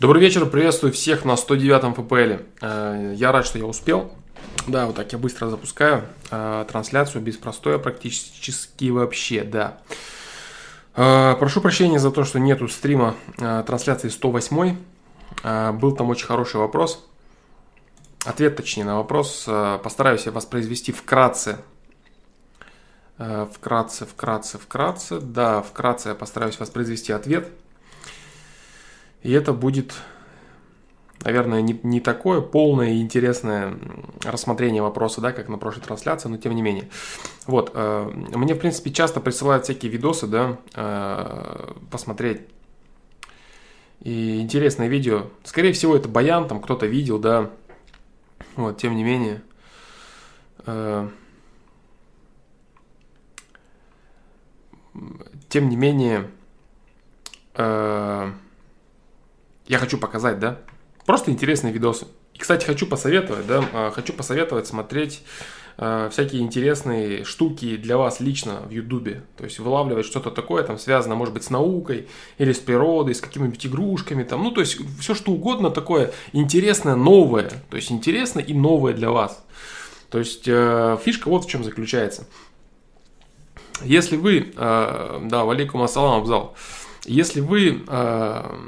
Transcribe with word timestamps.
Добрый 0.00 0.22
вечер, 0.22 0.46
приветствую 0.46 0.92
всех 0.92 1.24
на 1.24 1.32
109-м 1.32 1.92
ФПЛ. 1.92 2.44
Э, 2.60 3.14
я 3.16 3.32
рад, 3.32 3.44
что 3.44 3.58
я 3.58 3.66
успел. 3.66 4.12
Да, 4.68 4.86
вот 4.86 4.94
так 4.94 5.10
я 5.10 5.18
быстро 5.18 5.48
запускаю 5.48 6.04
э, 6.30 6.64
трансляцию, 6.68 7.20
без 7.20 7.36
простоя 7.36 7.78
практически 7.78 8.90
вообще, 8.90 9.42
да. 9.42 9.80
Э, 10.94 11.34
прошу 11.40 11.60
прощения 11.60 11.98
за 11.98 12.12
то, 12.12 12.22
что 12.22 12.38
нету 12.38 12.68
стрима 12.68 13.16
трансляции 13.38 14.08
108. 14.08 14.76
Был 15.72 15.96
там 15.96 16.10
очень 16.10 16.26
хороший 16.26 16.60
вопрос. 16.60 17.04
Ответ, 18.24 18.54
точнее, 18.54 18.84
на 18.84 18.98
вопрос. 18.98 19.48
Постараюсь 19.82 20.26
я 20.26 20.32
воспроизвести 20.32 20.92
вкратце. 20.92 21.58
Вкратце, 23.16 24.06
вкратце, 24.06 24.58
вкратце. 24.58 25.18
Да, 25.18 25.60
вкратце 25.60 26.10
я 26.10 26.14
постараюсь 26.14 26.60
воспроизвести 26.60 27.12
ответ– 27.12 27.48
и 29.22 29.32
это 29.32 29.52
будет, 29.52 29.94
наверное, 31.24 31.60
не, 31.60 31.78
не 31.82 32.00
такое 32.00 32.40
полное 32.40 32.90
и 32.90 33.00
интересное 33.00 33.78
рассмотрение 34.24 34.82
вопроса, 34.82 35.20
да, 35.20 35.32
как 35.32 35.48
на 35.48 35.58
прошлой 35.58 35.82
трансляции, 35.82 36.28
но 36.28 36.36
тем 36.36 36.54
не 36.54 36.62
менее. 36.62 36.88
Вот, 37.46 37.72
э, 37.74 38.10
мне, 38.34 38.54
в 38.54 38.58
принципе, 38.58 38.90
часто 38.90 39.20
присылают 39.20 39.64
всякие 39.64 39.90
видосы, 39.90 40.26
да, 40.26 40.58
э, 40.74 41.72
посмотреть. 41.90 42.42
И 44.00 44.40
интересное 44.40 44.86
видео. 44.86 45.26
Скорее 45.42 45.72
всего, 45.72 45.96
это 45.96 46.08
баян, 46.08 46.46
там 46.46 46.60
кто-то 46.60 46.86
видел, 46.86 47.18
да. 47.18 47.50
Вот, 48.54 48.78
тем 48.78 48.94
не 48.94 49.02
менее. 49.02 49.42
Э, 50.66 51.08
тем 55.48 55.68
не 55.68 55.76
менее, 55.76 56.30
э, 57.54 58.32
я 59.68 59.78
хочу 59.78 59.98
показать, 59.98 60.40
да? 60.40 60.58
Просто 61.06 61.30
интересные 61.30 61.72
видосы. 61.72 62.06
И, 62.34 62.38
кстати, 62.38 62.64
хочу 62.64 62.86
посоветовать, 62.86 63.46
да, 63.46 63.64
а, 63.72 63.90
хочу 63.90 64.12
посоветовать 64.12 64.66
смотреть 64.66 65.22
э, 65.76 66.08
всякие 66.10 66.42
интересные 66.42 67.24
штуки 67.24 67.76
для 67.76 67.96
вас 67.96 68.20
лично 68.20 68.60
в 68.66 68.70
Ютубе. 68.70 69.22
То 69.36 69.44
есть 69.44 69.58
вылавливать 69.58 70.06
что-то 70.06 70.30
такое, 70.30 70.62
там, 70.64 70.78
связано, 70.78 71.14
может 71.14 71.34
быть, 71.34 71.44
с 71.44 71.50
наукой, 71.50 72.08
или 72.36 72.52
с 72.52 72.58
природой, 72.58 73.14
с 73.14 73.20
какими-нибудь 73.20 73.64
игрушками, 73.66 74.22
там, 74.22 74.42
ну, 74.42 74.50
то 74.50 74.60
есть 74.60 74.78
все 75.00 75.14
что 75.14 75.32
угодно 75.32 75.70
такое 75.70 76.12
интересное, 76.32 76.94
новое. 76.94 77.50
То 77.70 77.76
есть 77.76 77.90
интересно 77.90 78.40
и 78.40 78.52
новое 78.52 78.92
для 78.92 79.10
вас. 79.10 79.44
То 80.10 80.18
есть 80.18 80.44
э, 80.46 80.98
фишка 81.04 81.28
вот 81.28 81.44
в 81.44 81.50
чем 81.50 81.64
заключается. 81.64 82.26
Если 83.82 84.16
вы, 84.16 84.52
э, 84.54 85.20
да, 85.24 85.44
валейкум 85.44 85.82
ассалам, 85.82 86.20
Абзал, 86.20 86.56
если 87.04 87.40
вы 87.40 87.82
э, 87.86 88.58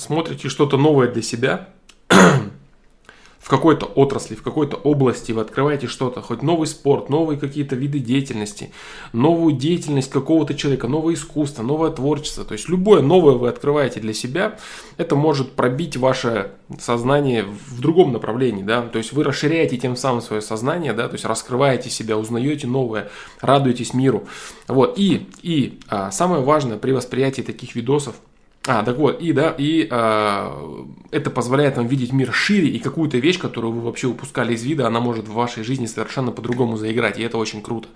смотрите 0.00 0.48
что-то 0.48 0.76
новое 0.76 1.08
для 1.08 1.22
себя, 1.22 1.68
в 2.08 3.48
какой-то 3.48 3.86
отрасли, 3.86 4.34
в 4.34 4.42
какой-то 4.42 4.76
области 4.76 5.32
вы 5.32 5.42
открываете 5.42 5.86
что-то, 5.86 6.22
хоть 6.22 6.42
новый 6.42 6.66
спорт, 6.66 7.10
новые 7.10 7.38
какие-то 7.38 7.76
виды 7.76 7.98
деятельности, 7.98 8.72
новую 9.12 9.54
деятельность 9.54 10.10
какого-то 10.10 10.54
человека, 10.54 10.88
новое 10.88 11.14
искусство, 11.14 11.62
новое 11.62 11.90
творчество, 11.90 12.44
то 12.44 12.52
есть 12.52 12.68
любое 12.68 13.02
новое 13.02 13.34
вы 13.34 13.48
открываете 13.48 14.00
для 14.00 14.14
себя, 14.14 14.58
это 14.96 15.16
может 15.16 15.52
пробить 15.52 15.96
ваше 15.96 16.52
сознание 16.78 17.44
в 17.44 17.80
другом 17.80 18.12
направлении, 18.12 18.62
да, 18.62 18.82
то 18.82 18.98
есть 18.98 19.12
вы 19.12 19.22
расширяете 19.22 19.76
тем 19.76 19.96
самым 19.96 20.22
свое 20.22 20.40
сознание, 20.40 20.92
да, 20.92 21.08
то 21.08 21.14
есть 21.14 21.24
раскрываете 21.24 21.90
себя, 21.90 22.16
узнаете 22.16 22.66
новое, 22.66 23.10
радуетесь 23.40 23.92
миру, 23.92 24.26
вот, 24.66 24.98
и, 24.98 25.28
и 25.42 25.80
а, 25.88 26.10
самое 26.10 26.42
важное 26.42 26.78
при 26.78 26.92
восприятии 26.92 27.42
таких 27.42 27.74
видосов– 27.74 28.14
а, 28.66 28.82
так 28.82 28.98
вот, 28.98 29.22
и 29.22 29.32
да, 29.32 29.54
и 29.56 29.88
э, 29.90 30.84
это 31.10 31.30
позволяет 31.30 31.78
вам 31.78 31.86
видеть 31.86 32.12
мир 32.12 32.30
шире, 32.30 32.68
и 32.68 32.78
какую-то 32.78 33.16
вещь, 33.16 33.38
которую 33.38 33.72
вы 33.72 33.80
вообще 33.80 34.06
упускали 34.06 34.52
из 34.52 34.62
вида, 34.62 34.86
она 34.86 35.00
может 35.00 35.28
в 35.28 35.32
вашей 35.32 35.64
жизни 35.64 35.86
совершенно 35.86 36.30
по-другому 36.30 36.76
заиграть, 36.76 37.18
и 37.18 37.22
это 37.22 37.38
очень 37.38 37.62
круто. 37.62 37.88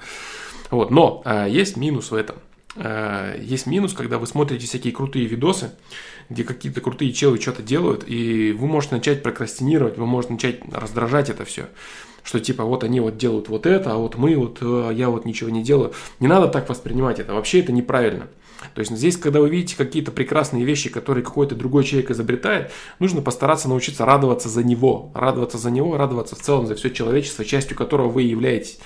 Вот, 0.70 0.90
но 0.90 1.20
э, 1.26 1.48
есть 1.50 1.76
минус 1.76 2.10
в 2.10 2.14
этом. 2.14 2.36
Э, 2.76 3.38
есть 3.42 3.66
минус, 3.66 3.92
когда 3.92 4.16
вы 4.16 4.26
смотрите 4.26 4.66
всякие 4.66 4.94
крутые 4.94 5.26
видосы, 5.26 5.72
где 6.30 6.44
какие-то 6.44 6.80
крутые 6.80 7.12
челы 7.12 7.38
что-то 7.38 7.62
делают, 7.62 8.04
и 8.06 8.52
вы 8.52 8.66
можете 8.66 8.94
начать 8.94 9.22
прокрастинировать, 9.22 9.98
вы 9.98 10.06
можете 10.06 10.32
начать 10.32 10.60
раздражать 10.72 11.28
это 11.28 11.44
все 11.44 11.66
что 12.24 12.40
типа 12.40 12.64
вот 12.64 12.84
они 12.84 13.00
вот 13.00 13.18
делают 13.18 13.50
вот 13.50 13.66
это, 13.66 13.92
а 13.92 13.96
вот 13.96 14.16
мы 14.16 14.34
вот, 14.34 14.56
э, 14.62 14.92
я 14.94 15.10
вот 15.10 15.26
ничего 15.26 15.50
не 15.50 15.62
делаю. 15.62 15.92
Не 16.20 16.26
надо 16.26 16.48
так 16.48 16.66
воспринимать 16.70 17.18
это, 17.18 17.34
вообще 17.34 17.60
это 17.60 17.70
неправильно. 17.70 18.28
То 18.74 18.80
есть 18.80 18.94
здесь, 18.96 19.16
когда 19.16 19.40
вы 19.40 19.50
видите 19.50 19.76
какие-то 19.76 20.10
прекрасные 20.10 20.64
вещи, 20.64 20.90
которые 20.90 21.24
какой-то 21.24 21.54
другой 21.54 21.84
человек 21.84 22.10
изобретает, 22.10 22.72
нужно 22.98 23.20
постараться 23.22 23.68
научиться 23.68 24.04
радоваться 24.04 24.48
за 24.48 24.64
него, 24.64 25.10
радоваться 25.14 25.58
за 25.58 25.70
него, 25.70 25.96
радоваться 25.96 26.36
в 26.36 26.40
целом 26.40 26.66
за 26.66 26.74
все 26.74 26.90
человечество, 26.90 27.44
частью 27.44 27.76
которого 27.76 28.08
вы 28.08 28.22
являетесь. 28.22 28.78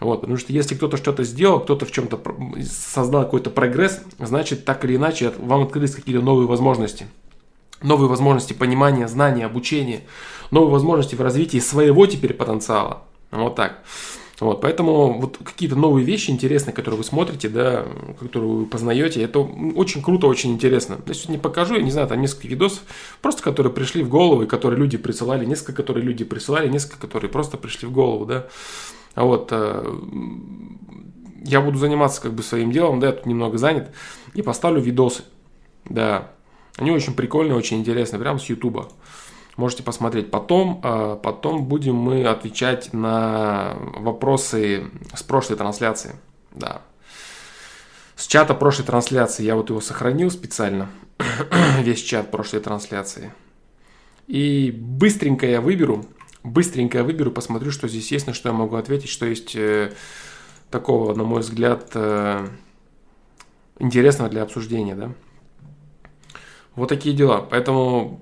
Вот, 0.00 0.20
потому 0.20 0.36
что 0.36 0.52
если 0.52 0.74
кто-то 0.74 0.96
что-то 0.96 1.24
сделал, 1.24 1.60
кто-то 1.60 1.86
в 1.86 1.92
чем-то 1.92 2.20
создал 2.62 3.24
какой-то 3.24 3.50
прогресс, 3.50 4.00
значит, 4.18 4.64
так 4.64 4.84
или 4.84 4.96
иначе, 4.96 5.32
вам 5.38 5.62
открылись 5.62 5.94
какие-то 5.94 6.22
новые 6.22 6.46
возможности. 6.46 7.06
Новые 7.82 8.08
возможности 8.08 8.52
понимания, 8.52 9.08
знания, 9.08 9.46
обучения, 9.46 10.02
новые 10.50 10.70
возможности 10.70 11.14
в 11.14 11.20
развитии 11.20 11.58
своего 11.58 12.06
теперь 12.06 12.34
потенциала. 12.34 13.02
Вот 13.30 13.56
так. 13.56 13.82
Вот, 14.44 14.60
поэтому 14.60 15.20
вот 15.20 15.38
какие-то 15.42 15.74
новые 15.74 16.04
вещи 16.04 16.30
интересные, 16.30 16.74
которые 16.74 16.98
вы 16.98 17.04
смотрите, 17.04 17.48
да, 17.48 17.86
которые 18.20 18.50
вы 18.50 18.66
познаете, 18.66 19.22
это 19.22 19.38
очень 19.38 20.02
круто, 20.02 20.26
очень 20.26 20.52
интересно. 20.52 20.98
Я 21.06 21.14
сегодня 21.14 21.38
покажу, 21.38 21.76
я 21.76 21.82
не 21.82 21.90
знаю, 21.90 22.08
там 22.08 22.20
несколько 22.20 22.48
видосов, 22.48 22.82
просто 23.22 23.42
которые 23.42 23.72
пришли 23.72 24.02
в 24.02 24.10
голову, 24.10 24.42
и 24.42 24.46
которые 24.46 24.78
люди 24.78 24.98
присылали, 24.98 25.46
несколько, 25.46 25.72
которые 25.72 26.04
люди 26.04 26.24
присылали, 26.24 26.68
несколько, 26.68 26.98
которые 26.98 27.30
просто 27.30 27.56
пришли 27.56 27.88
в 27.88 27.92
голову, 27.92 28.26
да. 28.26 28.46
А 29.14 29.24
вот 29.24 29.48
э, 29.50 29.94
я 31.46 31.62
буду 31.62 31.78
заниматься 31.78 32.20
как 32.20 32.34
бы 32.34 32.42
своим 32.42 32.70
делом, 32.70 33.00
да, 33.00 33.06
я 33.06 33.12
тут 33.14 33.24
немного 33.24 33.56
занят, 33.56 33.92
и 34.34 34.42
поставлю 34.42 34.82
видосы, 34.82 35.22
да. 35.86 36.32
Они 36.76 36.90
очень 36.90 37.14
прикольные, 37.14 37.56
очень 37.56 37.78
интересные, 37.78 38.20
прямо 38.20 38.38
с 38.38 38.44
Ютуба. 38.44 38.90
Можете 39.56 39.82
посмотреть. 39.82 40.30
Потом, 40.30 40.80
а, 40.82 41.16
потом 41.16 41.64
будем 41.64 41.94
мы 41.94 42.24
отвечать 42.24 42.92
на 42.92 43.76
вопросы 43.96 44.90
с 45.14 45.22
прошлой 45.22 45.56
трансляции. 45.56 46.16
Да. 46.52 46.82
С 48.16 48.26
чата 48.26 48.54
прошлой 48.54 48.84
трансляции 48.84 49.44
я 49.44 49.54
вот 49.56 49.70
его 49.70 49.80
сохранил 49.80 50.30
специально. 50.30 50.88
Весь 51.80 52.02
чат 52.02 52.30
прошлой 52.30 52.60
трансляции. 52.60 53.32
И 54.26 54.72
быстренько 54.76 55.46
я 55.46 55.60
выберу, 55.60 56.06
быстренько 56.42 56.98
я 56.98 57.04
выберу, 57.04 57.30
посмотрю, 57.30 57.70
что 57.70 57.88
здесь 57.88 58.10
есть, 58.10 58.26
на 58.26 58.32
что 58.32 58.48
я 58.48 58.54
могу 58.54 58.76
ответить, 58.76 59.10
что 59.10 59.26
есть 59.26 59.54
э, 59.54 59.92
такого, 60.70 61.14
на 61.14 61.24
мой 61.24 61.40
взгляд, 61.40 61.90
э, 61.94 62.48
интересного 63.78 64.30
для 64.30 64.42
обсуждения, 64.42 64.94
да. 64.94 65.12
Вот 66.74 66.88
такие 66.88 67.14
дела. 67.14 67.40
Поэтому 67.40 68.20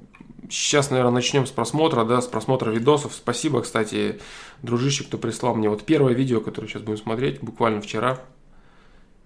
Сейчас, 0.50 0.91
наверное, 0.91 1.12
начнем 1.12 1.47
с 1.47 1.50
просмотра, 1.50 2.04
да, 2.04 2.20
с 2.20 2.26
просмотра 2.26 2.70
видосов. 2.70 3.14
Спасибо, 3.14 3.62
кстати, 3.62 4.20
дружище, 4.62 5.04
кто 5.04 5.19
прислал 5.19 5.54
мне 5.54 5.69
вот 5.69 5.84
первое 5.84 6.14
видео, 6.14 6.41
которое 6.41 6.69
сейчас 6.69 6.82
будем 6.82 6.98
смотреть, 6.98 7.41
буквально 7.41 7.80
вчера. 7.80 8.20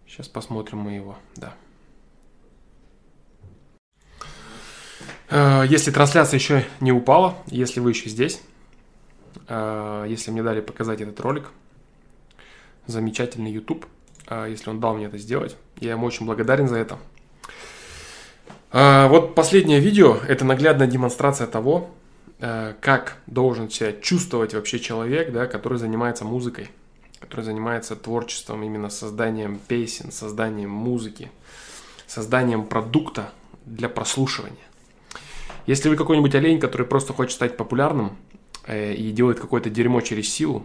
Сейчас 0.06 0.28
посмотрим 0.28 0.78
мы 0.78 0.92
его, 0.92 1.16
да. 1.36 1.54
Э, 5.30 5.64
если 5.68 5.90
трансляция 5.90 6.38
еще 6.38 6.64
не 6.80 6.92
упала, 6.92 7.36
если 7.46 7.80
вы 7.80 7.90
еще 7.90 8.08
здесь, 8.08 8.40
э, 9.48 10.06
если 10.08 10.30
мне 10.30 10.42
дали 10.42 10.60
показать 10.60 11.00
этот 11.00 11.18
ролик, 11.20 11.50
замечательный 12.86 13.50
YouTube, 13.50 13.86
э, 14.28 14.46
если 14.50 14.70
он 14.70 14.80
дал 14.80 14.94
мне 14.94 15.06
это 15.06 15.18
сделать, 15.18 15.56
я 15.80 15.92
ему 15.92 16.06
очень 16.06 16.26
благодарен 16.26 16.68
за 16.68 16.76
это. 16.76 16.98
А, 18.70 19.08
вот 19.08 19.34
последнее 19.34 19.80
видео– 19.80 20.18
это 20.28 20.44
наглядная 20.44 20.86
демонстрация 20.86 21.46
того, 21.46 21.90
э, 22.40 22.74
как 22.80 23.18
должен 23.26 23.70
себя 23.70 23.92
чувствовать 23.92 24.54
вообще 24.54 24.78
человек, 24.80 25.32
да, 25.32 25.46
который 25.46 25.78
занимается 25.78 26.24
музыкой, 26.24 26.70
который 27.20 27.44
занимается 27.44 27.94
творчеством, 27.94 28.62
именно 28.64 28.90
созданием 28.90 29.60
песен, 29.68 30.10
созданием 30.10 30.70
музыки, 30.70 31.30
созданием 32.06 32.66
продукта 32.66 33.32
для 33.64 33.88
прослушивания. 33.88 34.56
Если 35.66 35.88
вы 35.88 35.96
какой-нибудь 35.96 36.34
олень, 36.34 36.60
который 36.60 36.86
просто 36.86 37.12
хочет 37.12 37.34
стать 37.34 37.56
популярным 37.56 38.16
э, 38.66 38.94
и 38.94 39.12
делает 39.12 39.38
какое-то 39.38 39.70
дерьмо 39.70 40.00
через 40.00 40.28
силу, 40.28 40.64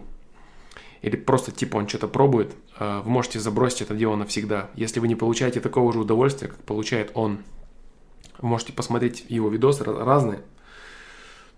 или 1.02 1.16
просто 1.16 1.50
типа 1.52 1.76
он 1.76 1.88
что-то 1.88 2.08
пробует, 2.08 2.52
э, 2.80 3.00
вы 3.04 3.10
можете 3.10 3.38
забросить 3.38 3.82
это 3.82 3.94
дело 3.94 4.16
навсегда, 4.16 4.70
если 4.74 4.98
вы 4.98 5.06
не 5.06 5.14
получаете 5.14 5.60
такого 5.60 5.92
же 5.92 6.00
удовольствия, 6.00 6.48
как 6.48 6.58
получает 6.64 7.12
он– 7.14 7.38
можете 8.40 8.72
посмотреть 8.72 9.24
его 9.28 9.48
видосы 9.48 9.84
разные. 9.84 10.40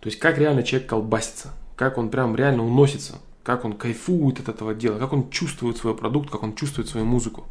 То 0.01 0.09
есть, 0.09 0.19
как 0.19 0.39
реально 0.39 0.63
человек 0.63 0.89
колбасится, 0.89 1.53
как 1.77 1.99
он 1.99 2.11
прям 2.11 2.37
реально 2.37 2.65
уносится, 2.65 3.21
как 3.43 3.65
он 3.65 3.75
кайфует 3.75 4.41
от 4.41 4.49
этого 4.49 4.75
дела, 4.75 4.99
как 4.99 5.13
он 5.13 5.31
чувствует 5.31 5.77
свой 5.77 5.97
продукт, 5.97 6.31
как 6.31 6.43
он 6.43 6.55
чувствует 6.55 6.89
свою 6.89 7.07
музыку. 7.07 7.47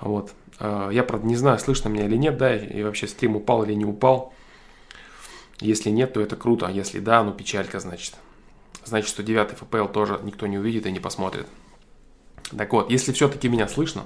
Вот. 0.00 0.32
А, 0.58 0.90
я, 0.90 1.02
правда, 1.02 1.26
не 1.26 1.36
знаю, 1.36 1.58
слышно 1.58 1.88
меня 1.88 2.06
или 2.06 2.16
нет, 2.16 2.36
да, 2.38 2.56
и 2.56 2.82
вообще 2.82 3.06
стрим 3.06 3.36
упал 3.36 3.64
или 3.64 3.74
не 3.74 3.84
упал. 3.84 4.32
Если 5.60 5.90
нет, 5.90 6.12
то 6.12 6.20
это 6.20 6.36
круто. 6.36 6.66
А 6.66 6.70
если 6.70 6.98
да, 6.98 7.22
ну 7.22 7.32
печалька, 7.32 7.78
значит. 7.78 8.14
Значит, 8.84 9.08
что 9.08 9.22
9 9.22 9.50
FPL 9.50 9.92
тоже 9.92 10.18
никто 10.24 10.46
не 10.46 10.58
увидит 10.58 10.86
и 10.86 10.92
не 10.92 10.98
посмотрит. 10.98 11.46
Так 12.56 12.72
вот, 12.72 12.90
если 12.90 13.12
все-таки 13.12 13.48
меня 13.48 13.68
слышно, 13.68 14.02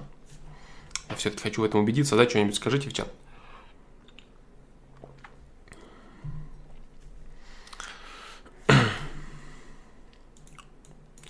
я 1.08 1.16
все-таки 1.16 1.42
хочу 1.42 1.62
в 1.62 1.64
этом 1.64 1.80
убедиться, 1.80 2.16
да, 2.16 2.28
что-нибудь 2.28 2.56
скажите 2.56 2.90
в 2.90 2.92
чат. 2.92 3.08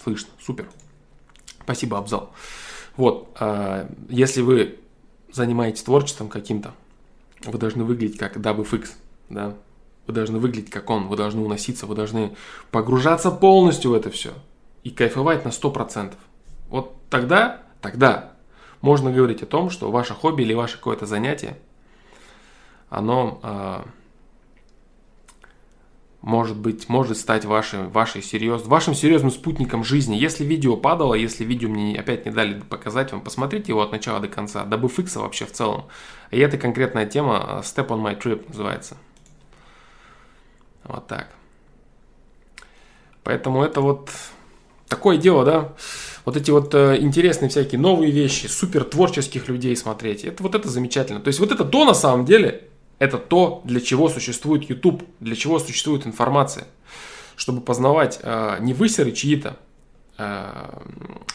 Слышно, 0.07 0.31
супер. 0.41 0.69
Спасибо, 1.65 1.99
Абзал. 1.99 2.31
Вот, 2.97 3.29
а, 3.41 3.91
если 4.09 4.41
вы 4.41 4.79
занимаетесь 5.33 5.83
творчеством 5.83 6.29
каким-то, 6.29 6.75
вы 7.45 7.59
должны 7.59 7.83
выглядеть 7.83 8.17
как 8.17 8.37
WFX, 8.37 8.91
да, 9.31 9.57
вы 10.07 10.15
должны 10.15 10.39
выглядеть 10.39 10.71
как 10.71 10.91
он, 10.91 11.09
вы 11.09 11.17
должны 11.17 11.43
уноситься, 11.43 11.87
вы 11.87 11.97
должны 11.97 12.37
погружаться 12.71 13.33
полностью 13.33 13.91
в 13.91 13.95
это 13.95 14.11
все 14.11 14.33
и 14.85 14.91
кайфовать 14.91 15.45
на 15.45 15.49
100%. 15.49 16.13
Вот 16.69 16.95
тогда, 17.11 17.63
тогда 17.81 18.31
можно 18.83 19.11
говорить 19.11 19.43
о 19.43 19.47
том, 19.47 19.71
что 19.71 19.91
ваше 19.91 20.15
хобби 20.15 20.43
или 20.43 20.55
ваше 20.55 20.77
какое-то 20.77 21.07
занятие, 21.07 21.59
оно 22.91 23.41
э, 23.43 23.83
может 26.27 26.57
быть, 26.57 26.89
может 26.89 27.19
стать 27.19 27.45
вашим, 27.45 27.89
вашей 27.89 28.21
серьез, 28.21 28.67
вашим 28.67 28.97
серьезным 28.97 29.31
спутником 29.31 29.85
жизни. 29.85 30.17
Если 30.17 30.43
видео 30.45 30.77
падало, 30.77 31.15
если 31.15 31.45
видео 31.45 31.69
мне 31.69 31.97
опять 31.97 32.27
не 32.27 32.33
дали 32.33 32.61
показать 32.63 33.13
вам, 33.13 33.21
посмотрите 33.21 33.69
его 33.69 33.81
от 33.81 33.93
начала 33.93 34.19
до 34.19 34.27
конца. 34.27 34.65
Дабы 34.65 34.89
фикса 34.89 35.21
вообще 35.21 35.47
в 35.47 35.53
целом. 35.53 35.85
И 36.33 36.41
эта 36.41 36.59
конкретная 36.59 37.07
тема 37.07 37.63
Step 37.63 37.87
on 37.91 38.03
my 38.03 38.21
trip 38.21 38.45
называется. 38.49 38.97
Вот 40.83 41.07
так. 41.07 41.29
Поэтому 43.23 43.63
это 43.63 43.81
вот 43.81 44.11
такое 44.89 45.19
дело, 45.19 45.45
да. 45.45 45.75
Вот 46.25 46.37
эти 46.37 46.51
вот 46.51 46.75
э, 46.75 46.97
интересные 46.99 47.51
всякие 47.51 47.81
новые 47.81 48.11
вещи, 48.11 48.49
супер 48.49 48.83
творческих 48.83 49.47
людей 49.47 49.77
смотреть. 49.77 50.25
Это 50.25 50.43
вот 50.43 50.57
это 50.57 50.69
замечательно. 50.69 51.21
То 51.21 51.29
есть 51.29 51.39
вот 51.39 51.53
это 51.53 51.65
то 51.65 51.85
на 51.85 51.95
самом 51.95 52.25
деле, 52.25 52.69
это 52.99 53.19
то, 53.19 53.63
для 53.65 53.81
чего 53.81 54.09
существует 54.09 54.69
YouTube, 54.69 55.05
для 55.21 55.37
чего 55.37 55.59
существует 55.59 56.07
информация. 56.07 56.67
Чтобы 57.37 57.61
познавать 57.61 58.19
э, 58.23 58.57
не 58.61 58.73
высеры 58.73 59.13
чьи-то, 59.13 59.59
э, 60.19 60.25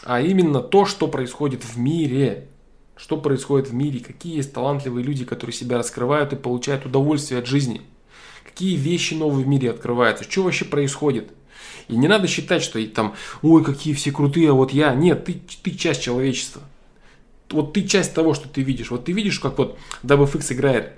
а 0.04 0.20
именно 0.20 0.60
то, 0.60 0.84
что 0.84 1.06
происходит 1.08 1.64
в 1.64 1.78
мире. 1.78 2.48
Что 2.96 3.16
происходит 3.16 3.68
в 3.68 3.74
мире, 3.74 4.00
какие 4.00 4.36
есть 4.36 4.52
талантливые 4.52 5.04
люди, 5.04 5.24
которые 5.24 5.54
себя 5.54 5.78
раскрывают 5.78 6.32
и 6.32 6.36
получают 6.36 6.84
удовольствие 6.84 7.40
от 7.40 7.46
жизни– 7.46 7.82
какие 8.52 8.76
вещи 8.76 9.14
новые 9.14 9.44
в 9.44 9.48
мире 9.48 9.70
открываются, 9.70 10.30
что 10.30 10.42
вообще 10.42 10.64
происходит. 10.64 11.30
И 11.88 11.96
не 11.96 12.06
надо 12.06 12.26
считать, 12.28 12.62
что 12.62 12.84
там, 12.86 13.14
ой, 13.42 13.64
какие 13.64 13.94
все 13.94 14.12
крутые, 14.12 14.50
а 14.50 14.52
вот 14.52 14.72
я. 14.72 14.94
Нет, 14.94 15.24
ты, 15.24 15.40
ты 15.62 15.72
часть 15.72 16.02
человечества. 16.02 16.62
Вот 17.50 17.72
ты 17.72 17.82
часть 17.82 18.14
того, 18.14 18.34
что 18.34 18.48
ты 18.48 18.62
видишь. 18.62 18.90
Вот 18.90 19.06
ты 19.06 19.12
видишь, 19.12 19.40
как 19.40 19.58
вот 19.58 19.78
WFX 20.02 20.52
играет, 20.52 20.92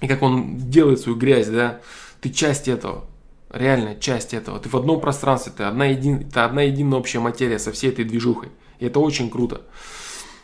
и 0.00 0.06
как 0.06 0.22
он 0.22 0.56
делает 0.56 1.00
свою 1.00 1.18
грязь, 1.18 1.48
да. 1.48 1.80
Ты 2.20 2.30
часть 2.30 2.68
этого. 2.68 3.04
Реально 3.50 3.96
часть 3.96 4.34
этого. 4.34 4.58
Ты 4.58 4.68
в 4.68 4.74
одном 4.76 5.00
пространстве, 5.00 5.52
ты 5.56 5.64
одна, 5.64 5.86
един, 5.86 6.28
ты 6.28 6.40
одна 6.40 6.62
единая 6.62 6.98
общая 6.98 7.20
материя 7.20 7.58
со 7.58 7.72
всей 7.72 7.90
этой 7.90 8.04
движухой. 8.04 8.50
И 8.78 8.86
это 8.86 9.00
очень 9.00 9.30
круто. 9.30 9.62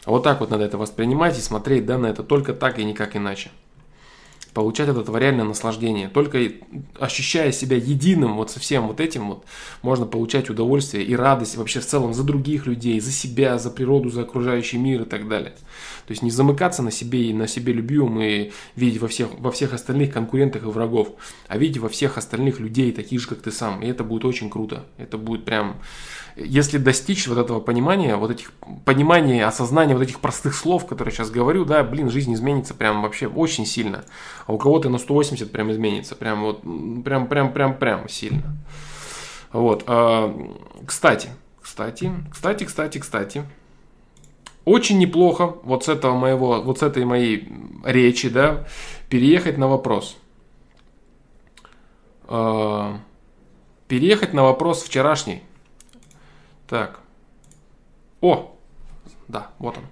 Вот 0.06 0.22
так 0.22 0.40
вот 0.40 0.50
надо 0.50 0.64
это 0.64 0.78
воспринимать 0.78 1.38
и 1.38 1.40
смотреть 1.40 1.86
да, 1.86 1.98
на 1.98 2.06
это 2.06 2.22
только 2.22 2.52
так 2.52 2.78
и 2.78 2.84
никак 2.84 3.16
иначе 3.16 3.50
получать 4.54 4.88
от 4.88 4.96
этого 4.96 5.18
реальное 5.18 5.44
наслаждение. 5.44 6.08
Только 6.08 6.38
ощущая 6.98 7.52
себя 7.52 7.76
единым 7.76 8.36
вот 8.36 8.50
со 8.52 8.60
всем 8.60 8.86
вот 8.86 9.00
этим 9.00 9.28
вот, 9.28 9.44
можно 9.82 10.06
получать 10.06 10.48
удовольствие 10.48 11.04
и 11.04 11.14
радость 11.14 11.56
вообще 11.56 11.80
в 11.80 11.86
целом 11.86 12.14
за 12.14 12.22
других 12.22 12.66
людей, 12.66 13.00
за 13.00 13.10
себя, 13.10 13.58
за 13.58 13.70
природу, 13.70 14.10
за 14.10 14.22
окружающий 14.22 14.78
мир 14.78 15.02
и 15.02 15.04
так 15.04 15.28
далее. 15.28 15.54
То 16.06 16.12
есть 16.12 16.22
не 16.22 16.30
замыкаться 16.30 16.82
на 16.82 16.90
себе 16.90 17.26
и 17.26 17.34
на 17.34 17.48
себе 17.48 17.72
любимом 17.72 18.20
и 18.20 18.52
видеть 18.76 19.00
во 19.00 19.08
всех, 19.08 19.28
во 19.38 19.50
всех 19.50 19.72
остальных 19.72 20.12
конкурентах 20.12 20.62
и 20.62 20.66
врагов, 20.66 21.08
а 21.48 21.58
видеть 21.58 21.78
во 21.78 21.88
всех 21.88 22.16
остальных 22.16 22.60
людей 22.60 22.92
таких 22.92 23.20
же, 23.20 23.28
как 23.28 23.40
ты 23.40 23.50
сам. 23.50 23.82
И 23.82 23.88
это 23.88 24.04
будет 24.04 24.24
очень 24.24 24.50
круто. 24.50 24.84
Это 24.98 25.18
будет 25.18 25.44
прям 25.44 25.76
если 26.36 26.78
достичь 26.78 27.28
вот 27.28 27.38
этого 27.38 27.60
понимания, 27.60 28.16
вот 28.16 28.30
этих 28.30 28.52
понимания, 28.84 29.46
осознания 29.46 29.94
вот 29.94 30.02
этих 30.02 30.20
простых 30.20 30.54
слов, 30.54 30.86
которые 30.86 31.12
я 31.12 31.16
сейчас 31.16 31.30
говорю, 31.30 31.64
да, 31.64 31.84
блин, 31.84 32.10
жизнь 32.10 32.34
изменится 32.34 32.74
прям 32.74 33.02
вообще 33.02 33.28
очень 33.28 33.66
сильно. 33.66 34.04
А 34.46 34.52
у 34.52 34.58
кого-то 34.58 34.88
на 34.88 34.98
180 34.98 35.52
прям 35.52 35.70
изменится, 35.70 36.16
прям 36.16 36.42
вот, 36.42 36.62
прям, 37.04 37.28
прям, 37.28 37.52
прям, 37.52 37.76
прям 37.76 38.08
сильно. 38.08 38.56
Вот, 39.52 39.84
а, 39.86 40.34
кстати, 40.84 41.30
кстати, 41.62 42.12
кстати, 42.32 42.64
кстати, 42.64 42.98
кстати, 42.98 43.44
очень 44.64 44.98
неплохо 44.98 45.54
вот 45.62 45.84
с 45.84 45.88
этого 45.88 46.16
моего, 46.16 46.60
вот 46.62 46.80
с 46.80 46.82
этой 46.82 47.04
моей 47.04 47.48
речи, 47.84 48.28
да, 48.28 48.66
переехать 49.08 49.56
на 49.56 49.68
вопрос. 49.68 50.16
А, 52.26 52.98
переехать 53.86 54.32
на 54.32 54.42
вопрос 54.42 54.82
вчерашний. 54.82 55.42
Так. 56.66 57.00
О! 58.20 58.56
Да, 59.28 59.50
вот 59.58 59.78
он. 59.78 59.84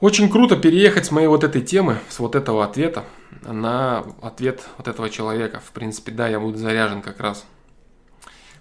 Очень 0.00 0.28
круто 0.28 0.56
переехать 0.56 1.06
с 1.06 1.10
моей 1.12 1.28
вот 1.28 1.44
этой 1.44 1.62
темы, 1.62 1.98
с 2.08 2.18
вот 2.18 2.34
этого 2.34 2.64
ответа, 2.64 3.04
на 3.42 4.00
ответ 4.20 4.66
вот 4.76 4.88
этого 4.88 5.08
человека. 5.08 5.60
В 5.60 5.70
принципе, 5.70 6.10
да, 6.10 6.28
я 6.28 6.40
буду 6.40 6.58
заряжен 6.58 7.02
как 7.02 7.20
раз. 7.20 7.44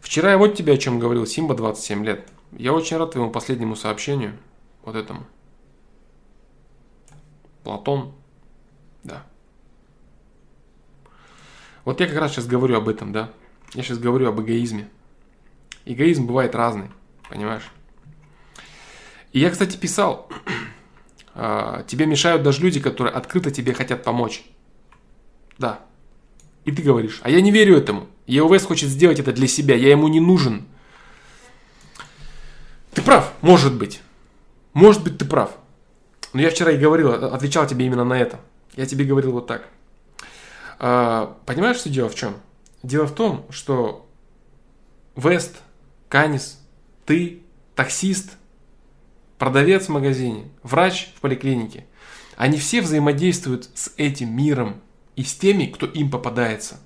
Вчера 0.01 0.31
я 0.31 0.37
вот 0.37 0.55
тебе 0.55 0.73
о 0.73 0.77
чем 0.77 0.99
говорил, 0.99 1.25
Симба 1.25 1.55
27 1.55 2.05
лет. 2.05 2.27
Я 2.51 2.73
очень 2.73 2.97
рад 2.97 3.11
твоему 3.11 3.31
последнему 3.31 3.75
сообщению, 3.75 4.37
вот 4.83 4.95
этому. 4.95 5.25
Платон, 7.63 8.13
да. 9.03 9.23
Вот 11.85 11.99
я 11.99 12.07
как 12.07 12.17
раз 12.17 12.33
сейчас 12.33 12.45
говорю 12.45 12.77
об 12.77 12.89
этом, 12.89 13.11
да. 13.11 13.31
Я 13.73 13.83
сейчас 13.83 13.97
говорю 13.97 14.27
об 14.27 14.39
эгоизме. 14.41 14.89
Эгоизм 15.85 16.27
бывает 16.27 16.55
разный, 16.55 16.89
понимаешь? 17.29 17.69
И 19.31 19.39
я, 19.39 19.49
кстати, 19.49 19.77
писал, 19.77 20.29
а, 21.33 21.83
тебе 21.83 22.05
мешают 22.05 22.43
даже 22.43 22.61
люди, 22.61 22.79
которые 22.79 23.13
открыто 23.13 23.51
тебе 23.51 23.73
хотят 23.73 24.03
помочь. 24.03 24.43
Да. 25.57 25.79
И 26.65 26.71
ты 26.71 26.81
говоришь, 26.81 27.19
а 27.23 27.29
я 27.29 27.41
не 27.41 27.51
верю 27.51 27.77
этому. 27.77 28.07
ЕОВС 28.27 28.65
хочет 28.65 28.89
сделать 28.89 29.19
это 29.19 29.33
для 29.33 29.47
себя, 29.47 29.75
я 29.75 29.89
ему 29.89 30.07
не 30.07 30.19
нужен. 30.19 30.65
Ты 32.93 33.01
прав, 33.01 33.33
может 33.41 33.73
быть. 33.73 34.01
Может 34.73 35.03
быть, 35.03 35.17
ты 35.17 35.25
прав. 35.25 35.51
Но 36.33 36.41
я 36.41 36.49
вчера 36.49 36.71
и 36.71 36.77
говорил, 36.77 37.11
отвечал 37.11 37.67
тебе 37.67 37.85
именно 37.85 38.03
на 38.03 38.17
это. 38.19 38.39
Я 38.75 38.85
тебе 38.85 39.05
говорил 39.05 39.31
вот 39.31 39.47
так. 39.47 39.67
А, 40.79 41.37
понимаешь, 41.45 41.77
что 41.77 41.89
дело 41.89 42.09
в 42.09 42.15
чем? 42.15 42.35
Дело 42.83 43.05
в 43.05 43.13
том, 43.13 43.45
что 43.49 44.07
Вест 45.15 45.57
Канис, 46.11 46.59
ты, 47.05 47.39
таксист, 47.73 48.31
продавец 49.37 49.85
в 49.85 49.91
магазине, 49.91 50.43
врач 50.61 51.07
в 51.15 51.21
поликлинике. 51.21 51.85
Они 52.35 52.57
все 52.57 52.81
взаимодействуют 52.81 53.69
с 53.75 53.93
этим 53.95 54.35
миром 54.35 54.81
и 55.15 55.23
с 55.23 55.33
теми, 55.33 55.67
кто 55.67 55.85
им 55.85 56.11
попадается. 56.11 56.81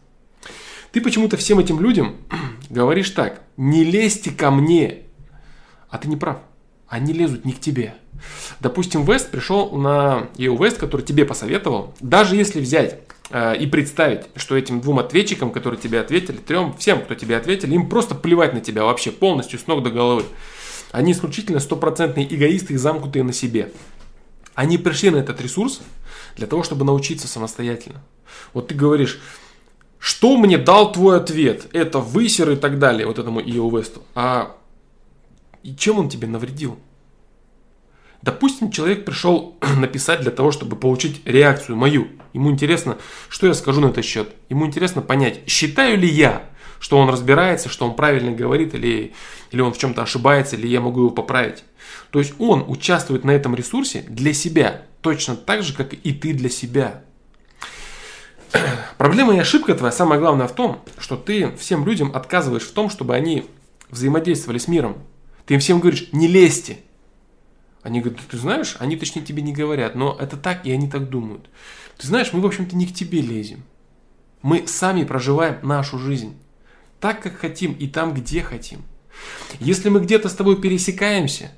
Ты 0.91 1.01
почему-то 1.01 1.37
всем 1.37 1.57
этим 1.57 1.79
людям 1.79 2.17
говоришь 2.69 3.09
так, 3.09 3.41
не 3.57 3.83
лезьте 3.83 4.29
ко 4.29 4.51
мне. 4.51 5.05
А 5.89 5.97
ты 5.97 6.07
не 6.07 6.17
прав. 6.17 6.37
Они 6.87 7.11
лезут 7.11 7.45
не 7.45 7.53
к 7.53 7.59
тебе. 7.59 7.95
Допустим, 8.59 9.05
Вест 9.05 9.31
пришел 9.31 9.71
на 9.71 10.29
EU 10.35 10.55
Вест, 10.63 10.77
который 10.77 11.01
тебе 11.01 11.25
посоветовал. 11.25 11.95
Даже 11.99 12.35
если 12.35 12.61
взять 12.61 12.99
и 13.31 13.67
представить, 13.67 14.27
что 14.35 14.55
этим 14.55 14.81
двум 14.81 14.99
ответчикам, 14.99 15.51
которые 15.51 15.79
тебе 15.79 15.99
ответили, 15.99 16.37
трем, 16.37 16.75
всем, 16.77 17.01
кто 17.01 17.15
тебе 17.15 17.37
ответили, 17.37 17.73
им 17.73 17.89
просто 17.89 18.13
плевать 18.15 18.53
на 18.53 18.61
тебя 18.61 18.83
вообще 18.83 19.11
полностью 19.11 19.57
с 19.59 19.67
ног 19.67 19.83
до 19.83 19.89
головы. 19.89 20.23
Они 20.91 21.11
исключительно 21.11 21.59
стопроцентные 21.59 22.33
эгоисты 22.33 22.73
и 22.73 22.77
замкнутые 22.77 23.23
на 23.23 23.33
себе. 23.33 23.71
Они 24.53 24.77
пришли 24.77 25.09
на 25.09 25.17
этот 25.17 25.41
ресурс 25.41 25.81
для 26.37 26.47
того, 26.47 26.63
чтобы 26.63 26.85
научиться 26.85 27.27
самостоятельно. 27.27 28.01
Вот 28.53 28.67
ты 28.67 28.75
говоришь, 28.75 29.19
что 29.99 30.37
мне 30.37 30.57
дал 30.57 30.91
твой 30.91 31.17
ответ? 31.17 31.67
Это 31.73 31.99
высер 31.99 32.51
и 32.51 32.55
так 32.55 32.79
далее, 32.79 33.07
вот 33.07 33.19
этому 33.19 33.41
Ио. 33.41 33.83
А 34.13 34.55
и 35.63 35.75
чем 35.75 35.97
он 35.97 36.09
тебе 36.09 36.27
навредил? 36.27 36.77
Допустим, 38.25 38.71
человек 38.71 39.05
пришел 39.05 39.55
написать 39.77 40.21
для 40.21 40.31
того, 40.31 40.51
чтобы 40.51 40.75
получить 40.75 41.21
реакцию 41.25 41.77
мою. 41.77 42.07
Ему 42.33 42.49
интересно, 42.49 42.97
что 43.29 43.45
я 43.45 43.53
скажу 43.53 43.81
на 43.81 43.89
этот 43.89 44.03
счет. 44.03 44.29
Ему 44.49 44.65
интересно 44.65 45.03
понять, 45.03 45.41
считаю 45.47 45.95
ли 45.95 46.09
я, 46.09 46.49
что 46.79 46.97
он 46.97 47.07
разбирается, 47.07 47.69
что 47.69 47.85
он 47.85 47.95
правильно 47.95 48.31
говорит, 48.31 48.73
или, 48.73 49.13
или 49.51 49.61
он 49.61 49.73
в 49.73 49.77
чем-то 49.77 50.01
ошибается, 50.01 50.55
или 50.55 50.65
я 50.65 50.81
могу 50.81 51.01
его 51.01 51.11
поправить. 51.11 51.63
То 52.09 52.17
есть 52.17 52.33
он 52.39 52.65
участвует 52.67 53.25
на 53.25 53.29
этом 53.29 53.53
ресурсе 53.53 54.03
для 54.09 54.33
себя, 54.33 54.81
точно 55.01 55.35
так 55.35 55.61
же, 55.61 55.75
как 55.75 55.93
и 55.93 56.11
ты 56.11 56.33
для 56.33 56.49
себя. 56.49 57.03
Проблема 58.97 59.35
и 59.35 59.39
ошибка 59.39 59.75
твоя, 59.75 59.91
самое 59.91 60.19
главное 60.19 60.47
в 60.47 60.55
том, 60.55 60.81
что 60.97 61.15
ты 61.15 61.55
всем 61.57 61.85
людям 61.85 62.11
отказываешь 62.15 62.63
в 62.63 62.71
том, 62.71 62.89
чтобы 62.89 63.13
они 63.13 63.45
взаимодействовали 63.91 64.57
с 64.57 64.67
миром. 64.67 64.97
Ты 65.45 65.53
им 65.53 65.59
всем 65.59 65.79
говоришь, 65.79 66.09
не 66.11 66.27
лезьте. 66.27 66.79
Они 67.85 68.01
говорят, 68.01 68.19
ты 68.27 68.37
знаешь, 68.39 68.77
они 68.79 68.97
точнее 68.97 69.21
тебе 69.21 69.43
не 69.43 69.53
говорят, 69.53 69.93
но 69.93 70.17
это 70.19 70.37
так, 70.37 70.65
и 70.65 70.71
они 70.71 70.89
так 70.89 71.07
думают. 71.07 71.51
Ты 71.99 72.07
знаешь, 72.07 72.33
мы, 72.33 72.41
в 72.41 72.45
общем-то, 72.47 72.75
не 72.75 72.87
к 72.87 72.93
тебе 72.95 73.21
лезем. 73.21 73.63
Мы 74.41 74.65
сами 74.65 75.03
проживаем 75.03 75.59
нашу 75.61 75.99
жизнь. 75.99 76.35
Так, 76.99 77.21
как 77.21 77.37
хотим, 77.37 77.73
и 77.73 77.87
там, 77.87 78.15
где 78.15 78.41
хотим. 78.41 78.81
Если 79.59 79.89
мы 79.89 79.99
где-то 79.99 80.29
с 80.29 80.33
тобой 80.33 80.59
пересекаемся, 80.59 81.51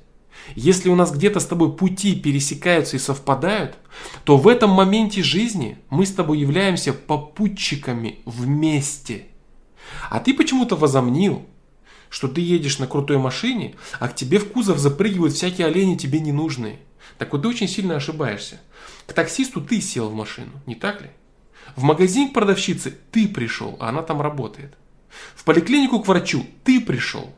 если 0.54 0.90
у 0.90 0.94
нас 0.94 1.12
где-то 1.12 1.40
с 1.40 1.46
тобой 1.46 1.74
пути 1.74 2.14
пересекаются 2.14 2.96
и 2.96 3.00
совпадают, 3.00 3.78
то 4.24 4.36
в 4.36 4.48
этом 4.48 4.68
моменте 4.68 5.22
жизни 5.22 5.78
мы 5.88 6.04
с 6.04 6.12
тобой 6.12 6.40
являемся 6.40 6.92
попутчиками 6.92 8.18
вместе. 8.26 9.28
А 10.10 10.20
ты 10.20 10.34
почему-то 10.34 10.76
возомнил, 10.76 11.46
что 12.10 12.28
ты 12.28 12.40
едешь 12.40 12.78
на 12.78 12.86
крутой 12.86 13.18
машине, 13.18 13.74
а 14.00 14.08
к 14.08 14.14
тебе 14.14 14.38
в 14.38 14.50
кузов 14.50 14.78
запрыгивают 14.78 15.34
всякие 15.34 15.66
олени 15.66 15.96
тебе 15.96 16.20
ненужные. 16.20 16.78
Так 17.18 17.32
вот 17.32 17.42
ты 17.42 17.48
очень 17.48 17.68
сильно 17.68 17.96
ошибаешься. 17.96 18.60
К 19.06 19.12
таксисту 19.12 19.60
ты 19.60 19.80
сел 19.80 20.08
в 20.08 20.14
машину, 20.14 20.52
не 20.66 20.74
так 20.74 21.02
ли? 21.02 21.10
В 21.76 21.82
магазин 21.82 22.30
к 22.30 22.34
продавщице 22.34 22.96
ты 23.10 23.28
пришел, 23.28 23.76
а 23.80 23.88
она 23.88 24.02
там 24.02 24.20
работает. 24.20 24.74
В 25.34 25.44
поликлинику 25.44 26.00
к 26.00 26.08
врачу 26.08 26.46
ты 26.64 26.80
пришел, 26.80 27.32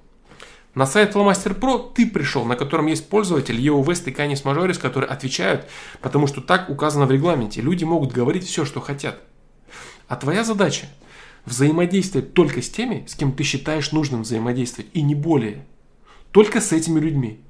на 0.74 0.86
сайт 0.86 1.16
Flowmaster 1.16 1.58
Pro 1.58 1.92
ты 1.92 2.06
пришел, 2.06 2.44
на 2.44 2.54
котором 2.54 2.86
есть 2.86 3.08
пользователь 3.08 3.60
EO 3.60 3.84
West 3.84 4.08
и 4.08 4.12
Canis 4.12 4.44
Majoris, 4.44 4.78
которые 4.78 5.10
отвечают, 5.10 5.66
потому 6.00 6.28
что 6.28 6.40
так 6.40 6.70
указано 6.70 7.06
в 7.06 7.10
регламенте. 7.10 7.60
Люди 7.60 7.82
могут 7.82 8.12
говорить 8.12 8.46
все, 8.46 8.64
что 8.64 8.80
хотят. 8.80 9.20
А 10.06 10.14
твоя 10.14 10.44
задача 10.44 10.86
взаимодействовать 11.46 12.34
только 12.34 12.62
с 12.62 12.70
теми, 12.70 13.04
с 13.08 13.14
кем 13.14 13.32
ты 13.32 13.42
считаешь 13.42 13.92
нужным 13.92 14.22
взаимодействовать, 14.22 14.90
и 14.92 15.02
не 15.02 15.14
более. 15.14 15.64
Только 16.32 16.60
с 16.60 16.72
этими 16.72 17.00
людьми. 17.00 17.40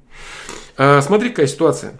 А, 0.77 1.01
смотри, 1.01 1.29
какая 1.29 1.47
ситуация. 1.47 1.99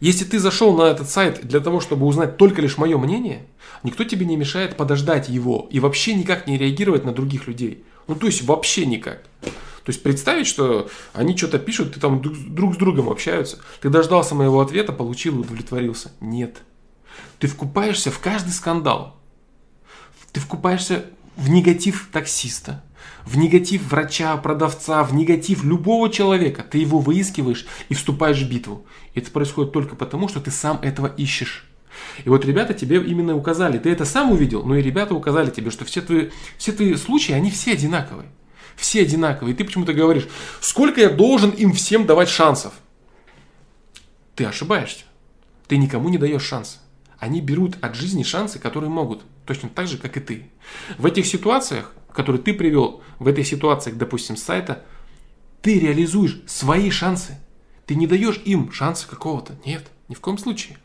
Если 0.00 0.24
ты 0.24 0.40
зашел 0.40 0.76
на 0.76 0.90
этот 0.90 1.08
сайт 1.08 1.46
для 1.46 1.60
того, 1.60 1.80
чтобы 1.80 2.06
узнать 2.06 2.36
только 2.36 2.60
лишь 2.60 2.76
мое 2.76 2.98
мнение, 2.98 3.46
никто 3.84 4.02
тебе 4.02 4.26
не 4.26 4.36
мешает 4.36 4.76
подождать 4.76 5.28
его 5.28 5.68
и 5.70 5.78
вообще 5.78 6.14
никак 6.14 6.48
не 6.48 6.58
реагировать 6.58 7.04
на 7.04 7.12
других 7.12 7.46
людей. 7.46 7.84
Ну, 8.08 8.16
то 8.16 8.26
есть 8.26 8.42
вообще 8.42 8.84
никак. 8.84 9.22
То 9.40 9.90
есть 9.90 10.02
представить, 10.02 10.46
что 10.46 10.88
они 11.12 11.36
что-то 11.36 11.58
пишут, 11.58 11.94
ты 11.94 12.00
там 12.00 12.20
друг 12.20 12.74
с 12.74 12.76
другом 12.76 13.08
общаются. 13.08 13.58
Ты 13.80 13.90
дождался 13.90 14.34
моего 14.34 14.60
ответа, 14.60 14.92
получил 14.92 15.36
и 15.36 15.40
удовлетворился. 15.40 16.10
Нет. 16.20 16.58
Ты 17.38 17.46
вкупаешься 17.46 18.10
в 18.10 18.18
каждый 18.18 18.50
скандал. 18.52 19.21
Ты 20.32 20.40
вкупаешься 20.40 21.06
в 21.36 21.50
негатив 21.50 22.08
таксиста, 22.12 22.82
в 23.24 23.36
негатив 23.36 23.90
врача, 23.90 24.36
продавца, 24.36 25.02
в 25.04 25.14
негатив 25.14 25.64
любого 25.64 26.10
человека. 26.10 26.62
Ты 26.62 26.78
его 26.78 26.98
выискиваешь 26.98 27.66
и 27.88 27.94
вступаешь 27.94 28.40
в 28.40 28.48
битву. 28.48 28.86
И 29.14 29.20
это 29.20 29.30
происходит 29.30 29.72
только 29.72 29.96
потому, 29.96 30.28
что 30.28 30.40
ты 30.40 30.50
сам 30.50 30.78
этого 30.82 31.06
ищешь. 31.06 31.68
И 32.24 32.28
вот 32.28 32.44
ребята 32.44 32.74
тебе 32.74 33.02
именно 33.02 33.36
указали, 33.36 33.78
ты 33.78 33.90
это 33.90 34.04
сам 34.04 34.32
увидел, 34.32 34.64
но 34.64 34.76
и 34.76 34.82
ребята 34.82 35.14
указали 35.14 35.50
тебе, 35.50 35.70
что 35.70 35.84
все 35.84 36.00
твои, 36.00 36.30
все 36.56 36.72
твои 36.72 36.94
случаи, 36.96 37.32
они 37.32 37.50
все 37.50 37.72
одинаковые. 37.72 38.28
Все 38.76 39.02
одинаковые. 39.02 39.54
И 39.54 39.56
ты 39.56 39.64
почему-то 39.64 39.92
говоришь, 39.92 40.26
сколько 40.60 41.00
я 41.00 41.10
должен 41.10 41.50
им 41.50 41.72
всем 41.72 42.06
давать 42.06 42.30
шансов? 42.30 42.72
Ты 44.34 44.44
ошибаешься. 44.44 45.04
Ты 45.68 45.76
никому 45.76 46.08
не 46.08 46.18
даешь 46.18 46.42
шанс. 46.42 46.80
Они 47.18 47.40
берут 47.40 47.76
от 47.82 47.94
жизни 47.94 48.22
шансы, 48.22 48.58
которые 48.58 48.90
могут. 48.90 49.22
Точно 49.46 49.68
так 49.68 49.86
же, 49.86 49.98
как 49.98 50.16
и 50.16 50.20
ты. 50.20 50.50
В 50.98 51.06
этих 51.06 51.26
ситуациях, 51.26 51.94
которые 52.12 52.42
ты 52.42 52.54
привел, 52.54 53.02
в 53.18 53.26
этой 53.26 53.44
ситуации, 53.44 53.90
допустим, 53.90 54.36
сайта, 54.36 54.84
ты 55.62 55.78
реализуешь 55.78 56.40
свои 56.46 56.90
шансы. 56.90 57.38
Ты 57.86 57.94
не 57.94 58.06
даешь 58.06 58.40
им 58.44 58.72
шанса 58.72 59.08
какого-то. 59.08 59.54
Нет, 59.64 59.90
ни 60.08 60.14
в 60.14 60.20
коем 60.20 60.38
случае. 60.38 60.78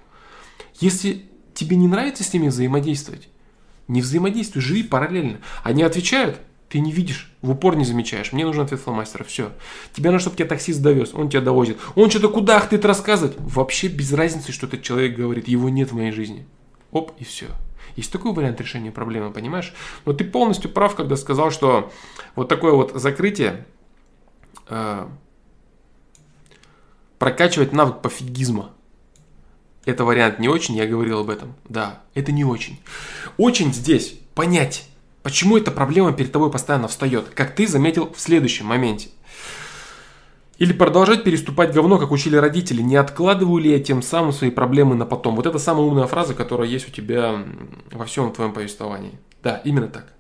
Если 0.80 1.26
тебе 1.54 1.76
не 1.76 1.88
нравится 1.88 2.24
с 2.24 2.34
ними 2.34 2.48
взаимодействовать, 2.48 3.30
не 3.88 4.02
взаимодействуй, 4.02 4.62
живи 4.62 4.84
параллельно. 4.84 5.40
Они 5.64 5.84
отвечают, 5.84 6.40
ты 6.70 6.80
не 6.80 6.92
видишь, 6.92 7.32
в 7.42 7.52
упор 7.52 7.76
не 7.76 7.86
замечаешь. 7.86 8.34
Мне 8.34 8.46
нужен 8.46 8.64
ответ 8.64 8.82
фломастера, 8.82 9.24
все. 9.24 9.54
Тебе 9.94 10.10
надо, 10.10 10.22
чтобы 10.22 10.36
тебя 10.36 10.48
таксист 10.48 10.82
довез, 10.82 11.14
он 11.14 11.30
тебя 11.30 11.42
довозит. 11.42 11.78
Он 11.96 12.10
что-то 12.10 12.30
куда 12.30 12.60
ты 12.60 12.76
это 12.76 12.88
рассказывать? 12.88 13.36
Вообще 13.38 13.88
без 13.88 14.12
разницы, 14.12 14.52
что 14.52 14.68
этот 14.68 14.84
человек 14.84 15.16
говорит, 15.16 15.48
его 15.48 15.70
нет 15.70 15.92
в 15.92 15.96
моей 15.96 16.12
жизни. 16.12 16.46
Оп, 16.92 17.14
и 17.20 17.24
все. 17.24 17.48
Есть 17.98 18.12
такой 18.12 18.32
вариант 18.32 18.62
решения 18.62 18.92
проблемы, 18.92 19.32
понимаешь? 19.32 19.74
Но 20.06 20.14
ты 20.14 20.24
полностью 20.24 20.72
прав, 20.72 20.96
когда 20.96 21.18
сказал, 21.18 21.50
что 21.50 21.92
вот 22.36 22.48
такое 22.48 22.72
вот 22.72 22.92
закрытие 22.94 23.66
э, 24.70 25.08
прокачивать 27.18 27.74
навык 27.74 28.02
пофигизма. 28.04 28.70
Это 29.86 30.06
вариант 30.06 30.38
не 30.38 30.48
очень, 30.48 30.76
я 30.76 30.86
говорил 30.86 31.20
об 31.20 31.32
этом. 31.32 31.56
Да, 31.68 32.04
это 32.14 32.32
не 32.32 32.46
очень. 32.46 32.80
Очень 33.38 33.74
здесь 33.74 34.20
понять, 34.36 34.88
почему 35.24 35.58
эта 35.58 35.72
проблема 35.72 36.14
перед 36.14 36.32
тобой 36.32 36.52
постоянно 36.52 36.88
встает, 36.88 37.30
как 37.30 37.56
ты 37.56 37.66
заметил 37.66 38.14
в 38.14 38.20
следующем 38.20 38.68
моменте. 38.68 39.10
Или 40.58 40.74
продолжать 40.74 41.24
переступать 41.24 41.72
говно, 41.72 42.00
как 42.00 42.12
учили 42.12 42.36
родители, 42.36 42.82
не 42.82 42.96
откладываю 42.96 43.62
ли 43.62 43.72
я 43.72 43.80
тем 43.80 44.02
самым 44.02 44.32
свои 44.32 44.50
проблемы 44.50 44.96
на 44.96 45.06
потом. 45.06 45.36
Вот 45.36 45.46
это 45.46 45.60
самая 45.60 45.86
умная 45.86 46.08
фраза, 46.08 46.34
которая 46.34 46.68
есть 46.68 46.88
у 46.90 46.92
тебя 46.92 47.44
во 47.92 48.06
всем 48.06 48.32
твоем 48.34 48.54
повествовании. 48.54 49.20
Да, 49.44 49.62
именно 49.64 49.88
так. 49.88 50.14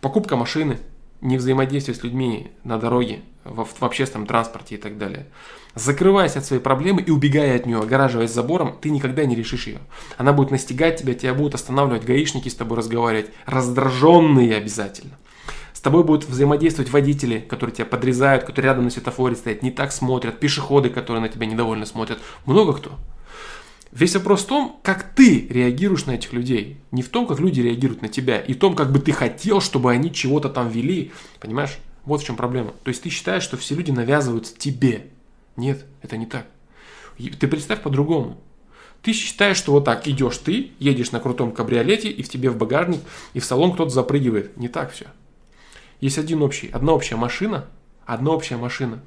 Покупка 0.00 0.36
машины, 0.36 0.78
не 1.20 1.36
взаимодействие 1.36 1.94
с 1.94 2.02
людьми 2.02 2.52
на 2.64 2.78
дороге, 2.78 3.20
в, 3.44 3.64
в 3.64 3.82
общественном 3.82 4.26
транспорте 4.26 4.76
и 4.76 4.78
так 4.78 4.96
далее. 4.96 5.26
Закрываясь 5.74 6.36
от 6.36 6.46
своей 6.46 6.62
проблемы 6.62 7.02
и 7.02 7.10
убегая 7.10 7.56
от 7.56 7.66
нее, 7.66 7.78
огораживаясь 7.78 8.30
забором, 8.30 8.78
ты 8.80 8.88
никогда 8.88 9.26
не 9.26 9.34
решишь 9.34 9.66
ее. 9.66 9.80
Она 10.16 10.32
будет 10.32 10.50
настигать 10.50 11.00
тебя, 11.00 11.12
тебя 11.12 11.34
будут 11.34 11.54
останавливать 11.54 12.04
гаишники 12.04 12.48
с 12.48 12.54
тобой 12.54 12.78
разговаривать, 12.78 13.30
раздраженные 13.44 14.56
обязательно. 14.56 15.18
Тобой 15.86 16.02
будут 16.02 16.28
взаимодействовать 16.28 16.90
водители, 16.90 17.38
которые 17.38 17.72
тебя 17.72 17.86
подрезают, 17.86 18.42
которые 18.42 18.70
рядом 18.70 18.86
на 18.86 18.90
светофоре 18.90 19.36
стоят, 19.36 19.62
не 19.62 19.70
так 19.70 19.92
смотрят, 19.92 20.40
пешеходы, 20.40 20.90
которые 20.90 21.22
на 21.22 21.28
тебя 21.28 21.46
недовольно 21.46 21.86
смотрят. 21.86 22.18
Много 22.44 22.72
кто. 22.72 22.98
Весь 23.92 24.16
вопрос 24.16 24.42
в 24.42 24.46
том, 24.46 24.80
как 24.82 25.14
ты 25.14 25.46
реагируешь 25.46 26.06
на 26.06 26.16
этих 26.16 26.32
людей. 26.32 26.78
Не 26.90 27.02
в 27.02 27.08
том, 27.08 27.28
как 27.28 27.38
люди 27.38 27.60
реагируют 27.60 28.02
на 28.02 28.08
тебя. 28.08 28.40
И 28.40 28.54
в 28.54 28.58
том, 28.58 28.74
как 28.74 28.90
бы 28.90 28.98
ты 28.98 29.12
хотел, 29.12 29.60
чтобы 29.60 29.92
они 29.92 30.12
чего-то 30.12 30.48
там 30.48 30.68
вели. 30.70 31.12
Понимаешь? 31.38 31.78
Вот 32.04 32.20
в 32.20 32.24
чем 32.26 32.34
проблема. 32.34 32.72
То 32.82 32.88
есть 32.88 33.04
ты 33.04 33.08
считаешь, 33.08 33.44
что 33.44 33.56
все 33.56 33.76
люди 33.76 33.92
навязываются 33.92 34.58
тебе. 34.58 35.06
Нет, 35.54 35.86
это 36.02 36.16
не 36.16 36.26
так. 36.26 36.48
Ты 37.16 37.46
представь 37.46 37.80
по-другому. 37.82 38.40
Ты 39.02 39.12
считаешь, 39.12 39.56
что 39.56 39.70
вот 39.70 39.84
так 39.84 40.08
идешь 40.08 40.38
ты, 40.38 40.72
едешь 40.80 41.12
на 41.12 41.20
крутом 41.20 41.52
кабриолете, 41.52 42.10
и 42.10 42.24
в 42.24 42.28
тебе 42.28 42.50
в 42.50 42.56
багажник, 42.56 43.02
и 43.34 43.38
в 43.38 43.44
салон 43.44 43.72
кто-то 43.72 43.90
запрыгивает. 43.90 44.56
Не 44.56 44.66
так 44.66 44.90
все. 44.90 45.06
Есть 46.00 46.18
один 46.18 46.42
общий, 46.42 46.68
одна 46.68 46.92
общая 46.92 47.16
машина, 47.16 47.66
одна 48.04 48.32
общая 48.32 48.56
машина. 48.56 49.00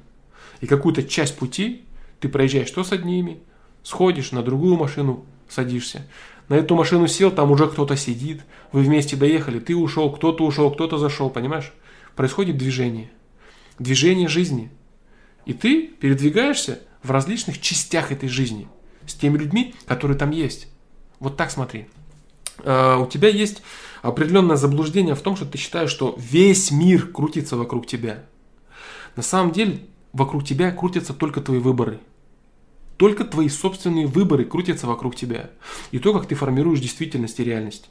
И 0.60 0.66
какую-то 0.66 1.02
часть 1.02 1.36
пути 1.36 1.84
ты 2.18 2.28
проезжаешь 2.28 2.68
что 2.68 2.84
с 2.84 2.92
одними, 2.92 3.40
сходишь 3.82 4.32
на 4.32 4.42
другую 4.42 4.76
машину, 4.76 5.24
садишься. 5.48 6.06
На 6.48 6.54
эту 6.54 6.74
машину 6.74 7.06
сел, 7.06 7.30
там 7.30 7.50
уже 7.50 7.68
кто-то 7.68 7.96
сидит, 7.96 8.42
вы 8.72 8.82
вместе 8.82 9.16
доехали, 9.16 9.60
ты 9.60 9.76
ушел, 9.76 10.10
кто-то 10.10 10.44
ушел, 10.44 10.70
кто-то 10.70 10.98
зашел, 10.98 11.30
понимаешь? 11.30 11.72
происходит 12.20 12.58
движение. 12.58 13.10
Движение 13.78 14.28
жизни. 14.28 14.70
И 15.46 15.54
ты 15.54 15.86
передвигаешься 15.86 16.80
в 17.02 17.10
различных 17.10 17.60
частях 17.60 18.12
этой 18.12 18.28
жизни 18.28 18.68
с 19.06 19.14
теми 19.14 19.38
людьми, 19.38 19.74
которые 19.86 20.18
там 20.18 20.30
есть. 20.30 20.68
Вот 21.18 21.38
так 21.38 21.50
смотри. 21.50 21.86
А, 22.58 22.98
у 22.98 23.06
тебя 23.06 23.28
есть 23.28 23.62
определенное 24.02 24.56
заблуждение 24.56 25.14
в 25.14 25.20
том, 25.20 25.36
что 25.36 25.44
ты 25.46 25.58
считаешь, 25.58 25.90
что 25.90 26.14
весь 26.18 26.70
мир 26.70 27.06
крутится 27.06 27.56
вокруг 27.56 27.86
тебя. 27.86 28.24
На 29.16 29.22
самом 29.22 29.52
деле 29.52 29.80
вокруг 30.12 30.44
тебя 30.44 30.70
крутятся 30.70 31.14
только 31.14 31.40
твои 31.40 31.58
выборы. 31.58 32.00
Только 32.96 33.24
твои 33.24 33.48
собственные 33.48 34.06
выборы 34.06 34.44
крутятся 34.44 34.86
вокруг 34.86 35.16
тебя. 35.16 35.50
И 35.90 35.98
то, 35.98 36.12
как 36.12 36.26
ты 36.26 36.34
формируешь 36.34 36.80
действительность 36.80 37.40
и 37.40 37.44
реальность. 37.44 37.88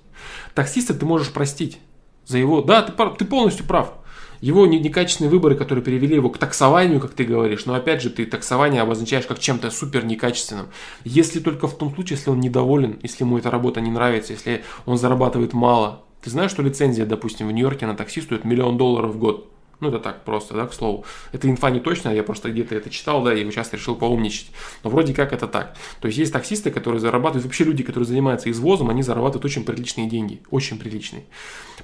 Таксиста 0.54 0.94
ты 0.94 1.06
можешь 1.06 1.34
простить 1.34 1.80
за 2.26 2.38
его... 2.38 2.62
Да, 2.62 2.84
ты, 2.84 2.94
ты 3.18 3.26
полностью 3.26 3.66
прав 3.66 3.94
его 4.42 4.66
некачественные 4.66 5.30
выборы, 5.30 5.56
которые 5.56 5.84
привели 5.84 6.16
его 6.16 6.30
к 6.30 6.38
таксованию, 6.38 7.00
как 7.00 7.12
ты 7.12 7.24
говоришь, 7.24 7.66
но 7.66 7.74
опять 7.74 8.02
же 8.02 8.10
ты 8.10 8.26
таксование 8.26 8.82
обозначаешь 8.82 9.26
как 9.26 9.40
чем-то 9.40 9.70
супер 9.72 10.06
некачественным. 10.06 10.68
Если 11.04 11.40
только 11.40 11.68
в 11.68 11.78
том 11.78 11.94
случае, 11.94 12.18
если 12.18 12.30
он 12.30 12.40
недоволен, 12.40 13.00
если 13.04 13.24
ему 13.24 13.38
эта 13.38 13.52
работа 13.52 13.82
не 13.82 13.92
нравится, 13.92 14.34
если 14.34 14.64
он 14.86 14.98
зарабатывает 14.98 15.54
мало. 15.54 16.04
Ты 16.22 16.30
знаешь, 16.30 16.52
что 16.52 16.64
лицензия, 16.64 17.06
допустим, 17.06 17.48
в 17.48 17.52
Нью-Йорке 17.52 17.86
на 17.86 17.96
такси 17.96 18.22
стоит 18.22 18.44
миллион 18.44 18.78
долларов 18.78 19.12
в 19.12 19.20
год? 19.20 19.50
Ну, 19.80 19.88
это 19.88 20.00
так 20.00 20.26
просто, 20.26 20.54
да, 20.56 20.68
к 20.68 20.74
слову. 20.74 21.06
Это 21.32 21.50
инфа 21.50 21.70
не 21.70 21.80
точная, 21.80 22.14
я 22.14 22.24
просто 22.24 22.52
где-то 22.52 22.76
это 22.76 22.90
читал, 22.90 23.24
да, 23.24 23.34
и 23.34 23.50
сейчас 23.50 23.72
решил 23.72 23.96
поумничать. 23.96 24.52
Но 24.84 24.90
вроде 24.90 25.14
как 25.14 25.32
это 25.32 25.48
так. 25.48 25.76
То 26.02 26.08
есть 26.08 26.18
есть 26.18 26.34
таксисты, 26.34 26.70
которые 26.70 27.00
зарабатывают, 27.00 27.46
вообще 27.46 27.64
люди, 27.64 27.84
которые 27.84 28.06
занимаются 28.06 28.52
извозом, 28.52 28.90
они 28.90 29.04
зарабатывают 29.04 29.46
очень 29.46 29.64
приличные 29.64 30.10
деньги, 30.10 30.42
очень 30.52 30.78
приличные. 30.78 31.24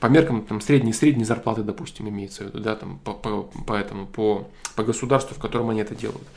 По 0.02 0.08
меркам 0.08 0.42
там 0.44 0.60
средней, 0.60 0.92
средней 0.92 1.24
зарплаты, 1.24 1.64
допустим, 1.64 2.10
имеется 2.10 2.44
в 2.44 2.48
виду, 2.48 2.60
да, 2.60 2.76
там, 2.76 3.00
по, 3.00 3.14
по, 3.14 3.44
по 3.44 3.74
этому, 3.74 4.08
по, 4.08 4.50
по 4.76 4.84
государству, 4.84 5.34
в 5.36 5.40
котором 5.40 5.70
они 5.70 5.80
это 5.80 5.96
делают. 5.96 6.28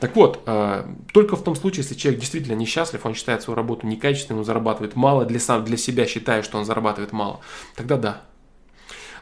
Так 0.00 0.16
вот, 0.16 0.42
э, 0.46 0.84
только 1.12 1.36
в 1.36 1.44
том 1.44 1.54
случае, 1.54 1.82
если 1.82 1.94
человек 1.94 2.20
действительно 2.20 2.56
несчастлив, 2.56 3.06
он 3.06 3.14
считает 3.14 3.42
свою 3.42 3.56
работу 3.56 3.86
некачественной, 3.86 4.40
он 4.40 4.44
зарабатывает 4.44 4.96
мало, 4.96 5.24
для, 5.24 5.38
сам, 5.38 5.64
для 5.64 5.76
себя 5.76 6.06
считая, 6.06 6.42
что 6.42 6.58
он 6.58 6.64
зарабатывает 6.64 7.12
мало, 7.12 7.38
тогда 7.76 7.96
да. 7.96 8.22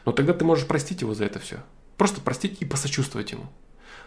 Но 0.05 0.11
тогда 0.11 0.33
ты 0.33 0.43
можешь 0.43 0.67
простить 0.67 1.01
его 1.01 1.13
за 1.13 1.25
это 1.25 1.39
все. 1.39 1.59
Просто 2.03 2.19
простить 2.19 2.57
и 2.59 2.65
посочувствовать 2.65 3.31
ему. 3.31 3.45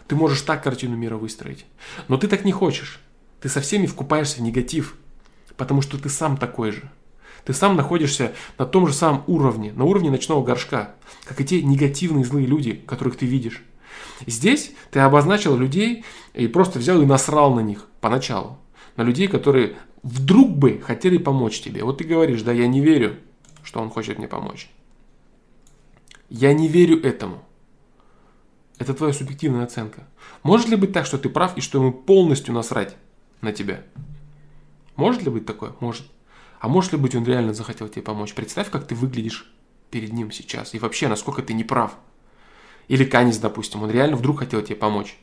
Ты 0.07 0.15
можешь 0.15 0.43
так 0.43 0.63
картину 0.63 0.95
мира 0.95 1.17
выстроить. 1.17 1.65
Но 2.07 2.17
ты 2.17 2.27
так 2.27 2.45
не 2.45 2.51
хочешь. 2.51 2.99
Ты 3.41 3.49
со 3.49 3.59
всеми 3.59 3.87
вкупаешься 3.87 4.37
в 4.37 4.41
негатив, 4.41 4.95
потому 5.55 5.81
что 5.81 5.97
ты 5.97 6.07
сам 6.07 6.37
такой 6.37 6.73
же. 6.73 6.91
Ты 7.43 7.53
сам 7.53 7.75
находишься 7.75 8.35
на 8.59 8.67
том 8.67 8.85
же 8.85 8.93
самом 8.93 9.23
уровне, 9.25 9.73
на 9.73 9.85
уровне 9.85 10.11
ночного 10.11 10.45
горшка, 10.45 10.93
как 11.25 11.41
и 11.41 11.43
те 11.43 11.63
негативные 11.63 12.23
злые 12.23 12.45
люди, 12.45 12.73
которых 12.73 13.17
ты 13.17 13.25
видишь. 13.25 13.63
Здесь 14.27 14.73
ты 14.91 14.99
обозначил 14.99 15.57
людей 15.57 16.05
и 16.35 16.47
просто 16.47 16.77
взял 16.77 17.01
и 17.01 17.05
насрал 17.07 17.55
на 17.55 17.61
них 17.61 17.87
поначалу. 17.99 18.59
На 18.95 19.01
людей, 19.01 19.27
которые 19.27 19.75
вдруг 20.03 20.55
бы 20.55 20.79
хотели 20.85 21.17
помочь 21.17 21.61
тебе. 21.61 21.83
Вот 21.83 21.97
ты 21.97 22.03
говоришь, 22.03 22.43
да, 22.43 22.51
я 22.51 22.67
не 22.67 22.79
верю, 22.79 23.15
что 23.63 23.79
он 23.79 23.89
хочет 23.89 24.19
мне 24.19 24.27
помочь. 24.27 24.69
Я 26.29 26.53
не 26.53 26.67
верю 26.67 27.01
этому. 27.01 27.41
Это 28.79 28.93
твоя 28.93 29.13
субъективная 29.13 29.63
оценка. 29.63 30.07
Может 30.43 30.69
ли 30.69 30.75
быть 30.75 30.93
так, 30.93 31.05
что 31.05 31.17
ты 31.17 31.29
прав 31.29 31.57
и 31.57 31.61
что 31.61 31.79
ему 31.79 31.91
полностью 31.91 32.53
насрать 32.53 32.95
на 33.41 33.51
тебя? 33.51 33.83
Может 34.95 35.23
ли 35.23 35.29
быть 35.29 35.45
такое? 35.45 35.73
Может. 35.79 36.05
А 36.59 36.67
может 36.67 36.91
ли 36.91 36.97
быть 36.97 37.15
он 37.15 37.25
реально 37.25 37.53
захотел 37.53 37.87
тебе 37.87 38.01
помочь? 38.01 38.33
Представь, 38.33 38.69
как 38.69 38.87
ты 38.87 38.95
выглядишь 38.95 39.51
перед 39.91 40.13
ним 40.13 40.31
сейчас. 40.31 40.73
И 40.73 40.79
вообще, 40.79 41.07
насколько 41.07 41.41
ты 41.41 41.53
не 41.53 41.63
прав. 41.63 41.95
Или 42.87 43.05
Канис, 43.05 43.37
допустим, 43.37 43.83
он 43.83 43.91
реально 43.91 44.15
вдруг 44.15 44.39
хотел 44.39 44.61
тебе 44.61 44.75
помочь. 44.75 45.17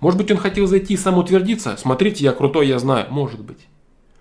Может 0.00 0.18
быть, 0.18 0.30
он 0.30 0.38
хотел 0.38 0.66
зайти 0.66 0.94
и 0.94 0.96
самоутвердиться. 0.96 1.76
Смотрите, 1.76 2.24
я 2.24 2.32
крутой, 2.32 2.68
я 2.68 2.78
знаю. 2.78 3.06
Может 3.10 3.40
быть. 3.40 3.66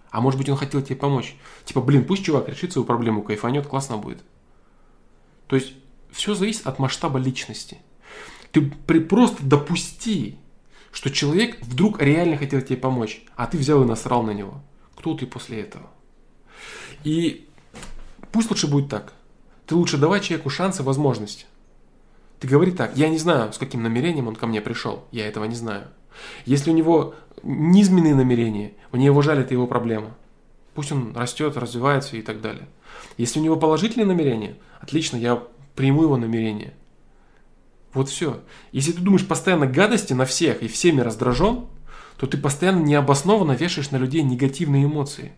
А 0.09 0.21
может 0.21 0.37
быть, 0.39 0.49
он 0.49 0.57
хотел 0.57 0.81
тебе 0.81 0.95
помочь. 0.97 1.35
Типа, 1.65 1.81
блин, 1.81 2.05
пусть 2.05 2.25
чувак 2.25 2.49
решит 2.49 2.73
свою 2.73 2.85
проблему, 2.85 3.21
кайфанет, 3.21 3.67
классно 3.67 3.97
будет. 3.97 4.21
То 5.47 5.55
есть, 5.55 5.73
все 6.11 6.35
зависит 6.35 6.67
от 6.67 6.79
масштаба 6.79 7.17
личности. 7.17 7.77
Ты 8.51 8.61
при, 8.61 8.99
просто 8.99 9.43
допусти, 9.45 10.37
что 10.91 11.09
человек 11.09 11.57
вдруг 11.61 12.01
реально 12.01 12.37
хотел 12.37 12.61
тебе 12.61 12.77
помочь, 12.77 13.23
а 13.35 13.47
ты 13.47 13.57
взял 13.57 13.81
и 13.83 13.85
насрал 13.85 14.23
на 14.23 14.31
него. 14.31 14.61
Кто 14.95 15.13
ты 15.15 15.25
после 15.25 15.61
этого? 15.61 15.89
И 17.03 17.47
пусть 18.31 18.49
лучше 18.49 18.67
будет 18.67 18.89
так. 18.89 19.13
Ты 19.65 19.75
лучше 19.75 19.97
давай 19.97 20.19
человеку 20.19 20.49
шансы, 20.49 20.83
возможности. 20.83 21.45
Ты 22.39 22.47
говори 22.47 22.71
так, 22.71 22.97
я 22.97 23.07
не 23.07 23.17
знаю, 23.17 23.53
с 23.53 23.57
каким 23.57 23.83
намерением 23.83 24.27
он 24.27 24.35
ко 24.35 24.47
мне 24.47 24.61
пришел, 24.61 25.05
я 25.11 25.27
этого 25.27 25.45
не 25.45 25.55
знаю. 25.55 25.87
Если 26.45 26.71
у 26.71 26.73
него 26.73 27.15
низменные 27.43 28.15
намерения, 28.15 28.73
мне 28.91 29.05
его 29.05 29.21
жаль, 29.21 29.39
это 29.39 29.53
его 29.53 29.67
проблема. 29.67 30.17
Пусть 30.73 30.91
он 30.91 31.15
растет, 31.15 31.57
развивается 31.57 32.17
и 32.17 32.21
так 32.21 32.41
далее. 32.41 32.67
Если 33.17 33.39
у 33.39 33.43
него 33.43 33.57
положительные 33.57 34.07
намерения, 34.07 34.57
отлично, 34.79 35.17
я 35.17 35.43
приму 35.75 36.03
его 36.03 36.17
намерения. 36.17 36.73
Вот 37.93 38.09
все. 38.09 38.41
Если 38.71 38.91
ты 38.93 39.01
думаешь 39.01 39.27
постоянно 39.27 39.67
гадости 39.67 40.13
на 40.13 40.25
всех 40.25 40.61
и 40.61 40.67
всеми 40.67 41.01
раздражен, 41.01 41.65
то 42.17 42.27
ты 42.27 42.37
постоянно 42.37 42.81
необоснованно 42.81 43.53
вешаешь 43.53 43.91
на 43.91 43.97
людей 43.97 44.21
негативные 44.21 44.85
эмоции. 44.85 45.33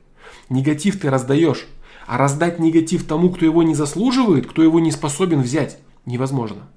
Негатив 0.50 1.00
ты 1.00 1.10
раздаешь. 1.10 1.68
А 2.06 2.18
раздать 2.18 2.60
негатив 2.60 3.06
тому, 3.06 3.30
кто 3.30 3.46
его 3.46 3.64
не 3.64 3.76
заслуживает, 3.76 4.46
кто 4.46 4.62
его 4.62 4.80
не 4.82 4.92
способен 4.92 5.42
взять, 5.42 5.80
невозможно. 6.06 6.68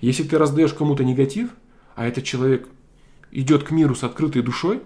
Если 0.00 0.22
ты 0.22 0.38
раздаешь 0.38 0.72
кому-то 0.72 1.04
негатив, 1.04 1.50
а 1.96 2.06
этот 2.06 2.24
человек 2.24 2.68
идет 3.32 3.64
к 3.64 3.72
миру 3.72 3.94
с 3.96 4.04
открытой 4.04 4.42
душой, 4.42 4.82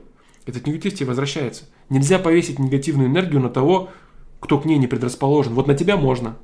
этот 0.46 0.66
негатив 0.66 0.94
тебе 0.94 1.06
возвращается. 1.06 1.64
Нельзя 1.90 2.18
повесить 2.18 2.58
негативную 2.58 3.08
энергию 3.08 3.40
на 3.40 3.50
того, 3.50 3.90
кто 4.40 4.58
к 4.58 4.64
ней 4.64 4.78
не 4.78 4.86
предрасположен. 4.86 5.54
Вот 5.54 5.66
на 5.66 5.74
тебя 5.74 5.96
можно. 5.96 6.36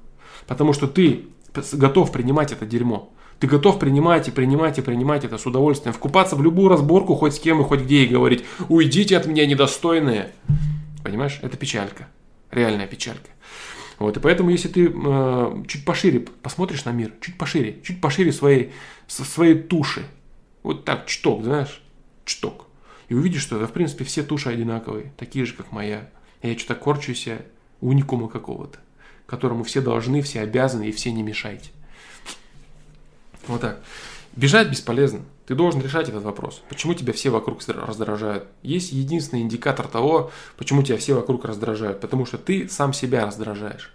Потому 0.46 0.72
что 0.72 0.86
ты 0.86 1.26
готов 1.72 2.12
принимать 2.12 2.52
это 2.52 2.66
дерьмо. 2.66 3.12
Ты 3.40 3.46
готов 3.46 3.78
принимать 3.78 4.28
и 4.28 4.30
принимать 4.30 4.78
и 4.78 4.82
принимать 4.82 5.24
это 5.24 5.38
с 5.38 5.46
удовольствием. 5.46 5.94
Вкупаться 5.94 6.36
в 6.36 6.42
любую 6.42 6.68
разборку 6.68 7.14
хоть 7.14 7.34
с 7.34 7.40
кем 7.40 7.62
и 7.62 7.64
хоть 7.64 7.80
где 7.80 8.04
и 8.04 8.06
говорить 8.06 8.44
«Уйдите 8.68 9.16
от 9.16 9.26
меня, 9.26 9.46
недостойные». 9.46 10.32
Понимаешь? 11.02 11.40
Это 11.40 11.56
печалька. 11.56 12.08
Реальная 12.50 12.86
печалька. 12.86 13.30
Вот, 13.98 14.16
и 14.16 14.20
поэтому, 14.20 14.50
если 14.50 14.68
ты 14.68 14.92
э, 14.94 15.62
чуть 15.68 15.86
пошире 15.86 16.20
посмотришь 16.20 16.84
на 16.84 16.92
мир, 16.92 17.12
чуть 17.20 17.38
пошире, 17.38 17.80
чуть 17.82 18.00
пошире 18.00 18.32
своей, 18.32 18.72
своей 19.06 19.54
туши, 19.54 20.04
вот 20.62 20.84
так, 20.84 21.06
чток, 21.06 21.42
знаешь, 21.42 21.82
чток, 22.26 22.66
и 23.08 23.14
увидишь, 23.14 23.42
что, 23.42 23.58
да, 23.58 23.66
в 23.66 23.72
принципе, 23.72 24.04
все 24.04 24.22
туши 24.22 24.50
одинаковые, 24.50 25.12
такие 25.16 25.44
же, 25.44 25.54
как 25.54 25.72
моя. 25.72 26.10
Я 26.42 26.58
что-то 26.58 26.74
корчу 26.76 27.14
себя 27.14 27.38
уникума 27.80 28.28
какого-то, 28.28 28.78
которому 29.26 29.64
все 29.64 29.80
должны, 29.80 30.22
все 30.22 30.40
обязаны 30.40 30.88
и 30.88 30.92
все 30.92 31.12
не 31.12 31.22
мешайте. 31.22 31.70
Вот 33.50 33.62
так. 33.62 33.80
Бежать 34.36 34.70
бесполезно. 34.70 35.22
Ты 35.46 35.56
должен 35.56 35.82
решать 35.82 36.08
этот 36.08 36.22
вопрос. 36.22 36.62
Почему 36.68 36.94
тебя 36.94 37.12
все 37.12 37.30
вокруг 37.30 37.60
раздражают? 37.66 38.46
Есть 38.62 38.92
единственный 38.92 39.42
индикатор 39.42 39.88
того, 39.88 40.30
почему 40.56 40.84
тебя 40.84 40.98
все 40.98 41.14
вокруг 41.14 41.44
раздражают. 41.44 42.00
Потому 42.00 42.26
что 42.26 42.38
ты 42.38 42.68
сам 42.68 42.92
себя 42.92 43.26
раздражаешь. 43.26 43.92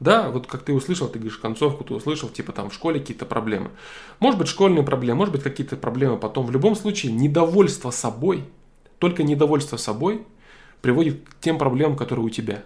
Да, 0.00 0.30
вот 0.30 0.48
как 0.48 0.62
ты 0.62 0.72
услышал, 0.72 1.06
ты 1.08 1.20
говоришь 1.20 1.38
концовку, 1.38 1.84
ты 1.84 1.94
услышал, 1.94 2.28
типа 2.28 2.52
там 2.52 2.70
в 2.70 2.74
школе 2.74 2.98
какие-то 2.98 3.24
проблемы. 3.24 3.70
Может 4.18 4.38
быть 4.40 4.48
школьные 4.48 4.82
проблемы, 4.82 5.18
может 5.18 5.32
быть 5.32 5.44
какие-то 5.44 5.76
проблемы 5.76 6.16
потом. 6.16 6.46
В 6.46 6.50
любом 6.50 6.74
случае, 6.74 7.12
недовольство 7.12 7.90
собой, 7.90 8.44
только 8.98 9.22
недовольство 9.22 9.76
собой 9.76 10.26
приводит 10.80 11.28
к 11.28 11.40
тем 11.40 11.58
проблемам, 11.58 11.96
которые 11.96 12.24
у 12.24 12.30
тебя. 12.30 12.64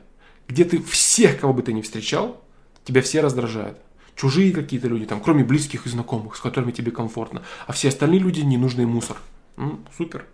Где 0.49 0.65
ты 0.65 0.81
всех, 0.81 1.41
кого 1.41 1.53
бы 1.53 1.63
ты 1.63 1.73
ни 1.73 1.83
встречал, 1.83 2.41
тебя 2.85 3.03
все 3.03 3.21
раздражают 3.21 3.79
чужие 4.17 4.53
какие-то 4.53 4.89
люди, 4.89 5.07
там, 5.07 5.21
кроме 5.21 5.45
близких 5.45 5.87
и 5.87 5.89
знакомых, 5.89 6.37
с 6.37 6.41
которыми 6.41 6.73
тебе 6.73 6.91
комфортно, 6.93 7.43
а 7.67 7.73
все 7.73 7.89
остальные 7.89 8.21
люди 8.21 8.41
ненужный 8.41 8.87
мусор. 8.87 9.17
М, 9.57 9.87
супер. 9.97 10.27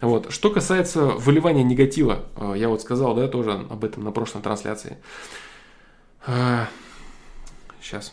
Вот. 0.00 0.32
Что 0.32 0.50
касается 0.50 1.04
выливания 1.04 1.62
негатива, 1.62 2.24
э, 2.36 2.54
я 2.56 2.68
вот 2.68 2.80
сказал, 2.80 3.14
да, 3.14 3.28
тоже 3.28 3.52
об 3.52 3.84
этом 3.84 4.02
на 4.02 4.12
прошлой 4.12 4.42
трансляции. 4.42 4.96
Сейчас. 7.80 8.12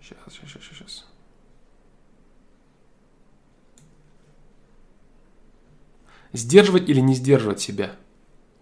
Сейчас, 0.00 0.18
сейчас, 0.30 0.50
сейчас, 0.50 0.62
сейчас. 0.64 1.04
Сдерживать 6.32 6.88
или 6.88 7.00
не 7.00 7.14
сдерживать 7.14 7.60
себя? 7.60 7.92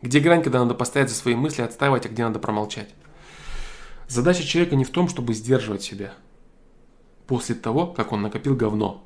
Где 0.02 0.20
грань, 0.20 0.42
когда 0.42 0.60
надо 0.60 0.74
постоять 0.74 1.08
за 1.08 1.16
свои 1.16 1.34
мысли, 1.34 1.62
отстаивать, 1.62 2.06
а 2.06 2.08
где 2.08 2.24
надо 2.24 2.38
промолчать? 2.38 2.94
Задача 4.08 4.44
человека 4.44 4.76
не 4.76 4.84
в 4.84 4.90
том, 4.90 5.08
чтобы 5.08 5.34
сдерживать 5.34 5.82
себя 5.82 6.14
после 7.26 7.54
того, 7.54 7.86
как 7.86 8.12
он 8.12 8.22
накопил 8.22 8.54
говно. 8.54 9.04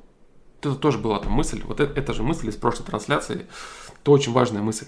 Это 0.59 0.75
тоже 0.75 0.99
была 0.99 1.19
там 1.19 1.31
мысль, 1.31 1.61
вот 1.63 1.79
это, 1.79 1.99
это 1.99 2.13
же 2.13 2.21
мысль 2.21 2.49
из 2.49 2.55
прошлой 2.55 2.85
трансляции, 2.85 3.47
это 3.99 4.11
очень 4.11 4.31
важная 4.31 4.61
мысль. 4.61 4.85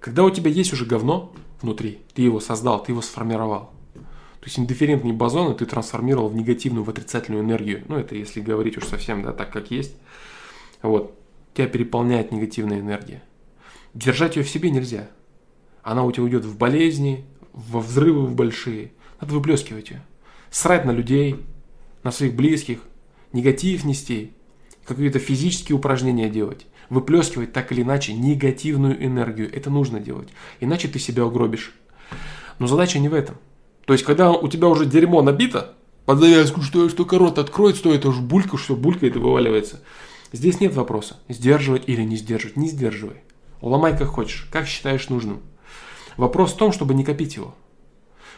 Когда 0.00 0.24
у 0.24 0.30
тебя 0.30 0.50
есть 0.50 0.72
уже 0.72 0.84
говно 0.84 1.32
внутри, 1.62 2.00
ты 2.14 2.22
его 2.22 2.40
создал, 2.40 2.82
ты 2.82 2.92
его 2.92 3.00
сформировал. 3.00 3.70
То 3.94 4.48
есть 4.48 4.58
индифферентные 4.58 5.12
бозоны 5.12 5.54
ты 5.54 5.66
трансформировал 5.66 6.28
в 6.28 6.34
негативную, 6.36 6.84
в 6.84 6.90
отрицательную 6.90 7.42
энергию. 7.42 7.84
Ну, 7.88 7.96
это 7.96 8.14
если 8.14 8.40
говорить 8.40 8.76
уж 8.76 8.84
совсем, 8.84 9.22
да, 9.22 9.32
так 9.32 9.52
как 9.52 9.70
есть. 9.70 9.96
Вот. 10.82 11.18
Тебя 11.54 11.66
переполняет 11.66 12.30
негативная 12.30 12.80
энергия. 12.80 13.22
Держать 13.94 14.36
ее 14.36 14.42
в 14.42 14.48
себе 14.48 14.70
нельзя. 14.70 15.08
Она 15.82 16.04
у 16.04 16.12
тебя 16.12 16.24
уйдет 16.24 16.44
в 16.44 16.56
болезни, 16.58 17.24
во 17.56 17.80
взрывы 17.80 18.26
в 18.26 18.34
большие. 18.34 18.92
Надо 19.20 19.34
выплескивать 19.34 19.90
ее. 19.90 20.02
Срать 20.50 20.84
на 20.84 20.92
людей, 20.92 21.36
на 22.04 22.12
своих 22.12 22.36
близких, 22.36 22.80
негатив 23.32 23.84
нести, 23.84 24.32
какие-то 24.84 25.18
физические 25.18 25.76
упражнения 25.76 26.30
делать. 26.30 26.66
Выплескивать 26.88 27.52
так 27.52 27.72
или 27.72 27.82
иначе 27.82 28.12
негативную 28.12 29.04
энергию. 29.04 29.52
Это 29.52 29.70
нужно 29.70 29.98
делать. 29.98 30.28
Иначе 30.60 30.86
ты 30.86 31.00
себя 31.00 31.26
угробишь. 31.26 31.72
Но 32.60 32.68
задача 32.68 33.00
не 33.00 33.08
в 33.08 33.14
этом. 33.14 33.38
То 33.86 33.92
есть, 33.92 34.04
когда 34.04 34.30
у 34.30 34.46
тебя 34.46 34.68
уже 34.68 34.86
дерьмо 34.86 35.22
набито, 35.22 35.74
под 36.04 36.20
завязку, 36.20 36.62
что, 36.62 36.88
что 36.88 37.04
рот 37.18 37.38
откроет, 37.38 37.76
стоит 37.76 38.06
уж 38.06 38.18
булька, 38.20 38.56
что 38.56 38.76
булькает 38.76 39.16
и 39.16 39.18
вываливается. 39.18 39.82
Здесь 40.32 40.60
нет 40.60 40.74
вопроса, 40.74 41.18
сдерживать 41.28 41.84
или 41.88 42.02
не 42.02 42.16
сдерживать. 42.16 42.56
Не 42.56 42.68
сдерживай. 42.68 43.22
Ломай 43.60 43.96
как 43.96 44.08
хочешь, 44.08 44.46
как 44.52 44.68
считаешь 44.68 45.08
нужным. 45.08 45.40
Вопрос 46.16 46.52
в 46.52 46.56
том, 46.56 46.72
чтобы 46.72 46.94
не 46.94 47.04
копить 47.04 47.36
его 47.36 47.54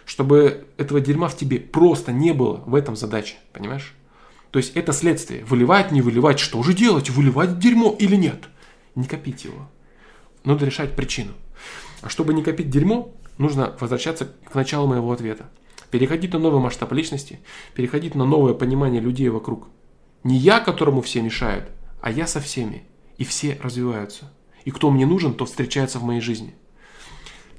чтобы 0.08 0.66
этого 0.78 1.02
дерьма 1.02 1.28
в 1.28 1.36
тебе 1.36 1.60
просто 1.60 2.12
не 2.12 2.32
было 2.32 2.62
в 2.64 2.74
этом 2.74 2.96
задача, 2.96 3.36
понимаешь? 3.52 3.94
То 4.50 4.58
есть 4.58 4.74
это 4.74 4.94
следствие. 4.94 5.44
Выливать, 5.44 5.92
не 5.92 6.00
выливать, 6.00 6.38
что 6.38 6.62
же 6.62 6.72
делать? 6.72 7.10
Выливать 7.10 7.58
дерьмо 7.58 7.94
или 7.98 8.16
нет? 8.16 8.48
Не 8.94 9.04
копить 9.04 9.44
его. 9.44 9.68
Надо 10.44 10.64
решать 10.64 10.96
причину. 10.96 11.32
А 12.00 12.08
чтобы 12.08 12.32
не 12.32 12.42
копить 12.42 12.70
дерьмо, 12.70 13.14
нужно 13.36 13.76
возвращаться 13.78 14.32
к 14.50 14.54
началу 14.54 14.86
моего 14.86 15.12
ответа. 15.12 15.50
Переходить 15.90 16.32
на 16.32 16.38
новый 16.38 16.60
масштаб 16.62 16.90
личности, 16.92 17.40
переходить 17.74 18.14
на 18.14 18.24
новое 18.24 18.54
понимание 18.54 19.02
людей 19.02 19.28
вокруг. 19.28 19.68
Не 20.24 20.38
я, 20.38 20.60
которому 20.60 21.02
все 21.02 21.20
мешают, 21.20 21.68
а 22.00 22.10
я 22.10 22.26
со 22.26 22.40
всеми. 22.40 22.84
И 23.18 23.24
все 23.24 23.58
развиваются. 23.62 24.32
И 24.64 24.70
кто 24.70 24.90
мне 24.90 25.04
нужен, 25.04 25.34
то 25.34 25.44
встречается 25.44 25.98
в 25.98 26.04
моей 26.04 26.22
жизни. 26.22 26.54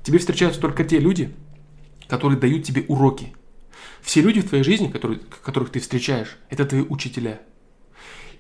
Тебе 0.04 0.20
встречаются 0.20 0.62
только 0.62 0.84
те 0.84 1.00
люди, 1.00 1.34
которые 2.08 2.40
дают 2.40 2.64
тебе 2.64 2.84
уроки. 2.88 3.34
Все 4.02 4.22
люди 4.22 4.42
в 4.42 4.48
твоей 4.48 4.64
жизни, 4.64 4.88
которые, 4.88 5.20
которых 5.44 5.70
ты 5.72 5.80
встречаешь, 5.80 6.38
это 6.50 6.66
твои 6.66 6.82
учителя. 6.82 7.42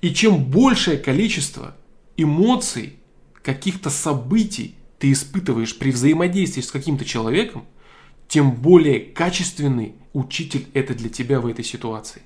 И 0.01 0.13
чем 0.13 0.45
большее 0.45 0.97
количество 0.97 1.75
эмоций, 2.15 2.99
каких-то 3.43 3.89
событий 3.89 4.75
ты 4.97 5.11
испытываешь 5.11 5.77
при 5.77 5.91
взаимодействии 5.91 6.61
с 6.61 6.71
каким-то 6.71 7.05
человеком, 7.05 7.65
тем 8.27 8.51
более 8.51 8.99
качественный 8.99 9.95
учитель 10.13 10.67
это 10.73 10.93
для 10.93 11.09
тебя 11.09 11.39
в 11.39 11.47
этой 11.47 11.63
ситуации. 11.63 12.21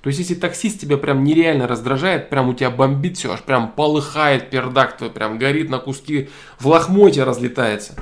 То 0.00 0.08
есть, 0.08 0.20
если 0.20 0.34
таксист 0.34 0.80
тебя 0.80 0.98
прям 0.98 1.24
нереально 1.24 1.66
раздражает, 1.66 2.30
прям 2.30 2.48
у 2.48 2.54
тебя 2.54 2.70
бомбит 2.70 3.16
все, 3.16 3.32
аж 3.32 3.42
прям 3.42 3.72
полыхает 3.72 4.50
пердак 4.50 4.96
твой, 4.96 5.10
прям 5.10 5.38
горит 5.38 5.68
на 5.68 5.78
куски, 5.78 6.28
в 6.60 6.68
лохмотье 6.68 7.24
разлетается, 7.24 7.94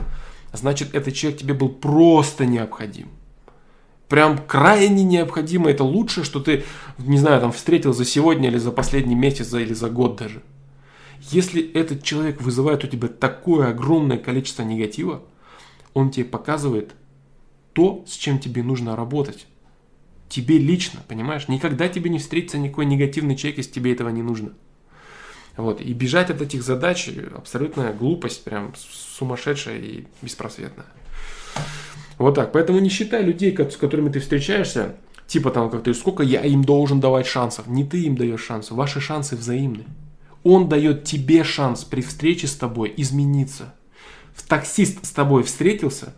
значит, 0.56 0.94
этот 0.94 1.14
человек 1.14 1.40
тебе 1.40 1.54
был 1.54 1.68
просто 1.68 2.46
необходим. 2.46 3.08
Прям 4.08 4.38
крайне 4.38 5.02
необходимо, 5.02 5.70
это 5.70 5.82
лучшее, 5.82 6.24
что 6.24 6.40
ты, 6.40 6.64
не 6.98 7.18
знаю, 7.18 7.40
там 7.40 7.52
встретил 7.52 7.92
за 7.92 8.04
сегодня 8.04 8.48
или 8.48 8.58
за 8.58 8.70
последний 8.70 9.14
месяц, 9.14 9.52
или 9.54 9.72
за 9.72 9.88
год 9.88 10.16
даже. 10.16 10.42
Если 11.30 11.72
этот 11.72 12.02
человек 12.02 12.40
вызывает 12.42 12.84
у 12.84 12.86
тебя 12.86 13.08
такое 13.08 13.68
огромное 13.68 14.18
количество 14.18 14.62
негатива, 14.62 15.22
он 15.94 16.10
тебе 16.10 16.26
показывает 16.26 16.94
то, 17.72 18.04
с 18.06 18.12
чем 18.12 18.38
тебе 18.38 18.62
нужно 18.62 18.94
работать. 18.94 19.46
Тебе 20.28 20.58
лично, 20.58 21.00
понимаешь? 21.08 21.48
Никогда 21.48 21.88
тебе 21.88 22.10
не 22.10 22.18
встретится 22.18 22.58
никакой 22.58 22.86
негативный 22.86 23.36
человек, 23.36 23.58
если 23.58 23.72
тебе 23.72 23.92
этого 23.92 24.10
не 24.10 24.22
нужно. 24.22 24.52
Вот. 25.56 25.80
И 25.80 25.92
бежать 25.92 26.30
от 26.30 26.40
этих 26.40 26.62
задач 26.62 27.08
абсолютная 27.36 27.92
глупость, 27.92 28.44
прям 28.44 28.72
сумасшедшая 28.76 29.78
и 29.78 30.04
беспросветная. 30.22 30.86
Вот 32.18 32.34
так. 32.34 32.52
Поэтому 32.52 32.80
не 32.80 32.88
считай 32.88 33.22
людей, 33.22 33.56
с 33.56 33.76
которыми 33.76 34.10
ты 34.10 34.20
встречаешься, 34.20 34.96
типа 35.26 35.50
там 35.50 35.70
как 35.70 35.84
ты, 35.84 35.94
сколько 35.94 36.22
я 36.22 36.40
им 36.42 36.64
должен 36.64 37.00
давать 37.00 37.26
шансов. 37.26 37.66
Не 37.66 37.84
ты 37.84 38.02
им 38.02 38.16
даешь 38.16 38.44
шансов, 38.44 38.76
ваши 38.76 39.00
шансы 39.00 39.36
взаимны. 39.36 39.84
Он 40.42 40.68
дает 40.68 41.04
тебе 41.04 41.42
шанс 41.42 41.84
при 41.84 42.02
встрече 42.02 42.46
с 42.46 42.54
тобой 42.54 42.92
измениться. 42.96 43.74
В 44.34 44.42
таксист 44.46 45.06
с 45.06 45.10
тобой 45.10 45.44
встретился, 45.44 46.14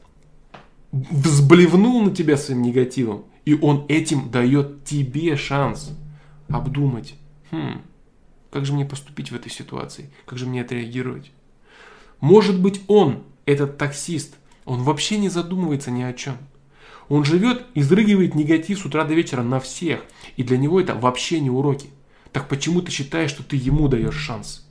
взблевнул 0.90 2.02
на 2.02 2.10
тебя 2.10 2.36
своим 2.36 2.62
негативом, 2.62 3.26
и 3.44 3.54
он 3.54 3.84
этим 3.88 4.30
дает 4.30 4.84
тебе 4.84 5.36
шанс 5.36 5.92
обдумать, 6.48 7.14
хм, 7.50 7.82
как 8.50 8.66
же 8.66 8.72
мне 8.72 8.84
поступить 8.84 9.30
в 9.30 9.34
этой 9.34 9.50
ситуации, 9.50 10.10
как 10.24 10.38
же 10.38 10.46
мне 10.46 10.62
отреагировать. 10.62 11.32
Может 12.20 12.60
быть 12.60 12.80
он, 12.88 13.24
этот 13.44 13.78
таксист, 13.78 14.36
он 14.64 14.82
вообще 14.82 15.18
не 15.18 15.28
задумывается 15.28 15.90
ни 15.90 16.02
о 16.02 16.12
чем. 16.12 16.36
Он 17.08 17.24
живет, 17.24 17.64
изрыгивает 17.74 18.34
негатив 18.34 18.78
с 18.80 18.84
утра 18.84 19.04
до 19.04 19.14
вечера 19.14 19.42
на 19.42 19.60
всех, 19.60 20.04
и 20.36 20.42
для 20.42 20.58
него 20.58 20.80
это 20.80 20.94
вообще 20.94 21.40
не 21.40 21.50
уроки. 21.50 21.88
Так 22.32 22.48
почему 22.48 22.82
ты 22.82 22.90
считаешь, 22.90 23.30
что 23.30 23.42
ты 23.42 23.56
ему 23.56 23.88
даешь 23.88 24.16
шанс? 24.16 24.66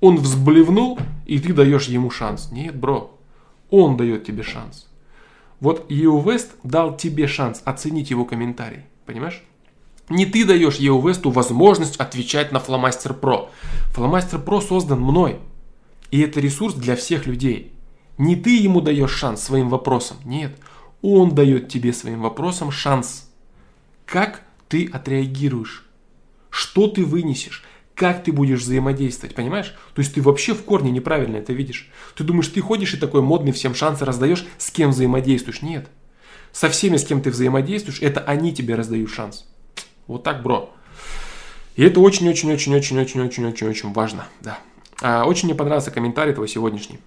Он 0.00 0.16
взблевнул, 0.16 0.98
и 1.26 1.38
ты 1.38 1.52
даешь 1.52 1.88
ему 1.88 2.10
шанс. 2.10 2.50
Нет, 2.52 2.76
бро. 2.76 3.18
Он 3.70 3.96
дает 3.96 4.24
тебе 4.24 4.42
шанс. 4.42 4.88
Вот 5.60 5.90
Ео 5.90 6.20
Вест 6.20 6.52
дал 6.62 6.96
тебе 6.96 7.26
шанс 7.26 7.62
оценить 7.64 8.10
его 8.10 8.24
комментарий. 8.24 8.84
Понимаешь? 9.06 9.42
Не 10.08 10.26
ты 10.26 10.44
даешь 10.44 10.78
Весту 10.78 11.30
возможность 11.30 11.96
отвечать 11.96 12.52
на 12.52 12.60
Фломастер 12.60 13.14
Про. 13.14 13.50
Фломастер 13.94 14.38
Про 14.38 14.60
создан 14.60 15.00
мной. 15.00 15.38
И 16.10 16.20
это 16.20 16.40
ресурс 16.40 16.74
для 16.74 16.96
всех 16.96 17.26
людей. 17.26 17.72
Не 18.18 18.36
ты 18.36 18.56
ему 18.56 18.80
даешь 18.80 19.12
шанс 19.12 19.42
своим 19.42 19.68
вопросом. 19.68 20.18
Нет. 20.24 20.56
Он 21.02 21.34
дает 21.34 21.68
тебе 21.68 21.92
своим 21.92 22.22
вопросам 22.22 22.70
шанс. 22.70 23.28
Как 24.04 24.42
ты 24.68 24.88
отреагируешь? 24.92 25.84
что 26.54 26.86
ты 26.86 27.04
вынесешь, 27.04 27.64
как 27.96 28.22
ты 28.22 28.30
будешь 28.30 28.60
взаимодействовать, 28.60 29.34
понимаешь? 29.34 29.74
То 29.94 30.02
есть 30.02 30.14
ты 30.14 30.22
вообще 30.22 30.54
в 30.54 30.62
корне 30.62 30.92
неправильно 30.92 31.38
это 31.38 31.52
видишь. 31.52 31.90
Ты 32.14 32.22
думаешь, 32.22 32.46
ты 32.46 32.60
ходишь 32.60 32.94
и 32.94 32.96
такой 32.96 33.22
модный 33.22 33.50
всем 33.50 33.74
шансы 33.74 34.04
раздаешь, 34.04 34.46
с 34.56 34.70
кем 34.70 34.90
взаимодействуешь. 34.90 35.62
Нет. 35.62 35.88
Со 36.52 36.68
всеми, 36.68 36.96
с 36.96 37.04
кем 37.04 37.20
ты 37.20 37.30
взаимодействуешь, 37.30 38.00
это 38.00 38.20
они 38.20 38.54
тебе 38.54 38.76
раздают 38.76 39.10
шанс. 39.10 39.46
Вот 40.06 40.22
так, 40.22 40.42
бро. 40.42 40.72
И 41.76 41.82
это 41.82 42.00
очень-очень-очень-очень-очень-очень-очень-очень 42.00 43.92
важно. 43.92 44.26
Да. 44.40 44.58
А, 45.02 45.24
очень 45.24 45.48
мне 45.48 45.54
понравился 45.56 45.90
комментарий 45.90 46.34
твой 46.34 46.48
сегодняшний. 46.48 47.00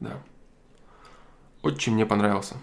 Да. 0.00 0.20
Очень 1.62 1.94
мне 1.94 2.06
понравился. 2.06 2.56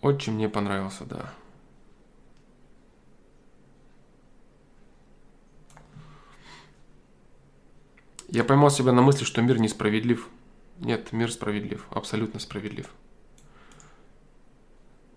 Очень 0.00 0.34
мне 0.34 0.48
понравился, 0.48 1.04
да. 1.04 1.32
Я 8.28 8.44
поймал 8.44 8.70
себя 8.70 8.92
на 8.92 9.02
мысли, 9.02 9.24
что 9.24 9.42
мир 9.42 9.58
несправедлив. 9.58 10.28
Нет, 10.78 11.12
мир 11.12 11.30
справедлив, 11.32 11.84
абсолютно 11.90 12.38
справедлив. 12.38 12.88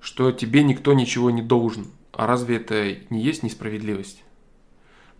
Что 0.03 0.33
тебе 0.33 0.63
никто 0.63 0.91
ничего 0.93 1.31
не 1.31 1.41
должен. 1.41 1.87
А 2.11 2.27
разве 2.27 2.57
это 2.57 2.97
не 3.09 3.23
есть 3.23 3.41
несправедливость? 3.41 4.21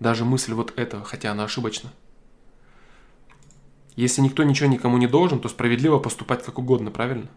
Даже 0.01 0.25
мысль 0.25 0.51
вот 0.51 0.77
этого, 0.77 1.05
хотя 1.05 1.31
она 1.31 1.45
ошибочна. 1.45 1.89
Если 3.95 4.19
никто 4.19 4.43
ничего 4.43 4.67
никому 4.67 4.97
не 4.97 5.07
должен, 5.07 5.39
то 5.39 5.47
справедливо 5.47 5.99
поступать 5.99 6.43
как 6.43 6.59
угодно, 6.59 6.91
правильно? 6.91 7.29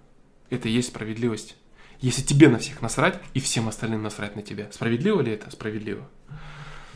Это 0.50 0.68
и 0.68 0.72
есть 0.72 0.88
справедливость. 0.88 1.56
Если 2.00 2.22
тебе 2.22 2.48
на 2.48 2.58
всех 2.58 2.82
насрать, 2.82 3.20
и 3.32 3.38
всем 3.38 3.68
остальным 3.68 4.02
насрать 4.02 4.34
на 4.34 4.42
тебя. 4.42 4.66
Справедливо 4.72 5.20
ли 5.20 5.30
это? 5.30 5.48
Справедливо. 5.52 6.04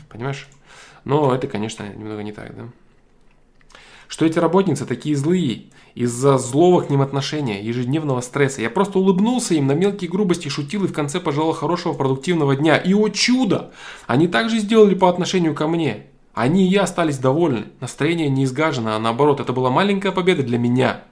Понимаешь? 0.09 0.49
Но 1.05 1.33
это, 1.33 1.47
конечно, 1.47 1.87
немного 1.87 2.23
не 2.23 2.33
так, 2.33 2.53
да? 2.57 2.67
Что 4.11 4.25
эти 4.25 4.39
работницы 4.39 4.85
такие 4.85 5.15
злые, 5.15 5.67
из-за 5.95 6.37
злого 6.37 6.81
к 6.81 6.89
ним 6.89 7.01
отношения, 7.01 7.63
ежедневного 7.63 8.19
стресса. 8.19 8.61
Я 8.61 8.69
просто 8.69 8.99
улыбнулся 8.99 9.53
им 9.53 9.67
на 9.67 9.71
мелкие 9.71 10.11
грубости, 10.11 10.49
шутил 10.49 10.83
и 10.83 10.89
в 10.89 10.91
конце 10.91 11.21
пожелал 11.21 11.53
хорошего 11.53 11.93
продуктивного 11.93 12.57
дня. 12.57 12.75
И 12.75 12.93
о 12.93 13.07
чудо! 13.07 13.71
Они 14.07 14.27
также 14.27 14.59
сделали 14.59 14.95
по 14.95 15.07
отношению 15.07 15.55
ко 15.55 15.65
мне. 15.65 16.07
Они 16.33 16.67
и 16.67 16.69
я 16.69 16.83
остались 16.83 17.19
довольны. 17.19 17.67
Настроение 17.79 18.27
не 18.27 18.43
изгажено, 18.43 18.95
а 18.95 18.99
наоборот, 18.99 19.39
это 19.39 19.53
была 19.53 19.69
маленькая 19.69 20.11
победа 20.11 20.43
для 20.43 20.57
меня. 20.57 21.05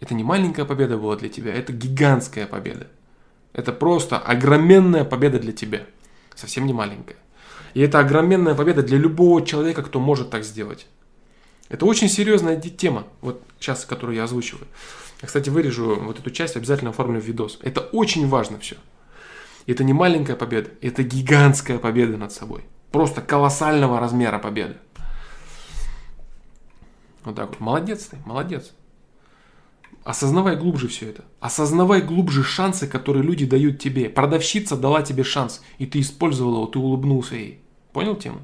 Это 0.00 0.14
не 0.14 0.24
маленькая 0.24 0.64
победа 0.64 0.98
была 0.98 1.14
для 1.14 1.28
тебя, 1.28 1.54
это 1.54 1.72
гигантская 1.72 2.48
победа. 2.48 2.88
Это 3.52 3.72
просто 3.72 4.18
огроменная 4.18 5.04
победа 5.04 5.38
для 5.38 5.52
тебя. 5.52 5.82
Совсем 6.34 6.66
не 6.66 6.72
маленькая. 6.72 7.18
И 7.74 7.80
это 7.80 7.98
огроменная 7.98 8.54
победа 8.54 8.82
для 8.82 8.98
любого 8.98 9.44
человека, 9.44 9.82
кто 9.82 10.00
может 10.00 10.30
так 10.30 10.44
сделать. 10.44 10.86
Это 11.68 11.84
очень 11.84 12.08
серьезная 12.08 12.56
тема, 12.60 13.06
вот 13.20 13.42
сейчас, 13.58 13.84
которую 13.84 14.16
я 14.16 14.24
озвучиваю. 14.24 14.66
Я, 15.20 15.26
кстати, 15.26 15.50
вырежу 15.50 15.96
вот 16.00 16.18
эту 16.18 16.30
часть, 16.30 16.56
обязательно 16.56 16.90
оформлю 16.90 17.20
в 17.20 17.24
видос. 17.24 17.58
Это 17.62 17.80
очень 17.80 18.28
важно 18.28 18.58
все. 18.58 18.76
Это 19.66 19.84
не 19.84 19.92
маленькая 19.92 20.36
победа, 20.36 20.70
это 20.80 21.02
гигантская 21.02 21.78
победа 21.78 22.16
над 22.16 22.32
собой. 22.32 22.64
Просто 22.90 23.20
колоссального 23.20 24.00
размера 24.00 24.38
победа. 24.38 24.78
Вот 27.24 27.36
так 27.36 27.50
вот. 27.50 27.60
Молодец 27.60 28.06
ты, 28.06 28.16
молодец. 28.24 28.72
Осознавай 30.08 30.56
глубже 30.56 30.88
все 30.88 31.10
это. 31.10 31.22
Осознавай 31.38 32.00
глубже 32.00 32.42
шансы, 32.42 32.86
которые 32.86 33.22
люди 33.22 33.44
дают 33.44 33.78
тебе. 33.78 34.08
Продавщица 34.08 34.74
дала 34.74 35.02
тебе 35.02 35.22
шанс, 35.22 35.62
и 35.76 35.84
ты 35.84 36.00
использовал 36.00 36.54
его, 36.54 36.66
ты 36.66 36.78
улыбнулся 36.78 37.34
ей. 37.34 37.60
Понял 37.92 38.16
тему? 38.16 38.40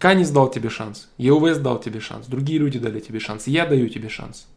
Канис 0.00 0.30
дал 0.30 0.50
тебе 0.50 0.68
шанс, 0.68 1.08
ЕУВС 1.16 1.58
дал 1.58 1.78
тебе 1.78 2.00
шанс, 2.00 2.26
другие 2.26 2.58
люди 2.58 2.80
дали 2.80 2.98
тебе 2.98 3.20
шанс, 3.20 3.46
я 3.46 3.66
даю 3.66 3.88
тебе 3.88 4.08
шанс. 4.08 4.48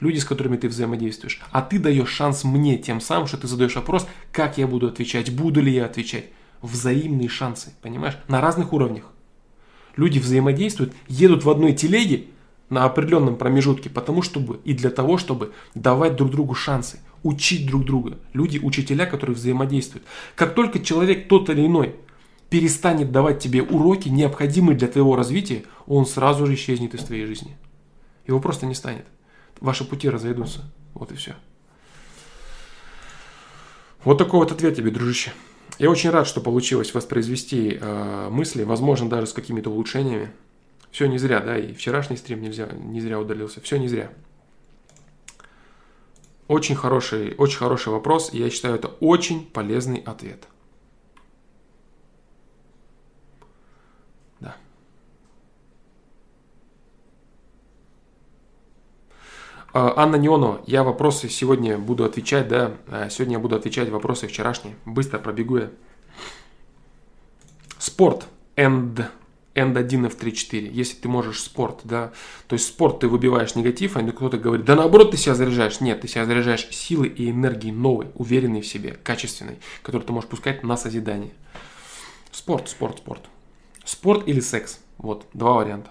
Люди, 0.00 0.16
с 0.16 0.24
которыми 0.24 0.56
ты 0.56 0.66
взаимодействуешь. 0.66 1.42
А 1.50 1.60
ты 1.60 1.78
даешь 1.78 2.08
шанс 2.08 2.44
мне 2.44 2.78
тем 2.78 3.02
самым, 3.02 3.26
что 3.26 3.36
ты 3.36 3.48
задаешь 3.48 3.76
вопрос, 3.76 4.06
как 4.32 4.56
я 4.56 4.66
буду 4.66 4.86
отвечать, 4.86 5.30
буду 5.30 5.60
ли 5.60 5.74
я 5.74 5.84
отвечать. 5.84 6.24
Взаимные 6.62 7.28
шансы, 7.28 7.74
понимаешь? 7.82 8.16
На 8.28 8.40
разных 8.40 8.72
уровнях. 8.72 9.04
Люди 9.96 10.18
взаимодействуют, 10.18 10.94
едут 11.06 11.44
в 11.44 11.50
одной 11.50 11.74
телеге, 11.74 12.28
на 12.68 12.84
определенном 12.84 13.36
промежутке, 13.36 13.90
потому 13.90 14.22
чтобы 14.22 14.60
и 14.64 14.74
для 14.74 14.90
того, 14.90 15.18
чтобы 15.18 15.52
давать 15.74 16.16
друг 16.16 16.30
другу 16.30 16.54
шансы, 16.54 17.00
учить 17.22 17.66
друг 17.66 17.84
друга. 17.84 18.18
Люди, 18.32 18.58
учителя, 18.58 19.06
которые 19.06 19.36
взаимодействуют. 19.36 20.04
Как 20.34 20.54
только 20.54 20.80
человек 20.80 21.28
тот 21.28 21.48
или 21.50 21.66
иной 21.66 21.96
перестанет 22.50 23.12
давать 23.12 23.40
тебе 23.40 23.62
уроки, 23.62 24.08
необходимые 24.08 24.76
для 24.76 24.88
твоего 24.88 25.16
развития, 25.16 25.64
он 25.86 26.06
сразу 26.06 26.46
же 26.46 26.54
исчезнет 26.54 26.94
из 26.94 27.04
твоей 27.04 27.26
жизни. 27.26 27.56
Его 28.26 28.40
просто 28.40 28.66
не 28.66 28.74
станет. 28.74 29.06
Ваши 29.60 29.84
пути 29.84 30.08
разойдутся. 30.08 30.64
Вот 30.94 31.12
и 31.12 31.16
все. 31.16 31.34
Вот 34.04 34.18
такой 34.18 34.40
вот 34.40 34.52
ответ 34.52 34.76
тебе, 34.76 34.90
дружище. 34.90 35.32
Я 35.78 35.90
очень 35.90 36.10
рад, 36.10 36.26
что 36.26 36.40
получилось 36.40 36.94
воспроизвести 36.94 37.78
э, 37.80 38.28
мысли, 38.30 38.62
возможно, 38.62 39.08
даже 39.08 39.26
с 39.26 39.32
какими-то 39.32 39.70
улучшениями. 39.70 40.30
Все 40.90 41.06
не 41.06 41.18
зря, 41.18 41.40
да, 41.40 41.58
и 41.58 41.72
вчерашний 41.74 42.16
стрим 42.16 42.40
нельзя, 42.40 42.68
не 42.72 43.00
зря 43.00 43.20
удалился. 43.20 43.60
Все 43.60 43.78
не 43.78 43.88
зря. 43.88 44.10
Очень 46.48 46.76
хороший, 46.76 47.34
очень 47.36 47.58
хороший 47.58 47.88
вопрос, 47.88 48.32
я 48.32 48.48
считаю, 48.50 48.76
это 48.76 48.88
очень 49.00 49.44
полезный 49.44 49.98
ответ. 49.98 50.46
Да. 54.38 54.56
А, 59.72 59.94
Анна 59.96 60.16
Неонова, 60.16 60.62
я 60.66 60.84
вопросы 60.84 61.28
сегодня 61.28 61.78
буду 61.78 62.04
отвечать, 62.04 62.46
да, 62.46 62.76
а, 62.86 63.10
сегодня 63.10 63.34
я 63.34 63.40
буду 63.40 63.56
отвечать 63.56 63.88
вопросы 63.88 64.28
вчерашние. 64.28 64.76
Быстро 64.84 65.18
пробегу 65.18 65.58
я. 65.58 65.70
Спорт. 67.78 68.26
End 68.54 69.04
N1, 69.56 70.10
F3, 70.10 70.70
Если 70.70 70.96
ты 70.96 71.08
можешь 71.08 71.40
спорт, 71.40 71.80
да, 71.84 72.12
то 72.46 72.54
есть 72.54 72.66
спорт 72.66 73.00
ты 73.00 73.08
выбиваешь 73.08 73.54
негатив, 73.54 73.96
а 73.96 74.02
кто-то 74.02 74.38
говорит, 74.38 74.66
да 74.66 74.74
наоборот 74.74 75.10
ты 75.10 75.16
себя 75.16 75.34
заряжаешь. 75.34 75.80
Нет, 75.80 76.02
ты 76.02 76.08
себя 76.08 76.26
заряжаешь 76.26 76.68
силой 76.70 77.08
и 77.08 77.30
энергией 77.30 77.72
новой, 77.72 78.08
уверенной 78.14 78.60
в 78.60 78.66
себе, 78.66 78.98
качественной, 79.02 79.58
которую 79.82 80.06
ты 80.06 80.12
можешь 80.12 80.28
пускать 80.28 80.62
на 80.62 80.76
созидание. 80.76 81.32
Спорт, 82.30 82.68
спорт, 82.68 82.98
спорт. 82.98 83.22
Спорт 83.84 84.28
или 84.28 84.40
секс. 84.40 84.80
Вот, 84.98 85.26
два 85.32 85.54
варианта. 85.54 85.90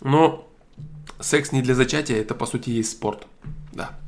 Но 0.00 0.48
секс 1.20 1.52
не 1.52 1.62
для 1.62 1.74
зачатия, 1.74 2.16
это 2.16 2.34
по 2.34 2.46
сути 2.46 2.70
есть 2.70 2.92
спорт. 2.92 3.26
Да. 3.72 3.98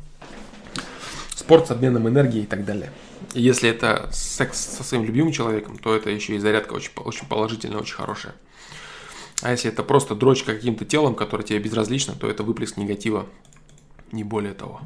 Спорт 1.35 1.67
с 1.67 1.71
обменом 1.71 2.09
энергии 2.09 2.43
и 2.43 2.47
так 2.47 2.65
далее. 2.65 2.93
Если 3.33 3.71
это 3.71 4.09
секс 4.13 4.59
со 4.59 4.83
своим 4.83 5.05
любимым 5.05 5.33
человеком, 5.33 5.79
то 5.79 5.95
это 5.95 6.11
еще 6.11 6.35
и 6.35 6.39
зарядка 6.39 6.75
очень, 6.75 6.91
очень 6.97 7.27
положительная, 7.29 7.79
очень 7.79 7.95
хорошая. 7.95 8.35
А 9.43 9.53
если 9.53 9.71
это 9.71 9.83
просто 9.83 10.15
дрочка 10.15 10.55
каким-то 10.55 10.85
телом, 10.85 11.15
которое 11.15 11.45
тебе 11.45 11.61
безразлично, 11.61 12.15
то 12.15 12.29
это 12.29 12.43
выплеск 12.43 12.77
негатива, 12.77 13.27
не 14.13 14.25
более 14.25 14.53
того. 14.53 14.81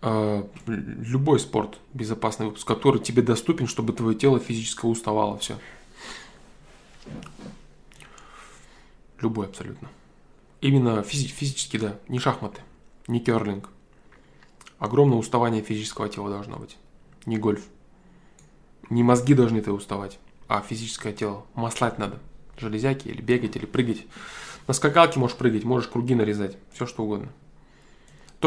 А, 0.00 0.48
любой 0.66 1.40
спорт 1.40 1.78
безопасный 1.92 2.46
выпуск, 2.46 2.66
который 2.66 3.00
тебе 3.00 3.22
доступен, 3.22 3.66
чтобы 3.66 3.92
твое 3.92 4.16
тело 4.16 4.38
физически 4.38 4.86
уставало, 4.86 5.36
все. 5.38 5.58
Любой 9.20 9.46
абсолютно. 9.46 9.88
Именно 10.66 11.02
физи- 11.02 11.28
физически, 11.28 11.76
да, 11.76 11.96
не 12.08 12.18
шахматы, 12.18 12.60
не 13.06 13.20
керлинг. 13.20 13.68
Огромное 14.80 15.16
уставание 15.16 15.62
физического 15.62 16.08
тела 16.08 16.28
должно 16.28 16.56
быть, 16.56 16.76
не 17.24 17.38
гольф. 17.38 17.62
Не 18.90 19.04
мозги 19.04 19.34
должны 19.34 19.58
это 19.58 19.72
уставать, 19.72 20.18
а 20.48 20.60
физическое 20.60 21.12
тело. 21.12 21.46
Маслать 21.54 22.00
надо. 22.00 22.18
Железяки 22.58 23.06
или 23.06 23.22
бегать, 23.22 23.54
или 23.54 23.64
прыгать. 23.64 24.06
На 24.66 24.74
скакалке 24.74 25.20
можешь 25.20 25.36
прыгать, 25.36 25.62
можешь 25.62 25.88
круги 25.88 26.16
нарезать, 26.16 26.58
все 26.72 26.84
что 26.84 27.04
угодно. 27.04 27.28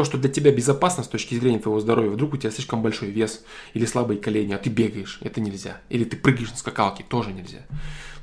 То, 0.00 0.04
что 0.04 0.16
для 0.16 0.30
тебя 0.30 0.50
безопасно 0.50 1.04
с 1.04 1.08
точки 1.08 1.34
зрения 1.34 1.58
твоего 1.58 1.78
здоровья, 1.78 2.08
вдруг 2.08 2.32
у 2.32 2.36
тебя 2.38 2.50
слишком 2.50 2.80
большой 2.80 3.10
вес 3.10 3.44
или 3.74 3.84
слабые 3.84 4.18
колени, 4.18 4.54
а 4.54 4.56
ты 4.56 4.70
бегаешь, 4.70 5.18
это 5.20 5.42
нельзя. 5.42 5.82
Или 5.90 6.04
ты 6.04 6.16
прыгаешь 6.16 6.50
на 6.50 6.56
скакалке, 6.56 7.04
тоже 7.06 7.34
нельзя. 7.34 7.66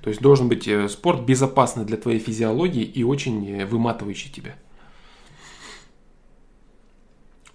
То 0.02 0.10
есть 0.10 0.20
должен 0.20 0.50
быть 0.50 0.68
э, 0.68 0.90
спорт 0.90 1.22
безопасный 1.22 1.86
для 1.86 1.98
твоей 1.98 2.18
физиологии 2.18 2.82
и 2.82 3.04
очень 3.04 3.48
э, 3.48 3.66
выматывающий 3.68 4.32
тебя. 4.32 4.56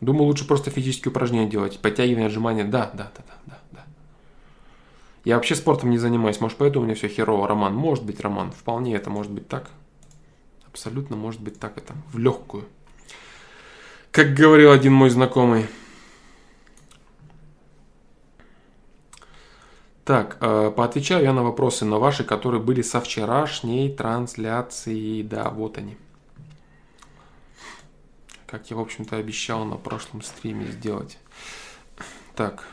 Думаю, 0.00 0.26
лучше 0.26 0.46
просто 0.46 0.70
физические 0.70 1.10
упражнения 1.10 1.50
делать. 1.50 1.80
Подтягивание, 1.80 2.28
отжимания. 2.28 2.64
Да, 2.64 2.92
да, 2.94 3.10
да, 3.16 3.24
да, 3.26 3.34
да, 3.46 3.58
да. 3.72 3.84
Я 5.24 5.34
вообще 5.34 5.56
спортом 5.56 5.90
не 5.90 5.98
занимаюсь. 5.98 6.40
Может, 6.40 6.58
поэтому 6.58 6.84
у 6.84 6.86
меня 6.86 6.94
все 6.94 7.08
херово. 7.08 7.48
Роман. 7.48 7.74
Может 7.74 8.04
быть, 8.04 8.20
Роман. 8.20 8.52
Вполне 8.52 8.94
это 8.94 9.10
может 9.10 9.32
быть 9.32 9.48
так. 9.48 9.68
Абсолютно 10.68 11.16
может 11.16 11.40
быть 11.40 11.58
так 11.58 11.76
это. 11.76 11.94
В 12.12 12.18
легкую. 12.20 12.68
Как 14.12 14.34
говорил 14.34 14.70
один 14.72 14.92
мой 14.92 15.08
знакомый. 15.08 15.68
Так, 20.04 20.36
э, 20.42 20.70
поотвечаю 20.76 21.24
я 21.24 21.32
на 21.32 21.42
вопросы 21.42 21.86
на 21.86 21.98
ваши, 21.98 22.22
которые 22.22 22.60
были 22.60 22.82
со 22.82 23.00
вчерашней 23.00 23.88
трансляции. 23.88 25.22
Да, 25.22 25.48
вот 25.48 25.78
они. 25.78 25.96
Как 28.46 28.70
я, 28.70 28.76
в 28.76 28.80
общем-то, 28.80 29.16
обещал 29.16 29.64
на 29.64 29.76
прошлом 29.76 30.20
стриме 30.20 30.66
сделать. 30.66 31.16
Так. 32.36 32.68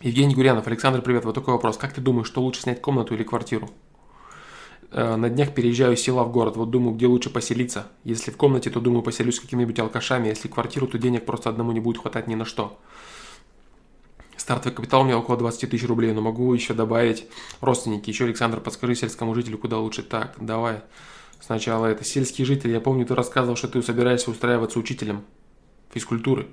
Евгений 0.00 0.34
Гурянов, 0.34 0.66
Александр, 0.66 1.02
привет. 1.02 1.26
Вот 1.26 1.34
такой 1.34 1.52
вопрос. 1.52 1.76
Как 1.76 1.92
ты 1.92 2.00
думаешь, 2.00 2.28
что 2.28 2.40
лучше 2.40 2.62
снять 2.62 2.80
комнату 2.80 3.14
или 3.14 3.24
квартиру? 3.24 3.68
Э, 4.94 5.16
на 5.16 5.28
днях 5.28 5.52
переезжаю 5.52 5.94
из 5.94 6.00
села 6.02 6.22
в 6.22 6.30
город, 6.30 6.56
вот 6.56 6.70
думаю, 6.70 6.94
где 6.94 7.08
лучше 7.08 7.28
поселиться. 7.28 7.88
Если 8.04 8.30
в 8.30 8.36
комнате, 8.36 8.70
то 8.70 8.78
думаю, 8.78 9.02
поселюсь 9.02 9.36
с 9.36 9.40
какими-нибудь 9.40 9.76
алкашами, 9.80 10.28
если 10.28 10.46
квартиру, 10.46 10.86
то 10.86 10.98
денег 10.98 11.26
просто 11.26 11.50
одному 11.50 11.72
не 11.72 11.80
будет 11.80 12.00
хватать 12.00 12.28
ни 12.28 12.36
на 12.36 12.44
что. 12.44 12.78
Стартовый 14.36 14.76
капитал 14.76 15.00
у 15.00 15.04
меня 15.04 15.18
около 15.18 15.36
20 15.36 15.68
тысяч 15.68 15.84
рублей, 15.88 16.12
но 16.12 16.20
могу 16.20 16.54
еще 16.54 16.74
добавить 16.74 17.26
родственники. 17.60 18.08
Еще, 18.08 18.24
Александр, 18.24 18.60
подскажи 18.60 18.94
сельскому 18.94 19.34
жителю, 19.34 19.58
куда 19.58 19.78
лучше. 19.78 20.04
Так, 20.04 20.36
давай. 20.38 20.82
Сначала 21.40 21.86
это 21.86 22.04
сельский 22.04 22.44
житель. 22.44 22.70
Я 22.70 22.80
помню, 22.80 23.04
ты 23.04 23.16
рассказывал, 23.16 23.56
что 23.56 23.66
ты 23.66 23.82
собираешься 23.82 24.30
устраиваться 24.30 24.78
учителем 24.78 25.24
физкультуры. 25.92 26.46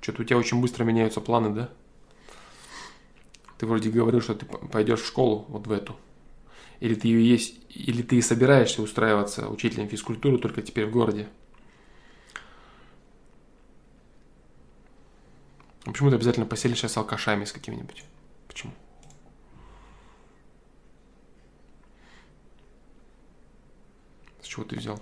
Что-то 0.00 0.22
у 0.22 0.24
тебя 0.24 0.38
очень 0.38 0.60
быстро 0.60 0.82
меняются 0.82 1.20
планы, 1.20 1.50
да? 1.50 1.70
Ты 3.58 3.66
вроде 3.66 3.90
говорил, 3.90 4.20
что 4.20 4.34
ты 4.34 4.46
пойдешь 4.46 5.02
в 5.02 5.06
школу, 5.06 5.44
вот 5.48 5.66
в 5.68 5.72
эту. 5.72 5.94
Или 6.80 6.94
ты 6.94 7.08
ее 7.08 7.28
есть, 7.28 7.60
или 7.68 8.02
ты 8.02 8.20
собираешься 8.22 8.82
устраиваться 8.82 9.48
учителем 9.48 9.88
физкультуры, 9.88 10.38
только 10.38 10.62
теперь 10.62 10.86
в 10.86 10.90
городе. 10.90 11.28
Почему 15.84 16.10
ты 16.10 16.16
обязательно 16.16 16.46
поселишься 16.46 16.88
с 16.88 16.96
алкашами 16.96 17.44
с 17.44 17.52
какими-нибудь? 17.52 18.04
Почему? 18.48 18.72
С 24.42 24.46
чего 24.46 24.64
ты 24.64 24.76
взял? 24.76 25.00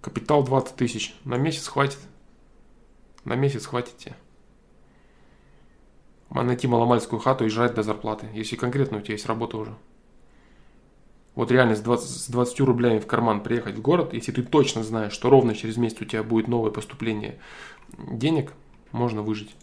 Капитал 0.00 0.42
20 0.42 0.74
тысяч. 0.74 1.14
На 1.24 1.36
месяц 1.36 1.68
хватит. 1.68 1.98
На 3.24 3.34
месяц 3.34 3.66
хватит 3.66 3.96
тебе. 3.96 4.16
Найти 6.30 6.66
маломальскую 6.66 7.20
хату 7.20 7.46
и 7.46 7.48
жрать 7.48 7.74
до 7.74 7.82
зарплаты, 7.82 8.28
если 8.34 8.56
конкретно 8.56 8.98
у 8.98 9.00
тебя 9.00 9.14
есть 9.14 9.26
работа 9.26 9.56
уже. 9.56 9.74
Вот 11.34 11.50
реально 11.50 11.76
с 11.76 11.80
20, 11.80 12.08
с 12.08 12.28
20 12.28 12.60
рублями 12.60 12.98
в 12.98 13.06
карман 13.06 13.42
приехать 13.42 13.76
в 13.76 13.80
город, 13.80 14.12
если 14.12 14.32
ты 14.32 14.42
точно 14.42 14.82
знаешь, 14.82 15.12
что 15.12 15.30
ровно 15.30 15.54
через 15.54 15.76
месяц 15.76 16.00
у 16.00 16.04
тебя 16.04 16.22
будет 16.22 16.48
новое 16.48 16.70
поступление 16.70 17.38
денег, 17.96 18.52
можно 18.92 19.22
выжить. 19.22 19.54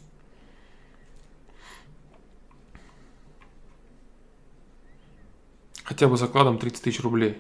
Хотя 5.84 6.08
бы 6.08 6.18
закладом 6.18 6.58
30 6.58 6.82
тысяч 6.82 7.02
рублей. 7.02 7.38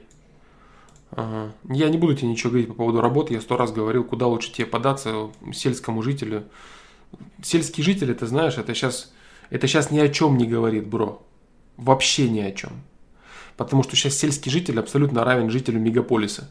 Ага. 1.12 1.54
Я 1.70 1.90
не 1.90 1.98
буду 1.98 2.16
тебе 2.16 2.28
ничего 2.28 2.52
говорить 2.52 2.68
по 2.68 2.76
поводу 2.76 3.02
работы. 3.02 3.34
Я 3.34 3.42
сто 3.42 3.58
раз 3.58 3.72
говорил, 3.72 4.04
куда 4.04 4.28
лучше 4.28 4.52
тебе 4.52 4.68
податься 4.68 5.32
сельскому 5.54 6.02
жителю. 6.02 6.44
Сельский 7.44 7.84
житель, 7.84 8.12
это 8.12 8.28
знаешь, 8.28 8.58
это 8.58 8.74
сейчас, 8.74 9.13
это 9.50 9.68
сейчас 9.68 9.91
ни 9.91 10.00
о 10.00 10.10
чем 10.10 10.38
не 10.38 10.46
говорит, 10.46 10.88
бро. 10.88 11.26
Вообще 11.78 12.30
ни 12.30 12.39
о 12.39 12.52
чем. 12.52 12.72
Потому 13.58 13.84
что 13.84 13.96
сейчас 13.96 14.15
сельский 14.15 14.52
житель 14.52 14.80
абсолютно 14.80 15.24
равен 15.24 15.50
жителю 15.50 15.80
мегаполиса. 15.80 16.50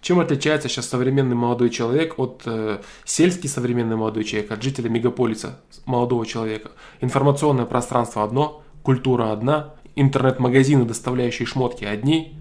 Чем 0.00 0.18
отличается 0.18 0.68
сейчас 0.68 0.88
современный 0.88 1.36
молодой 1.36 1.70
человек 1.70 2.18
от 2.18 2.42
э, 2.44 2.80
сельский 3.04 3.48
современный 3.48 3.94
молодой 3.94 4.24
человек, 4.24 4.50
от 4.50 4.62
жителя 4.62 4.88
мегаполиса 4.88 5.60
молодого 5.84 6.26
человека? 6.26 6.72
Информационное 7.00 7.66
пространство 7.66 8.24
одно, 8.24 8.64
культура 8.82 9.30
одна, 9.30 9.74
интернет-магазины, 9.94 10.84
доставляющие 10.84 11.46
шмотки 11.46 11.84
одни, 11.84 12.36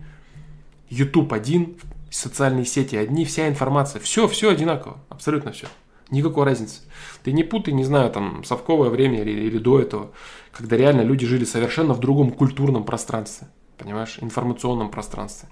YouTube 0.90 1.32
один, 1.34 1.78
социальные 2.10 2.66
сети 2.66 2.96
одни, 2.96 3.26
вся 3.26 3.48
информация, 3.48 4.02
все, 4.02 4.28
все 4.28 4.50
одинаково, 4.50 4.98
абсолютно 5.10 5.52
все. 5.52 5.68
Никакой 6.12 6.44
разницы. 6.44 6.82
Ты 7.24 7.32
не 7.32 7.46
путай, 7.46 7.74
не 7.74 7.86
знаю, 7.86 8.12
там, 8.12 8.44
совковое 8.44 8.90
время 8.90 9.22
или, 9.22 9.32
или 9.32 9.58
до 9.58 9.80
этого, 9.80 10.12
когда 10.52 10.76
реально 10.76 11.02
люди 11.02 11.26
жили 11.26 11.46
совершенно 11.46 11.94
в 11.94 12.00
другом 12.02 12.32
культурном 12.32 12.84
пространстве, 12.84 13.48
понимаешь, 13.78 14.20
информационном 14.20 14.92
пространстве. 14.92 15.48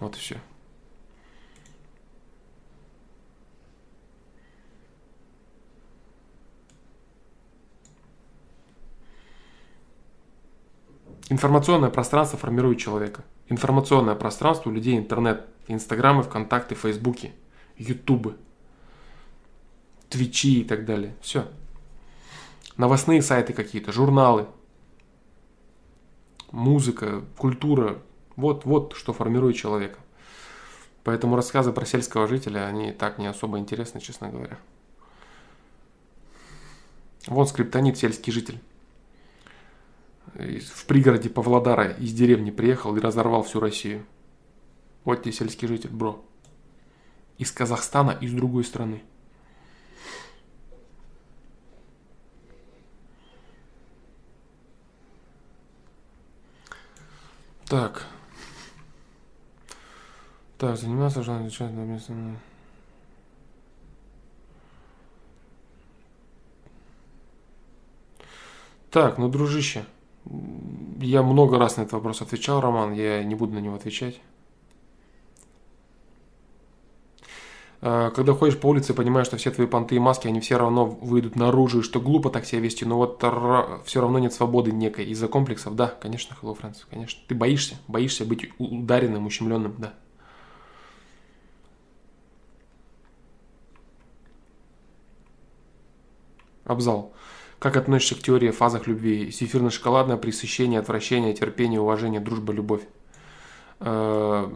Вот 0.00 0.16
и 0.16 0.18
все. 0.18 0.38
Информационное 11.28 11.90
пространство 11.90 12.36
формирует 12.36 12.80
человека. 12.80 13.22
Информационное 13.48 14.16
пространство 14.16 14.70
у 14.70 14.72
людей 14.72 14.98
интернет, 14.98 15.46
инстаграмы, 15.68 16.24
вконтакты, 16.24 16.74
фейсбуки, 16.74 17.30
ютубы, 17.76 18.36
твичи 20.10 20.60
и 20.60 20.64
так 20.64 20.84
далее. 20.84 21.16
Все. 21.22 21.48
Новостные 22.76 23.22
сайты 23.22 23.54
какие-то, 23.54 23.92
журналы, 23.92 24.46
музыка, 26.52 27.24
культура. 27.38 28.02
Вот, 28.36 28.66
вот 28.66 28.94
что 28.94 29.14
формирует 29.14 29.56
человека. 29.56 29.98
Поэтому 31.04 31.36
рассказы 31.36 31.72
про 31.72 31.86
сельского 31.86 32.26
жителя, 32.26 32.66
они 32.66 32.92
так 32.92 33.16
не 33.18 33.26
особо 33.26 33.58
интересны, 33.58 34.00
честно 34.00 34.28
говоря. 34.28 34.58
Вот 37.26 37.48
скриптонит 37.48 37.96
сельский 37.96 38.32
житель 38.32 38.60
в 40.34 40.86
пригороде 40.86 41.28
Павлодара 41.28 41.90
из 41.90 42.12
деревни 42.12 42.50
приехал 42.50 42.96
и 42.96 43.00
разорвал 43.00 43.42
всю 43.42 43.60
Россию. 43.60 44.04
Вот 45.04 45.22
тебе 45.22 45.32
сельский 45.32 45.66
житель, 45.66 45.90
бро. 45.90 46.22
Из 47.38 47.50
Казахстана, 47.50 48.10
из 48.10 48.32
другой 48.32 48.64
страны. 48.64 49.02
Так. 57.70 58.04
Так, 60.58 60.76
заниматься 60.76 61.22
желание 61.22 61.46
изучать 61.46 61.72
на 61.72 61.84
место. 61.84 62.12
Так, 68.90 69.18
ну, 69.18 69.28
дружище, 69.28 69.84
я 70.98 71.22
много 71.22 71.60
раз 71.60 71.76
на 71.76 71.82
этот 71.82 71.92
вопрос 71.92 72.22
отвечал, 72.22 72.60
Роман, 72.60 72.92
я 72.92 73.22
не 73.22 73.36
буду 73.36 73.54
на 73.54 73.60
него 73.60 73.76
отвечать. 73.76 74.20
Когда 77.80 78.34
ходишь 78.34 78.58
по 78.58 78.66
улице, 78.66 78.92
понимаешь, 78.92 79.26
что 79.26 79.38
все 79.38 79.50
твои 79.50 79.66
понты 79.66 79.96
и 79.96 79.98
маски, 79.98 80.28
они 80.28 80.40
все 80.40 80.58
равно 80.58 80.84
выйдут 80.84 81.34
наружу, 81.36 81.80
и 81.80 81.82
что 81.82 81.98
глупо 81.98 82.28
так 82.28 82.44
себя 82.44 82.60
вести, 82.60 82.84
но 82.84 82.96
вот 82.96 83.24
все 83.86 84.00
равно 84.00 84.18
нет 84.18 84.34
свободы 84.34 84.70
некой 84.70 85.06
из-за 85.06 85.28
комплексов. 85.28 85.74
Да, 85.76 85.86
конечно, 85.88 86.36
Hello 86.42 86.54
Friends, 86.58 86.84
конечно. 86.90 87.22
Ты 87.26 87.34
боишься, 87.34 87.76
боишься 87.88 88.26
быть 88.26 88.50
ударенным, 88.58 89.26
ущемленным, 89.26 89.76
да. 89.78 89.94
Абзал. 96.64 97.14
Как 97.58 97.76
относишься 97.76 98.14
к 98.14 98.22
теории 98.22 98.50
о 98.50 98.52
фазах 98.52 98.86
любви? 98.86 99.30
Зефирно-шоколадное 99.30 100.16
пресыщение, 100.16 100.80
отвращение, 100.80 101.34
терпение, 101.34 101.80
уважение, 101.80 102.20
дружба, 102.20 102.52
любовь. 102.52 102.82
Э, 103.80 104.48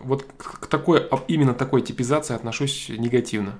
вот 0.00 0.24
к 0.36 0.66
такой, 0.66 1.08
именно 1.28 1.54
такой 1.54 1.82
типизации 1.82 2.34
отношусь 2.34 2.88
негативно. 2.88 3.58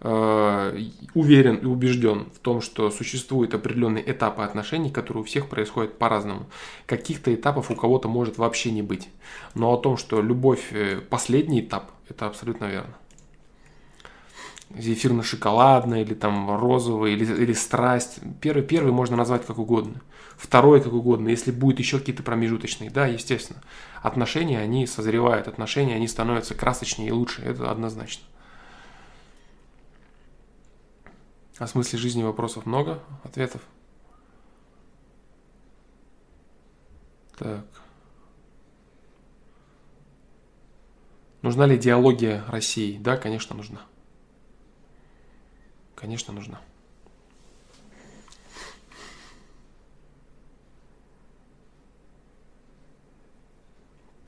Э, 0.00 0.76
уверен 1.14 1.56
и 1.56 1.66
убежден 1.66 2.26
в 2.34 2.38
том, 2.40 2.60
что 2.60 2.90
существуют 2.90 3.54
определенные 3.54 4.10
этапы 4.10 4.42
отношений, 4.42 4.90
которые 4.90 5.22
у 5.22 5.24
всех 5.24 5.48
происходят 5.48 5.98
по-разному. 5.98 6.46
Каких-то 6.86 7.32
этапов 7.34 7.70
у 7.70 7.76
кого-то 7.76 8.08
может 8.08 8.38
вообще 8.38 8.72
не 8.72 8.82
быть. 8.82 9.08
Но 9.54 9.72
о 9.72 9.76
том, 9.76 9.96
что 9.96 10.20
любовь 10.20 10.72
э, 10.72 11.00
последний 11.08 11.60
этап, 11.60 11.90
это 12.08 12.26
абсолютно 12.26 12.66
верно 12.66 12.94
зефирно-шоколадное, 14.76 16.02
или 16.02 16.14
там 16.14 16.58
розовое, 16.58 17.10
или, 17.10 17.24
или 17.24 17.52
страсть. 17.52 18.20
Первый, 18.40 18.62
первый 18.62 18.92
можно 18.92 19.16
назвать 19.16 19.44
как 19.46 19.58
угодно. 19.58 20.00
Второй 20.42 20.82
как 20.82 20.92
угодно. 20.92 21.28
Если 21.28 21.52
будет 21.52 21.78
еще 21.78 22.00
какие-то 22.00 22.24
промежуточные, 22.24 22.90
да, 22.90 23.06
естественно. 23.06 23.62
Отношения, 24.02 24.58
они 24.58 24.88
созревают, 24.88 25.46
отношения, 25.46 25.94
они 25.94 26.08
становятся 26.08 26.56
красочнее 26.56 27.10
и 27.10 27.12
лучше. 27.12 27.42
Это 27.42 27.70
однозначно. 27.70 28.24
О 31.58 31.66
смысле 31.68 31.96
жизни 31.96 32.24
вопросов 32.24 32.66
много, 32.66 33.00
ответов. 33.22 33.62
Так. 37.38 37.64
Нужна 41.40 41.66
ли 41.66 41.76
идеология 41.76 42.44
России? 42.48 42.98
Да, 42.98 43.16
конечно, 43.16 43.54
нужна. 43.54 43.82
Конечно, 45.94 46.34
нужна. 46.34 46.60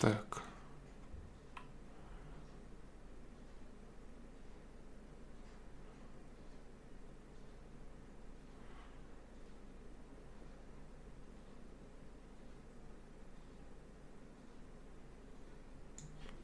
Так. 0.04 0.42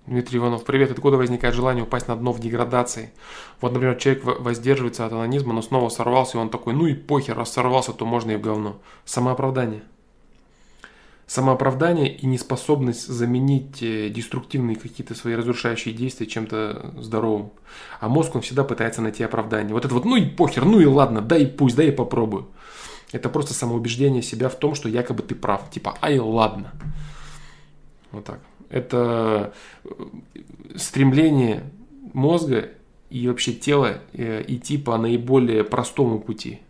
Дмитрий 0.06 0.38
Иванов, 0.38 0.64
привет. 0.64 0.90
Откуда 0.90 1.18
возникает 1.18 1.54
желание 1.54 1.84
упасть 1.84 2.08
на 2.08 2.16
дно 2.16 2.32
в 2.32 2.40
деградации? 2.40 3.12
Вот, 3.60 3.72
например, 3.72 3.96
человек 3.96 4.24
воздерживается 4.24 5.04
от 5.04 5.12
анонизма, 5.12 5.52
но 5.52 5.60
снова 5.60 5.90
сорвался, 5.90 6.38
и 6.38 6.40
он 6.40 6.48
такой, 6.48 6.72
ну 6.72 6.86
и 6.86 6.94
похер, 6.94 7.36
раз 7.36 7.52
сорвался, 7.52 7.92
то 7.92 8.06
можно 8.06 8.30
и 8.30 8.36
в 8.36 8.40
говно. 8.40 8.80
Самооправдание. 9.04 9.82
Самооправдание 11.30 12.12
и 12.12 12.26
неспособность 12.26 13.06
заменить 13.06 13.82
э, 13.82 14.08
деструктивные 14.08 14.74
какие-то 14.74 15.14
свои 15.14 15.34
разрушающие 15.34 15.94
действия 15.94 16.26
чем-то 16.26 16.94
здоровым. 16.98 17.52
А 18.00 18.08
мозг, 18.08 18.34
он 18.34 18.42
всегда 18.42 18.64
пытается 18.64 19.00
найти 19.00 19.22
оправдание. 19.22 19.72
Вот 19.72 19.84
это 19.84 19.94
вот, 19.94 20.04
ну 20.04 20.16
и 20.16 20.26
похер, 20.26 20.64
ну 20.64 20.80
и 20.80 20.86
ладно, 20.86 21.20
дай 21.20 21.46
пусть, 21.46 21.76
дай 21.76 21.88
и 21.88 21.92
попробую. 21.92 22.48
Это 23.12 23.28
просто 23.28 23.54
самоубеждение 23.54 24.22
себя 24.22 24.48
в 24.48 24.56
том, 24.56 24.74
что 24.74 24.88
якобы 24.88 25.22
ты 25.22 25.36
прав. 25.36 25.70
Типа, 25.70 25.96
ай, 26.02 26.18
ладно. 26.18 26.72
Вот 28.10 28.24
так 28.24 28.40
это 28.70 29.52
э, 29.84 29.90
стремление 30.76 31.64
мозга 32.12 32.70
и 33.10 33.28
вообще 33.28 33.52
тела 33.52 34.00
э, 34.12 34.44
идти 34.46 34.78
по 34.78 34.96
наиболее 34.96 35.64
простому 35.64 36.20
пути. 36.20 36.60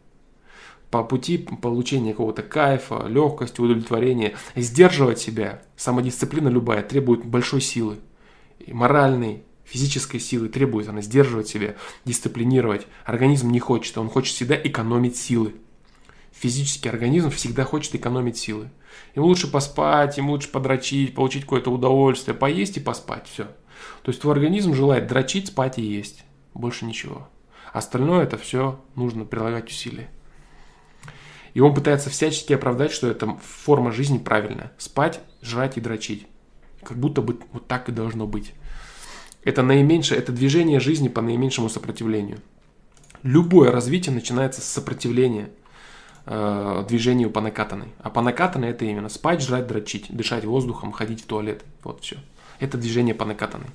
По 0.90 1.05
пути 1.05 1.38
получения 1.38 2.11
какого-то 2.11 2.42
кайфа, 2.42 3.07
легкости, 3.07 3.61
удовлетворения. 3.61 4.35
Сдерживать 4.57 5.20
себя, 5.20 5.62
самодисциплина 5.76 6.48
любая, 6.48 6.83
требует 6.83 7.24
большой 7.24 7.61
силы. 7.61 7.98
И 8.59 8.72
моральной, 8.72 9.44
физической 9.64 10.18
силы 10.18 10.48
требует 10.48 10.88
она 10.88 11.00
сдерживать 11.00 11.46
себя, 11.46 11.76
дисциплинировать. 12.05 12.88
Организм 13.05 13.50
не 13.50 13.61
хочет, 13.61 13.96
он 13.98 14.11
хочет 14.11 14.35
всегда 14.35 14.57
экономить 14.57 15.16
силы. 15.16 15.55
Физический 16.33 16.88
организм 16.88 17.31
всегда 17.31 17.64
хочет 17.64 17.94
экономить 17.94 18.37
силы. 18.37 18.70
Ему 19.14 19.26
лучше 19.26 19.50
поспать, 19.50 20.18
ему 20.18 20.33
лучше 20.33 20.50
подрочить, 20.50 21.14
получить 21.14 21.42
какое-то 21.42 21.70
удовольствие, 21.70 22.35
поесть 22.35 22.79
и 22.79 22.81
поспать, 22.81 23.29
все. 23.29 23.44
То 24.03 24.09
есть 24.09 24.20
твой 24.20 24.35
организм 24.35 24.74
желает 24.74 25.07
дрочить, 25.07 25.48
спать 25.48 25.79
и 25.79 25.83
есть. 25.83 26.24
Больше 26.55 26.85
ничего. 26.85 27.29
Остальное 27.72 28.24
это 28.24 28.37
все 28.37 28.81
нужно 28.96 29.24
прилагать 29.24 29.68
усилия. 29.68 30.11
И 31.55 31.61
он 31.61 31.75
пытается 31.75 32.11
всячески 32.11 32.53
оправдать, 32.53 32.92
что 32.92 33.09
это 33.09 33.37
форма 33.42 33.92
жизни 33.92 34.19
правильная. 34.19 34.73
Спать, 34.79 35.21
жрать 35.42 35.77
и 35.77 35.81
дрочить. 35.81 36.27
Как 36.83 36.96
будто 36.96 37.23
бы 37.23 37.38
вот 37.53 37.67
так 37.67 37.88
и 37.88 37.92
должно 37.92 38.27
быть. 38.27 38.55
Это 39.42 39.63
наименьшее, 39.63 40.19
это 40.19 40.33
движение 40.33 40.81
жизни 40.81 41.09
по 41.09 41.23
наименьшему 41.23 41.69
сопротивлению. 41.69 42.38
Любое 43.23 43.71
развитие 43.71 44.15
начинается 44.15 44.61
с 44.61 44.65
сопротивления 44.65 45.51
э, 46.27 46.85
движению 46.88 47.31
по 47.31 47.40
накатанной. 47.40 47.88
А 47.98 48.11
по 48.11 48.23
накатанной 48.23 48.71
это 48.71 48.85
именно 48.85 49.09
спать, 49.09 49.42
жрать, 49.42 49.67
дрочить, 49.67 50.07
дышать 50.09 50.44
воздухом, 50.44 50.92
ходить 50.92 51.23
в 51.23 51.27
туалет. 51.27 51.65
Вот 51.83 52.03
все. 52.03 52.17
Это 52.61 52.79
движение 52.79 53.15
по 53.15 53.25
накатанной. 53.25 53.69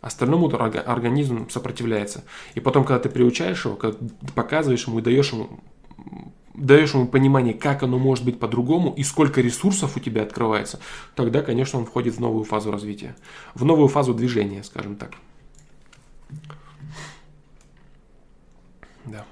Остальному 0.00 0.52
организм 0.52 1.48
сопротивляется. 1.48 2.24
И 2.54 2.60
потом, 2.60 2.84
когда 2.84 2.98
ты 2.98 3.08
приучаешь 3.08 3.64
его, 3.64 3.76
когда 3.76 3.98
показываешь 4.34 4.86
ему 4.86 4.98
и 4.98 5.02
даешь 5.02 5.32
ему 5.32 5.60
даешь 6.54 6.94
ему 6.94 7.06
понимание, 7.06 7.54
как 7.54 7.82
оно 7.82 7.98
может 7.98 8.24
быть 8.24 8.38
по-другому 8.38 8.92
и 8.96 9.02
сколько 9.02 9.40
ресурсов 9.40 9.96
у 9.96 10.00
тебя 10.00 10.22
открывается, 10.22 10.80
тогда, 11.14 11.42
конечно, 11.42 11.78
он 11.78 11.86
входит 11.86 12.14
в 12.14 12.20
новую 12.20 12.44
фазу 12.44 12.70
развития, 12.70 13.16
в 13.54 13.64
новую 13.64 13.88
фазу 13.88 14.14
движения, 14.14 14.62
скажем 14.62 14.96
так. 14.96 15.12
Да. 19.04 19.26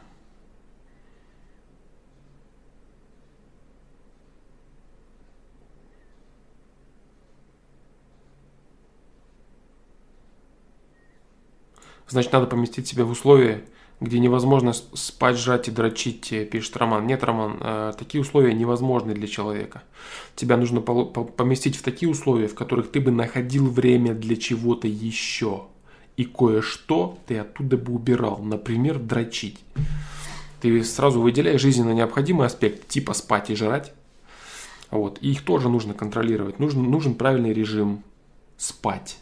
Значит, 12.08 12.32
надо 12.32 12.46
поместить 12.46 12.88
себя 12.88 13.04
в 13.04 13.10
условия, 13.10 13.64
где 14.00 14.18
невозможно 14.18 14.72
спать, 14.72 15.36
жать 15.36 15.68
и 15.68 15.70
дрочить, 15.70 16.32
пишет 16.50 16.76
Роман. 16.78 17.06
Нет, 17.06 17.22
Роман, 17.22 17.58
э, 17.60 17.92
такие 17.98 18.22
условия 18.22 18.54
невозможны 18.54 19.14
для 19.14 19.28
человека. 19.28 19.82
Тебя 20.34 20.56
нужно 20.56 20.80
поместить 20.80 21.76
в 21.76 21.82
такие 21.82 22.10
условия, 22.10 22.48
в 22.48 22.54
которых 22.54 22.90
ты 22.90 23.00
бы 23.00 23.10
находил 23.10 23.68
время 23.68 24.14
для 24.14 24.36
чего-то 24.36 24.88
еще. 24.88 25.66
И 26.16 26.24
кое-что 26.24 27.18
ты 27.26 27.38
оттуда 27.38 27.76
бы 27.76 27.92
убирал. 27.92 28.38
Например, 28.38 28.98
дрочить. 28.98 29.58
Ты 30.62 30.82
сразу 30.82 31.20
выделяешь 31.20 31.60
жизненно 31.60 31.92
необходимый 31.92 32.46
аспект, 32.46 32.88
типа 32.88 33.12
спать 33.12 33.50
и 33.50 33.54
жрать. 33.54 33.92
Вот. 34.90 35.18
И 35.20 35.30
их 35.30 35.42
тоже 35.44 35.68
нужно 35.68 35.92
контролировать. 35.92 36.58
Нужен, 36.58 36.90
нужен 36.90 37.14
правильный 37.14 37.52
режим 37.52 38.02
спать. 38.56 39.18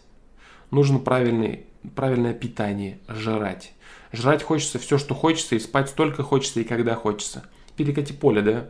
Нужен 0.70 1.00
правильный, 1.00 1.66
правильное 1.94 2.32
питание, 2.32 2.98
жрать 3.08 3.72
Жрать 4.12 4.42
хочется 4.42 4.78
все, 4.78 4.98
что 4.98 5.14
хочется, 5.14 5.54
и 5.54 5.58
спать 5.58 5.90
столько 5.90 6.22
хочется, 6.22 6.60
и 6.60 6.64
когда 6.64 6.94
хочется. 6.94 7.44
Перекати 7.76 8.12
поле, 8.12 8.42
да? 8.42 8.68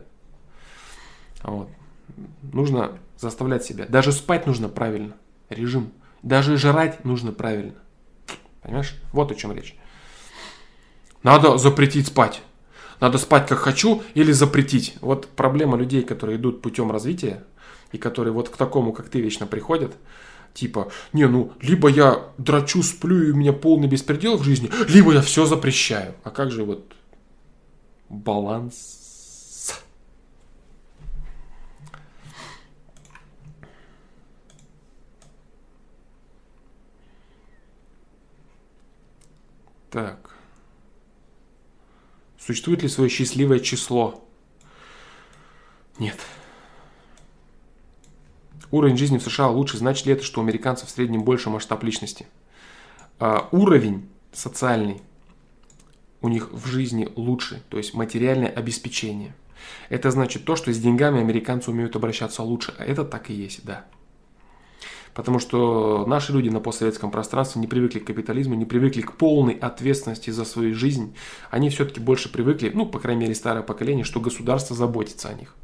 Вот. 1.43 1.69
Нужно 2.41 2.99
заставлять 3.17 3.63
себя. 3.63 3.85
Даже 3.87 4.11
спать 4.11 4.47
нужно 4.47 4.67
правильно. 4.67 5.15
Режим. 5.49 5.91
Даже 6.21 6.57
жрать 6.57 7.05
нужно 7.05 7.31
правильно. 7.31 7.75
Понимаешь? 8.61 8.95
Вот 9.13 9.31
о 9.31 9.35
чем 9.35 9.53
речь. 9.53 9.77
Надо 11.23 11.57
запретить 11.57 12.07
спать. 12.07 12.41
Надо 12.99 13.17
спать 13.17 13.47
как 13.47 13.59
хочу 13.59 14.03
или 14.13 14.33
запретить. 14.33 14.97
Вот 14.99 15.27
проблема 15.27 15.77
людей, 15.77 16.03
которые 16.03 16.37
идут 16.37 16.61
путем 16.61 16.91
развития 16.91 17.45
и 17.93 17.97
которые 17.97 18.33
вот 18.33 18.49
к 18.49 18.57
такому, 18.57 18.91
как 18.91 19.09
ты, 19.09 19.21
вечно 19.21 19.47
приходят– 19.47 19.93
Типа, 20.53 20.91
не, 21.13 21.27
ну, 21.27 21.53
либо 21.61 21.89
я 21.89 22.31
драчу, 22.37 22.83
сплю, 22.83 23.23
и 23.23 23.31
у 23.31 23.35
меня 23.35 23.53
полный 23.53 23.87
беспредел 23.87 24.37
в 24.37 24.43
жизни, 24.43 24.69
либо 24.87 25.13
я 25.13 25.21
все 25.21 25.45
запрещаю. 25.45 26.15
А 26.23 26.31
как 26.31 26.51
же 26.51 26.63
вот 26.63 26.93
баланс? 28.09 28.99
Так. 39.89 40.35
Существует 42.39 42.83
ли 42.83 42.89
свое 42.89 43.09
счастливое 43.09 43.59
число? 43.59 44.23
Нет. 45.97 46.17
Уровень 48.71 48.97
жизни 48.97 49.17
в 49.17 49.23
США 49.23 49.47
лучше, 49.47 49.77
значит 49.77 50.05
ли 50.05 50.13
это, 50.13 50.23
что 50.23 50.41
у 50.41 50.43
американцев 50.43 50.89
в 50.89 50.91
среднем 50.91 51.23
больше 51.23 51.49
масштаб 51.49 51.83
личности? 51.83 52.27
А, 53.19 53.49
уровень 53.51 54.07
социальный 54.31 55.01
у 56.21 56.29
них 56.29 56.51
в 56.51 56.67
жизни 56.67 57.09
лучше, 57.15 57.63
то 57.69 57.77
есть 57.77 57.93
материальное 57.93 58.49
обеспечение. 58.49 59.33
Это 59.89 60.11
значит 60.11 60.45
то, 60.45 60.55
что 60.55 60.71
с 60.71 60.79
деньгами 60.79 61.19
американцы 61.19 61.71
умеют 61.71 61.95
обращаться 61.95 62.43
лучше, 62.43 62.73
а 62.77 62.85
это 62.85 63.03
так 63.03 63.29
и 63.29 63.33
есть, 63.33 63.65
да. 63.65 63.85
Потому 65.13 65.39
что 65.39 66.05
наши 66.05 66.31
люди 66.31 66.49
на 66.49 66.59
постсоветском 66.59 67.09
пространстве 67.09 67.59
не 67.59 67.67
привыкли 67.67 67.99
к 67.99 68.05
капитализму, 68.05 68.53
не 68.55 68.65
привыкли 68.65 69.01
к 69.01 69.13
полной 69.13 69.53
ответственности 69.53 70.29
за 70.29 70.45
свою 70.45 70.75
жизнь. 70.75 71.15
Они 71.49 71.69
все-таки 71.69 71.99
больше 71.99 72.31
привыкли, 72.31 72.71
ну, 72.73 72.85
по 72.85 72.99
крайней 72.99 73.21
мере, 73.21 73.35
старое 73.35 73.63
поколение, 73.63 74.05
что 74.05 74.19
государство 74.19 74.75
заботится 74.75 75.29
о 75.29 75.33
них. 75.33 75.55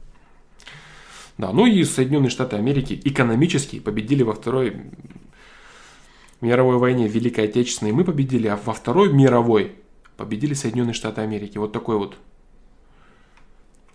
Да, 1.38 1.52
ну 1.52 1.66
и 1.66 1.84
Соединенные 1.84 2.30
Штаты 2.30 2.56
Америки 2.56 3.00
экономически 3.04 3.80
победили 3.80 4.24
во 4.24 4.34
Второй 4.34 4.84
мировой 6.40 6.78
войне, 6.78 7.08
Великой 7.08 7.46
Отечественной. 7.46 7.92
Мы 7.92 8.04
победили, 8.06 8.48
а 8.48 8.56
во 8.56 8.74
Второй 8.74 9.12
мировой 9.12 9.76
победили 10.16 10.54
Соединенные 10.54 10.94
Штаты 10.94 11.22
Америки. 11.22 11.58
Вот 11.58 11.74
такой 11.74 11.98
вот 11.98 12.18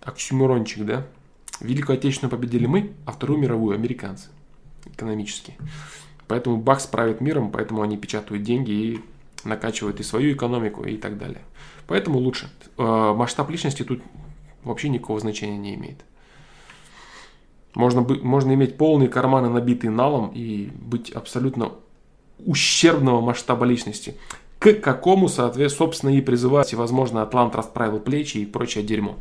оксюмурончик, 0.03 0.85
да? 0.85 1.07
Великую 1.61 1.97
Отечественную 1.99 2.31
победили 2.31 2.67
мы, 2.67 2.93
а 3.07 3.13
Вторую 3.13 3.39
мировую 3.39 3.75
американцы 3.75 4.29
экономически. 4.87 5.57
Поэтому 6.27 6.59
Бакс 6.59 6.87
правит 6.87 7.21
миром, 7.21 7.51
поэтому 7.51 7.83
они 7.83 7.97
печатают 7.97 8.43
деньги 8.43 8.71
и 8.71 9.01
накачивают 9.45 10.01
и 10.01 10.03
свою 10.03 10.35
экономику 10.35 10.85
и 10.85 10.97
так 10.97 11.19
далее. 11.19 11.43
Поэтому 11.87 12.19
лучше. 12.19 12.51
Э, 12.79 13.15
масштаб 13.15 13.51
личности 13.51 13.83
тут 13.83 14.03
вообще 14.63 14.89
никакого 14.89 15.21
значения 15.21 15.59
не 15.59 15.75
имеет. 15.75 16.05
Можно, 17.75 18.03
быть, 18.03 18.23
можно 18.23 18.53
иметь 18.55 18.77
полные 18.77 19.09
карманы, 19.09 19.49
набитые 19.49 19.91
налом, 19.91 20.33
и 20.35 20.71
быть 20.75 21.11
абсолютно 21.11 21.73
ущербного 22.39 23.21
масштаба 23.21 23.65
личности. 23.65 24.17
К 24.59 24.75
какому, 24.75 25.29
соответственно, 25.29 26.11
и 26.11 26.21
призывать, 26.21 26.75
возможно, 26.75 27.23
Атлант 27.23 27.55
расправил 27.55 27.99
плечи 27.99 28.39
и 28.39 28.47
прочее 28.47 28.85
дерьмо. 28.85 29.17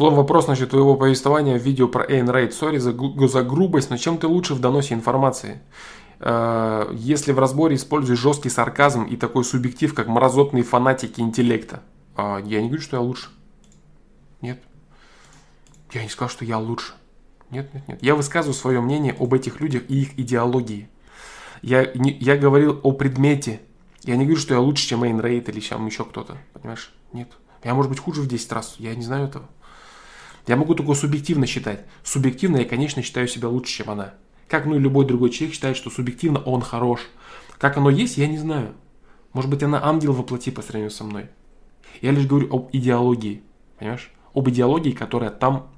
Флор, 0.00 0.14
вопрос 0.14 0.46
насчет 0.46 0.70
твоего 0.70 0.96
повествования 0.96 1.58
в 1.58 1.62
видео 1.62 1.86
про 1.86 2.06
Эйн 2.10 2.30
Рэнд. 2.30 2.54
Sorry 2.54 2.78
за, 2.78 2.96
за 3.28 3.42
грубость, 3.42 3.90
но 3.90 3.98
чем 3.98 4.16
ты 4.16 4.28
лучше 4.28 4.54
в 4.54 4.58
доносе 4.58 4.94
информации? 4.94 5.60
Э, 6.20 6.88
если 6.94 7.32
в 7.32 7.38
разборе 7.38 7.76
используешь 7.76 8.18
жесткий 8.18 8.48
сарказм 8.48 9.04
и 9.04 9.18
такой 9.18 9.44
субъектив, 9.44 9.92
как 9.92 10.08
мразотные 10.08 10.62
фанатики 10.62 11.20
интеллекта. 11.20 11.82
Э, 12.16 12.40
я 12.46 12.62
не 12.62 12.68
говорю, 12.68 12.80
что 12.80 12.96
я 12.96 13.02
лучше. 13.02 13.28
Нет. 14.40 14.62
Я 15.92 16.02
не 16.02 16.08
сказал, 16.08 16.30
что 16.30 16.46
я 16.46 16.56
лучше. 16.56 16.94
Нет, 17.50 17.68
нет, 17.74 17.86
нет. 17.86 18.02
Я 18.02 18.14
высказываю 18.14 18.54
свое 18.54 18.80
мнение 18.80 19.14
об 19.20 19.34
этих 19.34 19.60
людях 19.60 19.82
и 19.88 20.00
их 20.00 20.18
идеологии. 20.18 20.88
Я, 21.60 21.92
не, 21.94 22.10
я 22.12 22.38
говорил 22.38 22.80
о 22.82 22.92
предмете. 22.92 23.60
Я 24.04 24.16
не 24.16 24.24
говорю, 24.24 24.40
что 24.40 24.54
я 24.54 24.60
лучше, 24.60 24.86
чем 24.86 25.04
Эйн 25.04 25.20
Рэнд 25.20 25.50
или 25.50 25.60
чем 25.60 25.84
еще 25.84 26.06
кто-то. 26.06 26.38
Понимаешь? 26.54 26.90
Нет. 27.12 27.28
Я, 27.62 27.74
может 27.74 27.90
быть, 27.90 28.00
хуже 28.00 28.22
в 28.22 28.28
10 28.28 28.50
раз. 28.52 28.76
Я 28.78 28.94
не 28.94 29.02
знаю 29.02 29.26
этого. 29.26 29.44
Я 30.50 30.56
могу 30.56 30.74
только 30.74 30.94
субъективно 30.94 31.46
считать. 31.46 31.84
Субъективно 32.02 32.56
я, 32.56 32.64
конечно, 32.64 33.02
считаю 33.02 33.28
себя 33.28 33.48
лучше, 33.48 33.72
чем 33.72 33.90
она. 33.90 34.14
Как 34.48 34.66
ну 34.66 34.74
и 34.74 34.80
любой 34.80 35.06
другой 35.06 35.30
человек 35.30 35.54
считает, 35.54 35.76
что 35.76 35.90
субъективно 35.90 36.40
он 36.40 36.60
хорош. 36.60 37.02
Как 37.60 37.76
оно 37.76 37.88
есть, 37.88 38.16
я 38.16 38.26
не 38.26 38.36
знаю. 38.36 38.74
Может 39.32 39.48
быть, 39.48 39.62
она 39.62 39.80
ангел 39.80 40.12
воплоти 40.12 40.50
по 40.50 40.60
сравнению 40.60 40.90
со 40.90 41.04
мной. 41.04 41.26
Я 42.00 42.10
лишь 42.10 42.26
говорю 42.26 42.52
об 42.52 42.68
идеологии. 42.72 43.44
Понимаешь? 43.78 44.10
Об 44.34 44.48
идеологии, 44.48 44.90
которая 44.90 45.30
там 45.30 45.70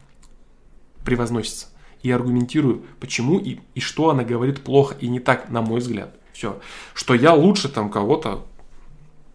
превозносится. 1.05 1.67
И 2.03 2.11
аргументирую, 2.11 2.83
почему 2.99 3.39
и, 3.39 3.61
и 3.75 3.81
что 3.81 4.09
она 4.09 4.25
говорит 4.25 4.63
плохо 4.63 4.97
и 4.99 5.09
не 5.09 5.21
так, 5.21 5.51
на 5.51 5.61
мой 5.61 5.81
взгляд. 5.81 6.17
Все. 6.33 6.59
Что 6.95 7.13
я 7.13 7.35
лучше 7.35 7.69
там 7.69 7.91
кого-то, 7.91 8.47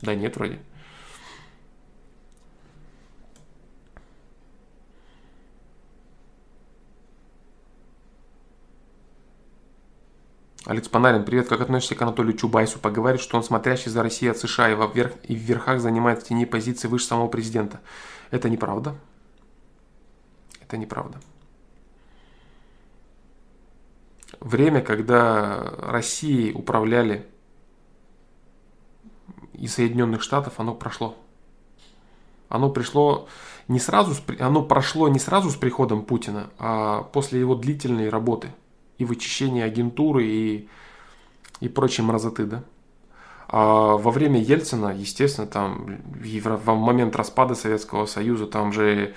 да 0.01 0.15
нет 0.15 0.35
вроде. 0.35 0.57
Алекс 10.67 10.89
Панарин, 10.89 11.23
привет, 11.23 11.47
как 11.47 11.61
относишься 11.61 11.95
к 11.95 12.01
Анатолию 12.01 12.35
Чубайсу? 12.35 12.77
Поговорит, 12.77 13.21
что 13.21 13.37
он 13.37 13.43
смотрящий 13.43 13.89
за 13.89 14.03
Россией 14.03 14.31
от 14.31 14.37
США 14.37 14.69
и, 14.69 14.75
во 14.75 14.87
вверх, 14.87 15.13
и 15.23 15.33
в 15.33 15.39
верхах 15.39 15.79
занимает 15.79 16.21
в 16.21 16.27
тени 16.27 16.43
позиции 16.43 16.89
выше 16.89 17.05
самого 17.05 17.29
президента. 17.29 17.79
Это 18.31 18.49
неправда. 18.49 18.93
Это 20.59 20.75
неправда. 20.75 21.21
Время, 24.41 24.81
когда 24.81 25.71
Россией 25.77 26.51
управляли 26.51 27.25
и 29.53 29.67
Соединенных 29.67 30.21
Штатов, 30.21 30.55
оно 30.59 30.75
прошло. 30.75 31.15
Оно 32.49 32.69
пришло 32.69 33.29
не 33.69 33.79
сразу, 33.79 34.21
оно 34.37 34.63
прошло 34.63 35.07
не 35.07 35.19
сразу 35.19 35.49
с 35.49 35.55
приходом 35.55 36.03
Путина, 36.03 36.49
а 36.59 37.03
после 37.03 37.39
его 37.39 37.55
длительной 37.55 38.09
работы– 38.09 38.51
и 38.97 39.05
вычищение 39.05 39.63
агентуры 39.63 40.25
и, 40.25 40.69
и 41.59 41.69
прочие 41.69 42.05
мразоты, 42.05 42.45
да. 42.45 42.63
А 43.49 43.95
во 43.95 44.11
время 44.11 44.41
Ельцина, 44.41 44.93
естественно, 44.93 45.47
там 45.47 46.01
в 46.19 46.75
момент 46.75 47.15
распада 47.15 47.55
Советского 47.55 48.05
Союза, 48.05 48.45
там 48.45 48.73
же 48.73 49.15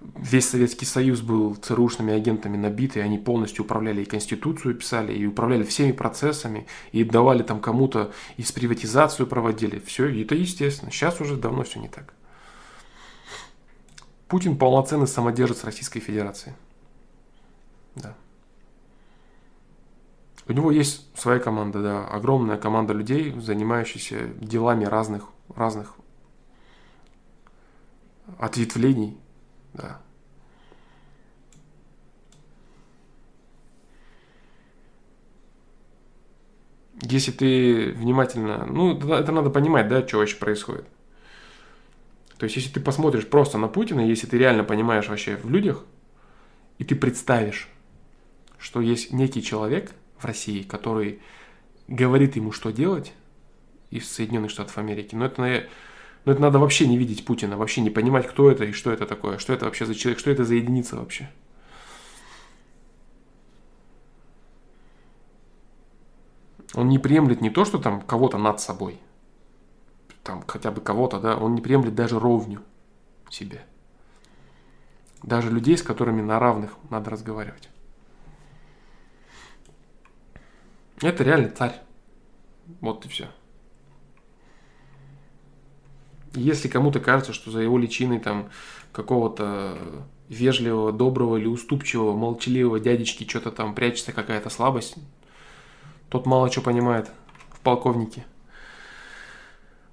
весь 0.00 0.48
Советский 0.48 0.86
Союз 0.86 1.20
был 1.20 1.54
ЦРУшными 1.54 2.12
агентами 2.12 2.56
набит, 2.56 2.96
и 2.96 3.00
они 3.00 3.18
полностью 3.18 3.64
управляли 3.64 4.02
и 4.02 4.06
Конституцию 4.06 4.74
писали, 4.74 5.14
и 5.14 5.26
управляли 5.26 5.62
всеми 5.62 5.92
процессами, 5.92 6.66
и 6.92 7.04
давали 7.04 7.42
там 7.42 7.60
кому-то, 7.60 8.12
и 8.36 8.42
с 8.42 8.52
приватизацию 8.52 9.26
проводили. 9.26 9.78
Все, 9.78 10.06
и 10.06 10.24
это 10.24 10.34
естественно. 10.34 10.90
Сейчас 10.90 11.20
уже 11.20 11.36
давно 11.36 11.62
все 11.62 11.80
не 11.80 11.88
так. 11.88 12.14
Путин 14.28 14.56
полноценный 14.56 15.08
самодержец 15.08 15.64
Российской 15.64 16.00
Федерации. 16.00 16.54
Да. 17.94 18.14
У 20.50 20.52
него 20.52 20.72
есть 20.72 21.16
своя 21.16 21.38
команда, 21.38 21.80
да, 21.80 22.08
огромная 22.08 22.56
команда 22.56 22.92
людей, 22.92 23.32
занимающихся 23.38 24.26
делами 24.40 24.84
разных, 24.84 25.28
разных 25.54 25.94
ответвлений, 28.36 29.16
да. 29.74 30.00
Если 37.02 37.30
ты 37.30 37.92
внимательно, 37.92 38.66
ну, 38.66 38.98
это 38.98 39.30
надо 39.30 39.50
понимать, 39.50 39.86
да, 39.86 40.04
что 40.04 40.18
вообще 40.18 40.34
происходит. 40.34 40.88
То 42.38 42.42
есть, 42.42 42.56
если 42.56 42.72
ты 42.72 42.80
посмотришь 42.80 43.28
просто 43.28 43.56
на 43.56 43.68
Путина, 43.68 44.00
если 44.00 44.26
ты 44.26 44.36
реально 44.36 44.64
понимаешь 44.64 45.08
вообще 45.08 45.36
в 45.36 45.48
людях, 45.48 45.84
и 46.78 46.84
ты 46.84 46.96
представишь, 46.96 47.68
что 48.58 48.80
есть 48.80 49.12
некий 49.12 49.44
человек, 49.44 49.92
в 50.20 50.24
России, 50.24 50.62
который 50.62 51.20
говорит 51.88 52.36
ему, 52.36 52.52
что 52.52 52.70
делать 52.70 53.12
из 53.90 54.10
Соединенных 54.10 54.50
Штатов 54.50 54.78
Америки. 54.78 55.14
Но 55.14 55.26
это, 55.26 55.40
но 56.24 56.32
это 56.32 56.40
надо 56.40 56.58
вообще 56.58 56.86
не 56.86 56.96
видеть 56.96 57.24
Путина, 57.24 57.56
вообще 57.56 57.80
не 57.80 57.90
понимать, 57.90 58.28
кто 58.28 58.50
это 58.50 58.64
и 58.64 58.72
что 58.72 58.92
это 58.92 59.06
такое, 59.06 59.38
что 59.38 59.52
это 59.52 59.64
вообще 59.64 59.86
за 59.86 59.94
человек, 59.94 60.18
что 60.18 60.30
это 60.30 60.44
за 60.44 60.54
единица 60.54 60.96
вообще. 60.96 61.30
Он 66.74 66.88
не 66.88 67.00
приемлет 67.00 67.40
не 67.40 67.50
то, 67.50 67.64
что 67.64 67.78
там 67.78 68.00
кого-то 68.00 68.38
над 68.38 68.60
собой, 68.60 69.00
там 70.22 70.44
хотя 70.46 70.70
бы 70.70 70.80
кого-то, 70.80 71.18
да, 71.18 71.36
он 71.36 71.56
не 71.56 71.60
приемлет 71.60 71.96
даже 71.96 72.20
ровню 72.20 72.62
себе. 73.28 73.62
Даже 75.22 75.50
людей, 75.50 75.76
с 75.76 75.82
которыми 75.82 76.22
на 76.22 76.38
равных 76.38 76.76
надо 76.88 77.10
разговаривать. 77.10 77.69
Это 81.02 81.24
реально 81.24 81.50
царь. 81.50 81.80
Вот 82.80 83.04
и 83.06 83.08
все. 83.08 83.28
Если 86.34 86.68
кому-то 86.68 87.00
кажется, 87.00 87.32
что 87.32 87.50
за 87.50 87.60
его 87.60 87.78
личиной 87.78 88.20
там 88.20 88.50
какого-то 88.92 90.06
вежливого, 90.28 90.92
доброго 90.92 91.38
или 91.38 91.46
уступчивого, 91.46 92.16
молчаливого 92.16 92.78
дядечки 92.78 93.28
что-то 93.28 93.50
там 93.50 93.74
прячется 93.74 94.12
какая-то 94.12 94.48
слабость, 94.50 94.96
тот 96.08 96.26
мало 96.26 96.50
что 96.50 96.60
понимает 96.60 97.10
в 97.50 97.60
полковнике 97.60 98.24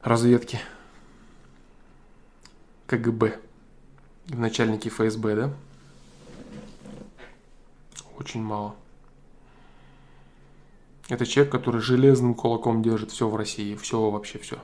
разведки 0.03 0.59
КГБ, 2.85 3.39
в 4.27 4.39
начальнике 4.39 4.89
ФСБ, 4.89 5.35
да? 5.35 5.53
Очень 8.17 8.41
мало. 8.41 8.75
Это 11.09 11.25
человек, 11.25 11.51
который 11.51 11.79
железным 11.79 12.33
кулаком 12.33 12.81
держит 12.81 13.11
все 13.11 13.29
в 13.29 13.35
России, 13.35 13.75
все 13.75 14.09
вообще 14.09 14.39
все. 14.39 14.61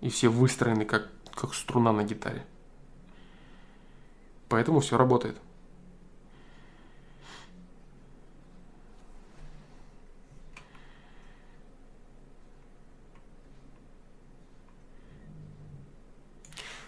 И 0.00 0.08
все 0.08 0.28
выстроены 0.28 0.84
как, 0.84 1.08
как 1.34 1.54
струна 1.54 1.92
на 1.92 2.02
гитаре. 2.02 2.44
Поэтому 4.48 4.80
все 4.80 4.98
работает. 4.98 5.36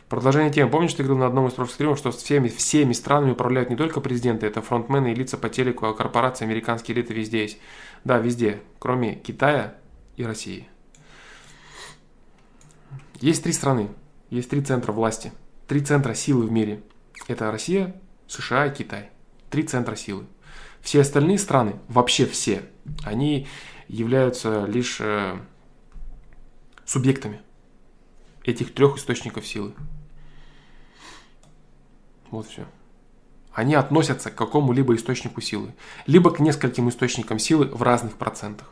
Продолжение 0.08 0.52
темы. 0.52 0.70
Помнишь, 0.70 0.92
ты 0.92 1.02
говорил 1.02 1.20
на 1.20 1.26
одном 1.26 1.48
из 1.48 1.54
прошлых 1.54 1.74
стримов, 1.74 1.98
что 1.98 2.12
всеми, 2.12 2.48
всеми 2.48 2.92
странами 2.92 3.32
управляют 3.32 3.70
не 3.70 3.76
только 3.76 4.00
президенты, 4.00 4.46
это 4.46 4.60
фронтмены 4.60 5.12
и 5.12 5.14
лица 5.14 5.38
по 5.38 5.48
телеку, 5.48 5.86
а 5.86 5.94
корпорации, 5.94 6.44
американские 6.44 6.94
элиты 6.94 7.14
везде 7.14 7.42
есть. 7.42 7.58
Да, 8.04 8.18
везде, 8.18 8.60
кроме 8.78 9.14
Китая 9.14 9.76
и 10.16 10.24
России. 10.24 10.68
Есть 13.20 13.44
три 13.44 13.52
страны, 13.54 13.88
есть 14.28 14.50
три 14.50 14.60
центра 14.60 14.92
власти, 14.92 15.32
три 15.66 15.80
центра 15.80 16.12
силы 16.12 16.46
в 16.46 16.52
мире. 16.52 16.82
Это 17.26 17.50
Россия, 17.50 17.98
США 18.26 18.66
и 18.66 18.74
Китай. 18.74 19.10
Три 19.48 19.62
центра 19.62 19.96
силы. 19.96 20.26
Все 20.82 21.00
остальные 21.00 21.38
страны, 21.38 21.76
вообще 21.88 22.26
все, 22.26 22.62
они 23.04 23.46
являются 23.88 24.66
лишь 24.66 24.98
э, 25.00 25.38
субъектами 26.84 27.40
этих 28.44 28.74
трех 28.74 28.96
источников 28.96 29.46
силы. 29.46 29.74
Вот 32.30 32.46
все. 32.48 32.66
Они 33.52 33.74
относятся 33.74 34.30
к 34.30 34.34
какому-либо 34.34 34.94
источнику 34.96 35.40
силы. 35.40 35.74
Либо 36.06 36.30
к 36.32 36.40
нескольким 36.40 36.88
источникам 36.88 37.38
силы 37.38 37.66
в 37.66 37.82
разных 37.82 38.14
процентах. 38.14 38.68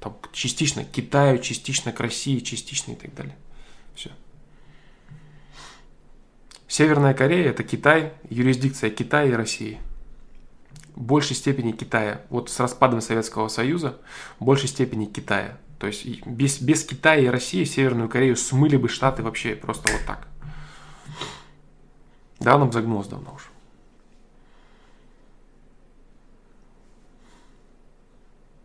Там, 0.00 0.16
частично 0.32 0.84
к 0.84 0.90
Китаю, 0.90 1.38
частично 1.38 1.92
к 1.92 2.00
России, 2.00 2.40
частично 2.40 2.92
и 2.92 2.96
так 2.96 3.14
далее. 3.14 3.36
Все. 3.94 4.10
Северная 6.66 7.14
Корея– 7.14 7.50
это 7.50 7.62
Китай, 7.62 8.12
юрисдикция 8.28 8.90
Китая 8.90 9.28
и 9.28 9.32
России. 9.32 9.78
В 10.94 11.02
большей 11.02 11.36
степени 11.36 11.72
Китая. 11.72 12.22
Вот 12.30 12.50
с 12.50 12.58
распадом 12.58 13.00
Советского 13.00 13.48
Союза 13.48 13.98
в 14.38 14.44
большей 14.44 14.68
степени 14.68 15.06
Китая. 15.06 15.58
То 15.80 15.86
есть 15.86 16.26
без, 16.26 16.60
без 16.60 16.84
Китая 16.84 17.22
и 17.22 17.26
России 17.26 17.64
Северную 17.64 18.10
Корею 18.10 18.36
смыли 18.36 18.76
бы 18.76 18.90
Штаты 18.90 19.22
вообще 19.22 19.56
просто 19.56 19.90
вот 19.90 20.02
так. 20.06 20.28
Да, 22.38 22.58
нам 22.58 22.70
загнулось 22.70 23.08
давно 23.08 23.32
уже. 23.34 23.46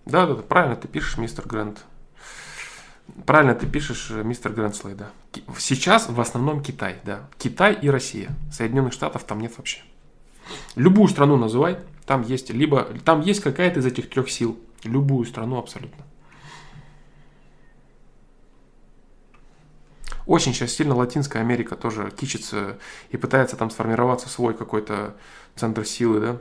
Да, 0.05 0.28
да, 0.28 0.36
да, 0.36 0.41
правильно 0.41 0.76
ты 0.76 0.89
пишешь, 0.89 1.18
мистер 1.18 1.47
Грант. 1.47 1.86
Правильно 3.26 3.55
ты 3.55 3.66
пишешь, 3.66 4.11
э, 4.11 4.22
мистер 4.24 4.51
Грэнслей, 4.51 4.93
да. 4.93 5.09
Сейчас 5.57 6.09
в 6.09 6.20
основном 6.20 6.61
Китай, 6.61 6.99
да. 7.05 7.30
Китай 7.38 7.78
и 7.82 7.89
Россия. 7.89 8.36
Соединенных 8.51 8.91
Штатов 8.91 9.24
там 9.24 9.39
нет 9.39 9.57
вообще. 9.57 9.80
Любую 10.76 11.07
страну 11.07 11.38
называй, 11.38 11.78
там 12.05 12.24
есть 12.24 12.49
либо 12.49 12.84
там 13.05 13.22
есть 13.22 13.39
какая-то 13.39 13.80
из 13.80 13.86
этих 13.86 14.09
трех 14.09 14.30
сил. 14.30 14.59
Любую 14.84 15.26
страну 15.26 15.57
абсолютно. 15.57 16.03
Очень 20.26 20.53
сейчас 20.53 20.71
сильно 20.71 20.95
Латинская 20.95 21.39
Америка 21.39 21.76
тоже 21.76 22.11
кичится 22.11 22.78
и 23.09 23.17
пытается 23.17 23.55
там 23.57 23.69
сформироваться 23.69 24.28
свой 24.28 24.55
какой-то 24.55 25.15
центр 25.55 25.86
силы, 25.86 26.19
да. 26.19 26.38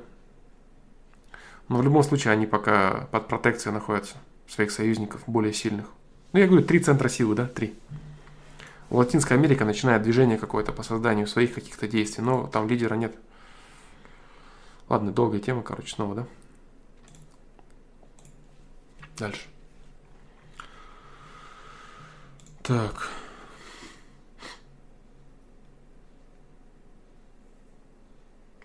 Но 1.69 1.79
в 1.79 1.83
любом 1.83 2.03
случае 2.03 2.33
они 2.33 2.47
пока 2.47 3.09
под 3.11 3.29
протекцией 3.29 3.75
находятся 3.75 4.17
своих 4.49 4.71
союзников, 4.71 5.23
более 5.27 5.53
сильных. 5.53 5.87
Ну, 6.33 6.41
я 6.41 6.47
говорю, 6.47 6.65
три 6.65 6.81
центра 6.81 7.09
силы, 7.09 7.35
да, 7.35 7.47
три. 7.47 7.75
Латинская 8.91 9.35
Америка 9.35 9.65
начинает 9.65 10.03
движение 10.03 10.39
какое-то 10.39 10.73
по 10.73 10.83
созданию 10.83 11.27
своих 11.27 11.55
каких-то 11.55 11.89
действий, 11.89 12.23
но 12.23 12.47
там 12.47 12.69
лидера 12.69 12.95
нет. 12.95 13.15
Ладно, 14.89 15.13
долгая 15.13 15.41
тема, 15.41 15.63
короче, 15.63 15.95
снова, 15.95 16.15
да? 16.15 16.27
Дальше. 19.17 19.47
Так. 22.63 23.11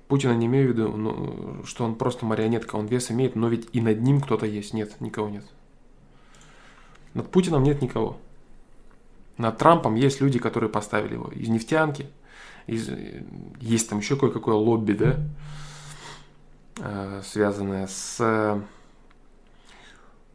Путина 0.09 0.31
не 0.31 0.47
имею 0.47 0.67
в 0.67 0.71
виду, 0.71 0.89
ну, 0.89 1.63
что 1.65 1.85
он 1.85 1.93
просто 1.93 2.25
марионетка, 2.25 2.75
он 2.75 2.87
вес 2.87 3.11
имеет, 3.11 3.35
но 3.35 3.47
ведь 3.47 3.69
и 3.73 3.79
над 3.79 4.01
ним 4.01 4.21
кто-то 4.21 4.47
есть. 4.47 4.73
Нет, 4.73 4.99
никого 5.01 5.29
нет. 5.29 5.45
Над 7.13 7.29
Путиным 7.29 7.61
нет 7.61 7.83
никого. 7.83 8.17
Над 9.37 9.59
Трампом 9.59 9.93
есть 9.93 10.19
люди, 10.19 10.39
которые 10.39 10.71
поставили 10.71 11.13
его. 11.13 11.27
Из 11.27 11.47
нефтянки, 11.47 12.07
из, 12.65 12.89
есть 13.61 13.87
там 13.87 13.99
еще 13.99 14.15
кое-какое 14.15 14.55
лобби, 14.55 14.93
да, 14.93 15.19
э, 16.79 17.21
связанное 17.23 17.85
с, 17.85 18.63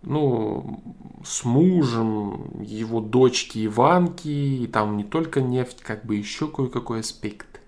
ну, 0.03 0.83
с 1.25 1.45
мужем 1.45 2.63
его 2.63 3.01
дочки 3.01 3.67
Иванки, 3.67 4.29
и 4.29 4.69
там 4.69 4.97
не 4.97 5.05
только 5.05 5.41
нефть, 5.41 5.81
как 5.81 6.05
бы 6.07 6.15
еще 6.15 6.47
кое-какой 6.47 7.01
аспект. 7.01 7.61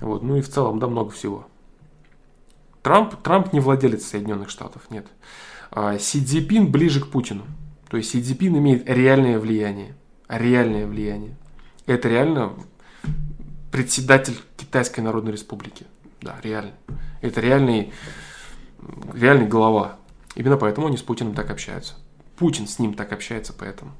Вот, 0.00 0.22
ну 0.22 0.36
и 0.36 0.40
в 0.40 0.48
целом, 0.48 0.78
да, 0.78 0.86
много 0.86 1.10
всего. 1.10 1.46
Трамп, 2.82 3.16
Трамп 3.22 3.52
не 3.52 3.60
владелец 3.60 4.06
Соединенных 4.06 4.50
Штатов, 4.50 4.90
нет. 4.90 5.06
А, 5.70 5.98
Си 5.98 6.24
Цзипин 6.24 6.70
ближе 6.70 7.00
к 7.00 7.08
Путину. 7.08 7.44
То 7.88 7.96
есть 7.96 8.10
Си 8.10 8.22
Цзипин 8.22 8.56
имеет 8.58 8.88
реальное 8.88 9.38
влияние. 9.38 9.94
Реальное 10.28 10.86
влияние. 10.86 11.36
Это 11.86 12.08
реально 12.08 12.52
председатель 13.72 14.38
Китайской 14.56 15.00
Народной 15.00 15.32
Республики. 15.32 15.86
Да, 16.20 16.36
реально. 16.42 16.72
Это 17.20 17.40
реальный, 17.40 17.92
реальный 19.12 19.46
глава. 19.46 19.96
Именно 20.34 20.56
поэтому 20.56 20.86
они 20.86 20.96
с 20.96 21.02
Путиным 21.02 21.34
так 21.34 21.50
общаются. 21.50 21.94
Путин 22.36 22.66
с 22.66 22.78
ним 22.78 22.94
так 22.94 23.12
общается, 23.12 23.52
поэтому. 23.52 23.92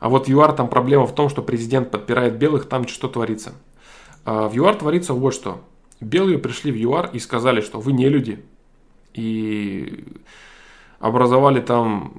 А 0.00 0.08
вот 0.08 0.26
в 0.26 0.30
ЮАР 0.30 0.54
там 0.54 0.68
проблема 0.68 1.06
в 1.06 1.14
том, 1.14 1.28
что 1.28 1.42
президент 1.42 1.90
подпирает 1.90 2.36
белых, 2.36 2.68
там 2.68 2.88
что 2.88 3.06
творится. 3.06 3.52
А 4.24 4.48
в 4.48 4.54
ЮАР 4.54 4.76
творится 4.76 5.12
вот 5.14 5.34
что. 5.34 5.62
Белые 6.00 6.38
пришли 6.38 6.72
в 6.72 6.76
ЮАР 6.76 7.10
и 7.12 7.18
сказали, 7.18 7.60
что 7.60 7.78
вы 7.78 7.92
не 7.92 8.08
люди. 8.08 8.42
И 9.12 10.04
образовали 10.98 11.60
там 11.60 12.14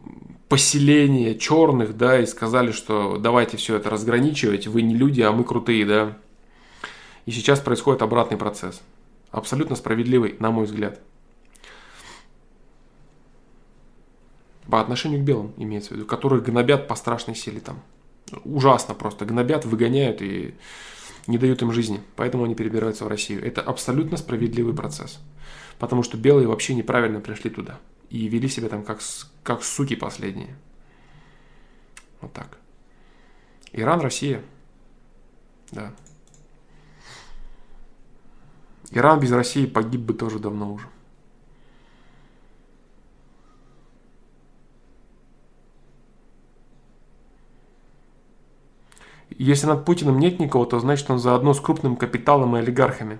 поселение 0.47 1.37
черных, 1.37 1.97
да, 1.97 2.19
и 2.19 2.25
сказали, 2.25 2.71
что 2.71 3.17
давайте 3.17 3.57
все 3.57 3.77
это 3.77 3.89
разграничивать, 3.89 4.67
вы 4.67 4.81
не 4.81 4.95
люди, 4.95 5.21
а 5.21 5.31
мы 5.31 5.43
крутые, 5.43 5.85
да. 5.85 6.17
И 7.25 7.31
сейчас 7.31 7.59
происходит 7.59 8.01
обратный 8.01 8.37
процесс. 8.37 8.81
Абсолютно 9.31 9.75
справедливый, 9.75 10.35
на 10.39 10.51
мой 10.51 10.65
взгляд. 10.65 10.99
По 14.69 14.79
отношению 14.79 15.21
к 15.21 15.23
белым, 15.23 15.53
имеется 15.57 15.89
в 15.89 15.97
виду, 15.97 16.05
которых 16.05 16.43
гнобят 16.43 16.87
по 16.87 16.95
страшной 16.95 17.35
силе 17.35 17.59
там. 17.59 17.81
Ужасно 18.43 18.93
просто. 18.93 19.25
Гнобят, 19.25 19.65
выгоняют 19.65 20.21
и 20.21 20.55
не 21.27 21.37
дают 21.37 21.61
им 21.61 21.71
жизни. 21.71 22.01
Поэтому 22.15 22.43
они 22.43 22.55
перебираются 22.55 23.05
в 23.05 23.07
Россию. 23.07 23.45
Это 23.45 23.61
абсолютно 23.61 24.17
справедливый 24.17 24.73
процесс. 24.73 25.19
Потому 25.79 26.03
что 26.03 26.17
белые 26.17 26.47
вообще 26.47 26.75
неправильно 26.75 27.19
пришли 27.19 27.49
туда 27.49 27.79
и 28.11 28.27
вели 28.27 28.47
себя 28.49 28.67
там 28.69 28.83
как, 28.83 28.99
как 29.41 29.63
суки 29.63 29.95
последние. 29.95 30.55
Вот 32.19 32.33
так. 32.33 32.57
Иран, 33.71 34.01
Россия. 34.01 34.43
Да. 35.71 35.93
Иран 38.91 39.21
без 39.21 39.31
России 39.31 39.65
погиб 39.65 40.01
бы 40.01 40.13
тоже 40.13 40.39
давно 40.39 40.73
уже. 40.73 40.87
Если 49.41 49.65
над 49.65 49.85
Путиным 49.85 50.19
нет 50.19 50.39
никого, 50.39 50.65
то 50.65 50.79
значит 50.79 51.09
он 51.09 51.17
заодно 51.17 51.55
с 51.55 51.59
крупным 51.59 51.95
капиталом 51.95 52.55
и 52.55 52.59
олигархами. 52.59 53.17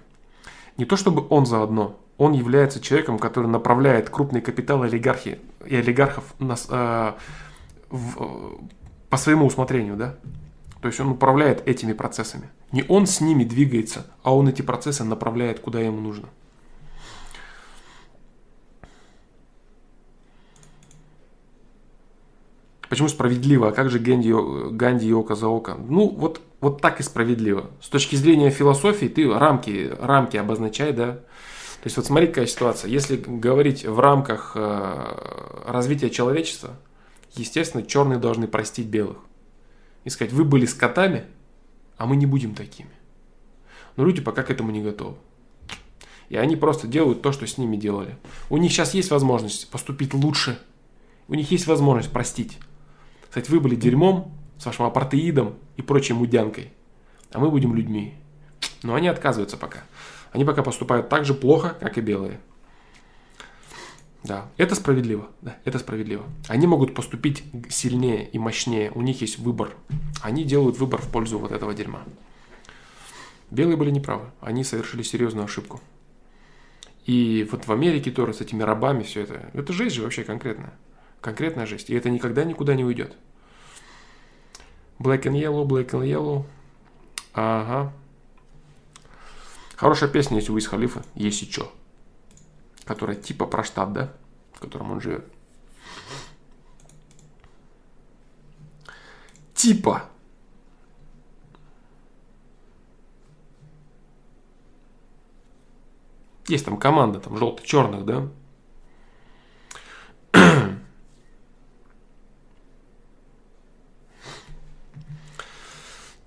Не 0.78 0.86
то 0.86 0.96
чтобы 0.96 1.26
он 1.32 1.48
заодно, 1.48 1.98
он 2.20 2.34
является 2.34 2.80
человеком, 2.80 3.18
который 3.18 3.48
направляет 3.48 4.12
крупные 4.12 4.44
капиталы 4.44 4.86
олигархи 4.86 5.40
и 5.66 5.76
олигархов 5.76 6.36
на, 6.38 6.58
э, 6.70 7.14
в, 7.90 8.60
по 9.10 9.18
своему 9.18 9.48
усмотрению, 9.48 9.96
да? 9.96 10.16
То 10.82 10.90
есть 10.90 11.00
он 11.00 11.10
управляет 11.10 11.68
этими 11.68 11.94
процессами. 11.94 12.52
Не 12.72 12.86
он 12.88 13.08
с 13.08 13.20
ними 13.20 13.44
двигается, 13.44 14.06
а 14.22 14.36
он 14.36 14.48
эти 14.48 14.62
процессы 14.62 15.04
направляет 15.04 15.60
куда 15.60 15.80
ему 15.80 16.02
нужно. 16.02 16.30
Почему 22.92 23.08
справедливо? 23.08 23.70
А 23.70 23.72
как 23.72 23.89
же 23.89 24.00
Ганди, 24.00 24.34
Ганди 24.34 25.14
око 25.14 25.34
за 25.34 25.48
око? 25.48 25.76
Ну, 25.76 26.10
вот, 26.10 26.42
вот 26.60 26.82
так 26.82 27.00
и 27.00 27.04
справедливо. 27.04 27.72
С 27.80 27.88
точки 27.88 28.18
зрения 28.18 28.50
философии 28.50 29.06
ты 29.06 29.34
рамки, 29.34 29.94
рамки 29.98 30.36
обозначай, 30.36 30.92
да. 30.92 31.14
То 31.14 31.86
есть 31.86 31.96
вот 31.96 32.06
смотри, 32.06 32.28
какая 32.28 32.48
ситуация. 32.48 32.92
Если 32.92 33.16
говорить 33.16 33.86
в 33.86 33.98
рамках 33.98 34.58
э, 34.58 35.64
развития 35.68 36.10
человечества, 36.10 36.72
естественно, 37.34 37.82
черные 37.82 38.20
должны 38.20 38.46
простить 38.46 38.88
белых. 38.88 39.20
И 40.04 40.10
сказать, 40.10 40.34
вы 40.34 40.44
были 40.44 40.66
скотами, 40.66 41.24
а 41.96 42.06
мы 42.06 42.18
не 42.18 42.26
будем 42.26 42.56
такими. 42.56 42.92
Но 43.96 44.04
люди 44.04 44.20
пока 44.20 44.44
к 44.44 44.52
этому 44.52 44.70
не 44.72 44.82
готовы. 44.82 45.16
И 46.28 46.36
они 46.36 46.58
просто 46.58 46.88
делают 46.88 47.22
то, 47.22 47.32
что 47.32 47.48
с 47.48 47.58
ними 47.58 47.78
делали. 47.78 48.18
У 48.50 48.58
них 48.58 48.70
сейчас 48.70 48.94
есть 48.94 49.12
возможность 49.12 49.72
поступить 49.72 50.14
лучше. 50.14 50.60
У 51.30 51.36
них 51.36 51.52
есть 51.52 51.68
возможность 51.68 52.12
простить. 52.12 52.58
Сказать, 53.32 53.50
вы 53.50 53.62
были 53.62 53.76
дерьмом 53.76 54.38
с 54.60 54.66
вашим 54.66 54.86
апартеидом 54.86 55.56
и 55.78 55.82
прочей 55.82 56.12
мудянкой. 56.12 56.74
А 57.32 57.40
мы 57.40 57.50
будем 57.50 57.74
людьми. 57.74 58.14
Но 58.84 58.94
они 58.94 59.08
отказываются 59.08 59.56
пока. 59.56 59.84
Они 60.34 60.44
пока 60.44 60.64
поступают 60.64 61.08
так 61.08 61.24
же 61.24 61.34
плохо, 61.34 61.78
как 61.80 61.98
и 61.98 62.02
белые. 62.02 62.42
Да, 64.26 64.48
это 64.58 64.76
справедливо. 64.76 65.30
Да, 65.42 65.56
это 65.64 65.80
справедливо. 65.80 66.26
Они 66.50 66.68
могут 66.68 66.94
поступить 66.94 67.46
сильнее 67.70 68.28
и 68.28 68.38
мощнее. 68.38 68.92
У 68.92 69.02
них 69.02 69.22
есть 69.22 69.40
выбор. 69.40 69.76
Они 70.22 70.44
делают 70.44 70.78
выбор 70.78 71.02
в 71.02 71.10
пользу 71.10 71.40
вот 71.40 71.54
этого 71.54 71.74
дерьма. 71.74 72.04
Белые 73.50 73.78
были 73.78 73.92
неправы. 73.92 74.26
Они 74.42 74.66
совершили 74.66 75.04
серьезную 75.04 75.46
ошибку. 75.46 75.80
И 77.06 77.48
вот 77.50 77.66
в 77.66 77.72
Америке 77.72 78.12
тоже 78.12 78.34
с 78.34 78.42
этими 78.42 78.62
рабами 78.62 79.04
все 79.04 79.22
это. 79.22 79.50
Это 79.54 79.72
жесть 79.72 79.96
же 79.96 80.04
вообще 80.04 80.26
конкретная. 80.26 80.74
Конкретная 81.22 81.68
жесть. 81.68 81.90
И 81.90 81.96
это 81.96 82.10
никогда 82.10 82.44
никуда 82.44 82.74
не 82.74 82.84
уйдет. 82.84 83.16
Black 85.00 85.24
and 85.24 85.40
Yellow, 85.40 85.66
Black 85.66 85.92
and 85.92 86.06
Yellow. 86.06 86.46
Ага. 87.34 87.94
Хорошая 89.76 90.10
песня 90.10 90.38
есть 90.38 90.50
у 90.50 90.54
Уиз 90.54 90.68
Халифа, 90.68 91.04
есть 91.16 91.42
и 91.42 91.50
чё. 91.50 91.72
Которая 92.84 93.16
типа 93.16 93.46
про 93.46 93.64
штат, 93.64 93.94
да? 93.94 94.14
В 94.54 94.60
котором 94.60 94.92
он 94.92 95.02
живет. 95.02 95.26
Типа. 99.56 100.04
Есть 106.48 106.66
там 106.66 106.78
команда, 106.78 107.20
там 107.20 107.38
желто-черных, 107.38 108.06
да? 108.06 108.28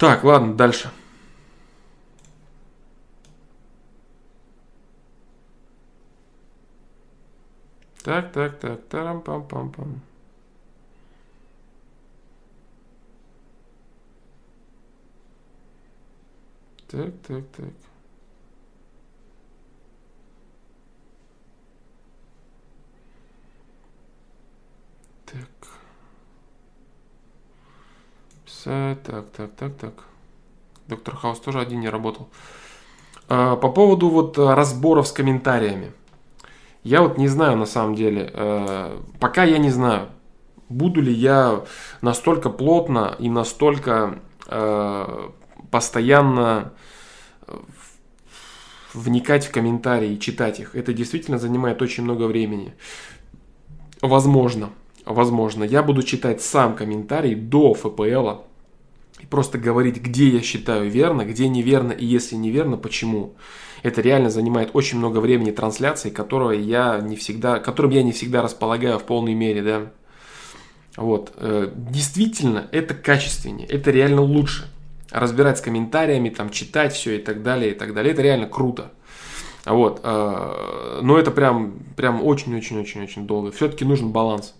Так, 0.05 0.23
ладно, 0.23 0.53
дальше. 0.55 0.91
Так, 8.03 8.33
так, 8.33 8.61
так, 8.61 8.81
тарам-пам-пам-пам. 8.91 10.01
Так, 16.87 17.13
так, 17.27 17.45
так. 17.57 17.67
Так. 17.67 17.84
Так, 28.65 29.27
так, 29.37 29.51
так, 29.57 29.75
так. 29.77 29.93
Доктор 30.89 31.17
Хаус 31.17 31.41
тоже 31.41 31.61
один 31.61 31.81
не 31.81 31.89
работал. 31.89 32.29
А, 33.29 33.57
по 33.57 33.71
поводу 33.71 34.09
вот 34.09 34.39
разборов 34.39 35.07
с 35.07 35.12
комментариями. 35.12 35.93
Я 36.83 37.01
вот 37.01 37.17
не 37.17 37.29
знаю 37.29 37.57
на 37.57 37.65
самом 37.67 37.95
деле, 37.95 38.31
э, 38.33 39.01
пока 39.19 39.45
я 39.45 39.57
не 39.57 39.71
знаю, 39.71 40.09
буду 40.69 41.01
ли 41.01 41.12
я 41.12 41.65
настолько 42.03 42.51
плотно 42.51 43.17
и 43.19 43.31
настолько 43.31 44.19
э, 44.47 45.29
постоянно 45.71 46.73
э, 47.47 47.57
вникать 48.93 49.47
в 49.47 49.51
комментарии 49.51 50.12
и 50.12 50.21
читать 50.21 50.61
их. 50.61 50.75
Это 50.75 50.93
действительно 50.93 51.39
занимает 51.39 51.81
очень 51.81 52.05
много 52.05 52.25
времени. 52.25 52.75
Возможно, 54.03 54.69
возможно, 55.07 55.65
я 55.65 55.83
буду 55.83 56.03
читать 56.03 56.43
сам 56.43 56.77
комментарий 56.77 57.35
до 57.35 57.73
ФПЛа 57.73 58.45
и 59.25 59.27
просто 59.27 59.57
говорить, 59.57 60.01
где 60.01 60.29
я 60.29 60.43
считаю 60.43 60.91
верно, 60.91 61.25
где 61.25 61.49
неверно 61.49 61.93
и 61.93 62.05
если 62.05 62.37
неверно, 62.37 62.77
почему 62.77 63.35
это 63.83 64.03
реально 64.03 64.29
занимает 64.29 64.70
очень 64.75 64.99
много 64.99 65.18
времени 65.18 65.51
трансляции, 65.51 66.11
которого 66.11 66.51
я 66.51 67.01
не 67.01 67.16
всегда, 67.16 67.59
которым 67.59 67.91
я 67.93 68.03
не 68.03 68.12
всегда 68.12 68.43
располагаю 68.43 68.99
в 68.99 69.05
полной 69.05 69.35
мере, 69.35 69.62
да. 69.62 69.93
Вот. 70.97 71.33
Э, 71.37 71.70
действительно, 71.75 72.68
это 72.70 72.95
качественнее, 72.95 73.66
это 73.66 73.91
реально 73.91 74.20
лучше. 74.20 74.70
Разбирать 75.11 75.59
с 75.59 75.62
комментариями, 75.62 76.29
там, 76.29 76.51
читать 76.51 76.93
все 76.93 77.16
и 77.16 77.22
так 77.22 77.43
далее, 77.43 77.72
и 77.72 77.75
так 77.75 77.95
далее. 77.95 78.12
Это 78.12 78.22
реально 78.22 78.47
круто. 78.47 78.93
Вот. 79.64 80.01
Э, 80.03 81.01
но 81.03 81.18
это 81.18 81.31
прям 81.31 81.85
Прям 81.97 82.25
очень-очень-очень-очень 82.25 83.27
долго. 83.27 83.53
Все-таки 83.53 83.85
нужен 83.85 84.11
баланс. 84.11 84.55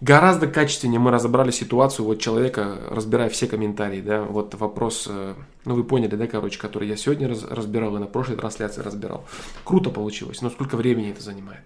Гораздо 0.00 0.46
качественнее 0.46 1.00
мы 1.00 1.10
разобрали 1.10 1.50
ситуацию 1.50 2.06
вот 2.06 2.20
человека, 2.20 2.78
разбирая 2.88 3.28
все 3.28 3.48
комментарии, 3.48 4.00
да, 4.00 4.22
вот 4.22 4.54
вопрос, 4.54 5.06
э, 5.08 5.34
ну 5.64 5.74
вы 5.74 5.82
поняли, 5.82 6.14
да, 6.14 6.28
короче, 6.28 6.58
который 6.58 6.88
я 6.88 6.96
сегодня 6.96 7.28
раз, 7.28 7.42
разбирал 7.42 7.96
и 7.96 7.98
на 7.98 8.06
прошлой 8.06 8.36
трансляции 8.36 8.80
разбирал. 8.80 9.24
Круто 9.64 9.90
получилось, 9.90 10.40
но 10.40 10.50
сколько 10.50 10.76
времени 10.76 11.10
это 11.10 11.20
занимает? 11.20 11.64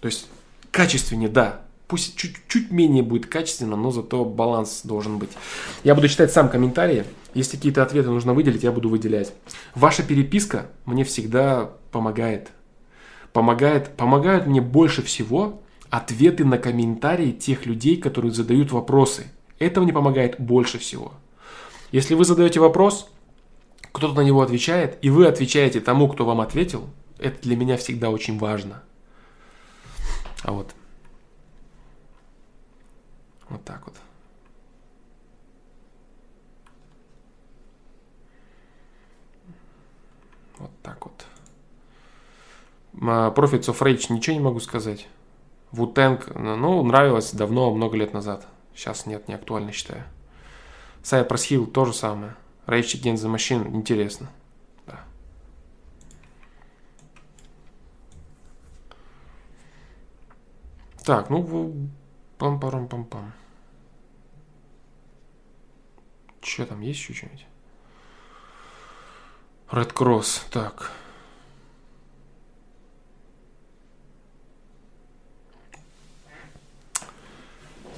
То 0.00 0.06
есть 0.06 0.28
качественнее, 0.70 1.28
да, 1.28 1.62
пусть 1.88 2.16
чуть-чуть 2.16 2.70
менее 2.70 3.02
будет 3.02 3.26
качественно, 3.26 3.74
но 3.74 3.90
зато 3.90 4.24
баланс 4.24 4.82
должен 4.84 5.18
быть. 5.18 5.30
Я 5.82 5.96
буду 5.96 6.08
читать 6.08 6.32
сам 6.32 6.48
комментарии. 6.48 7.04
Если 7.34 7.56
какие-то 7.56 7.82
ответы 7.82 8.10
нужно 8.10 8.32
выделить, 8.32 8.62
я 8.62 8.70
буду 8.70 8.88
выделять. 8.88 9.32
Ваша 9.74 10.04
переписка 10.04 10.66
мне 10.86 11.02
всегда 11.02 11.70
помогает. 11.90 12.50
Помогает, 13.32 13.96
помогают 13.96 14.46
мне 14.46 14.60
больше 14.60 15.02
всего 15.02 15.60
ответы 15.94 16.44
на 16.44 16.58
комментарии 16.58 17.30
тех 17.30 17.66
людей, 17.66 17.96
которые 17.96 18.32
задают 18.32 18.72
вопросы. 18.72 19.30
Это 19.60 19.80
мне 19.80 19.92
помогает 19.92 20.40
больше 20.40 20.78
всего. 20.80 21.12
Если 21.92 22.14
вы 22.14 22.24
задаете 22.24 22.58
вопрос, 22.58 23.08
кто-то 23.92 24.14
на 24.14 24.22
него 24.22 24.42
отвечает, 24.42 24.98
и 25.02 25.10
вы 25.10 25.28
отвечаете 25.28 25.80
тому, 25.80 26.08
кто 26.08 26.24
вам 26.24 26.40
ответил, 26.40 26.90
это 27.20 27.40
для 27.42 27.56
меня 27.56 27.76
всегда 27.76 28.10
очень 28.10 28.38
важно. 28.40 28.82
А 30.42 30.50
вот. 30.50 30.74
Вот 33.48 33.64
так 33.64 33.86
вот. 33.86 33.94
Вот 40.58 40.70
так 40.82 41.04
вот. 41.04 41.24
Profits 42.94 43.68
of 43.68 43.78
Rage 43.78 44.12
ничего 44.12 44.34
не 44.34 44.42
могу 44.42 44.58
сказать. 44.58 45.06
Вутенг, 45.74 46.32
ну, 46.36 46.82
нравилось 46.84 47.32
давно, 47.32 47.74
много 47.74 47.96
лет 47.96 48.12
назад. 48.12 48.46
Сейчас 48.74 49.06
нет, 49.06 49.26
не 49.26 49.34
актуально 49.34 49.72
считаю. 49.72 50.04
Cypress 51.02 51.50
Hill 51.50 51.66
то 51.66 51.84
же 51.84 51.92
самое. 51.92 52.36
Rage 52.66 53.00
Against 53.00 53.24
the 53.24 53.34
Machine 53.34 53.68
интересно. 53.74 54.30
Да. 54.86 55.00
Так, 61.04 61.28
ну, 61.28 61.88
пам-парам-пам-пам. 62.38 63.32
Что 66.40 66.66
там, 66.66 66.80
есть 66.82 67.00
еще 67.00 67.14
что-нибудь? 67.14 67.46
Red 69.70 69.92
Cross, 69.92 70.42
так. 70.52 70.92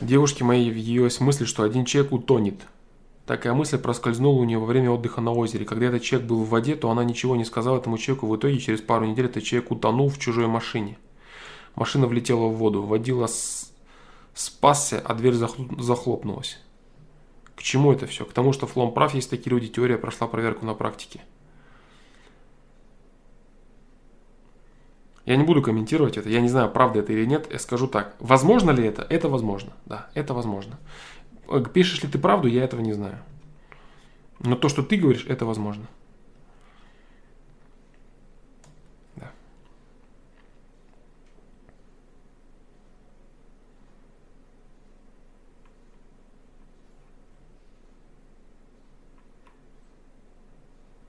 Девушке 0.00 0.44
моей 0.44 0.66
явилась 0.66 1.20
мысль, 1.20 1.46
что 1.46 1.62
один 1.62 1.86
человек 1.86 2.12
утонет. 2.12 2.60
Такая 3.24 3.54
мысль 3.54 3.78
проскользнула 3.78 4.40
у 4.40 4.44
нее 4.44 4.58
во 4.58 4.66
время 4.66 4.90
отдыха 4.90 5.22
на 5.22 5.32
озере. 5.32 5.64
Когда 5.64 5.86
этот 5.86 6.02
человек 6.02 6.28
был 6.28 6.44
в 6.44 6.50
воде, 6.50 6.76
то 6.76 6.90
она 6.90 7.02
ничего 7.02 7.34
не 7.34 7.44
сказала 7.44 7.78
этому 7.78 7.96
человеку. 7.96 8.26
В 8.26 8.36
итоге 8.36 8.58
через 8.58 8.82
пару 8.82 9.06
недель 9.06 9.24
этот 9.24 9.42
человек 9.42 9.70
утонул 9.70 10.10
в 10.10 10.18
чужой 10.18 10.46
машине. 10.48 10.98
Машина 11.74 12.06
влетела 12.06 12.46
в 12.46 12.56
воду. 12.56 12.82
Водила 12.82 13.26
с... 13.26 13.72
спасся, 14.34 15.00
а 15.02 15.14
дверь 15.14 15.34
захлопнулась. 15.34 16.58
К 17.54 17.62
чему 17.62 17.90
это 17.90 18.06
все? 18.06 18.26
К 18.26 18.32
тому, 18.32 18.52
что 18.52 18.66
Флом 18.66 18.92
прав, 18.92 19.14
есть 19.14 19.30
такие 19.30 19.50
люди, 19.50 19.68
теория 19.68 19.96
прошла 19.96 20.26
проверку 20.26 20.66
на 20.66 20.74
практике. 20.74 21.20
Я 25.26 25.36
не 25.36 25.42
буду 25.42 25.60
комментировать 25.60 26.16
это, 26.16 26.28
я 26.28 26.40
не 26.40 26.48
знаю, 26.48 26.70
правда 26.70 27.00
это 27.00 27.12
или 27.12 27.26
нет, 27.26 27.48
я 27.52 27.58
скажу 27.58 27.88
так. 27.88 28.14
Возможно 28.20 28.70
ли 28.70 28.86
это? 28.86 29.04
Это 29.10 29.28
возможно, 29.28 29.72
да, 29.84 30.06
это 30.14 30.34
возможно. 30.34 30.78
Э, 31.48 31.62
пишешь 31.72 32.02
ли 32.04 32.08
ты 32.08 32.18
правду, 32.18 32.46
я 32.46 32.62
этого 32.62 32.80
не 32.80 32.92
знаю. 32.92 33.18
Но 34.38 34.54
то, 34.54 34.68
что 34.68 34.84
ты 34.84 34.96
говоришь, 34.96 35.26
это 35.28 35.44
возможно. 35.44 35.86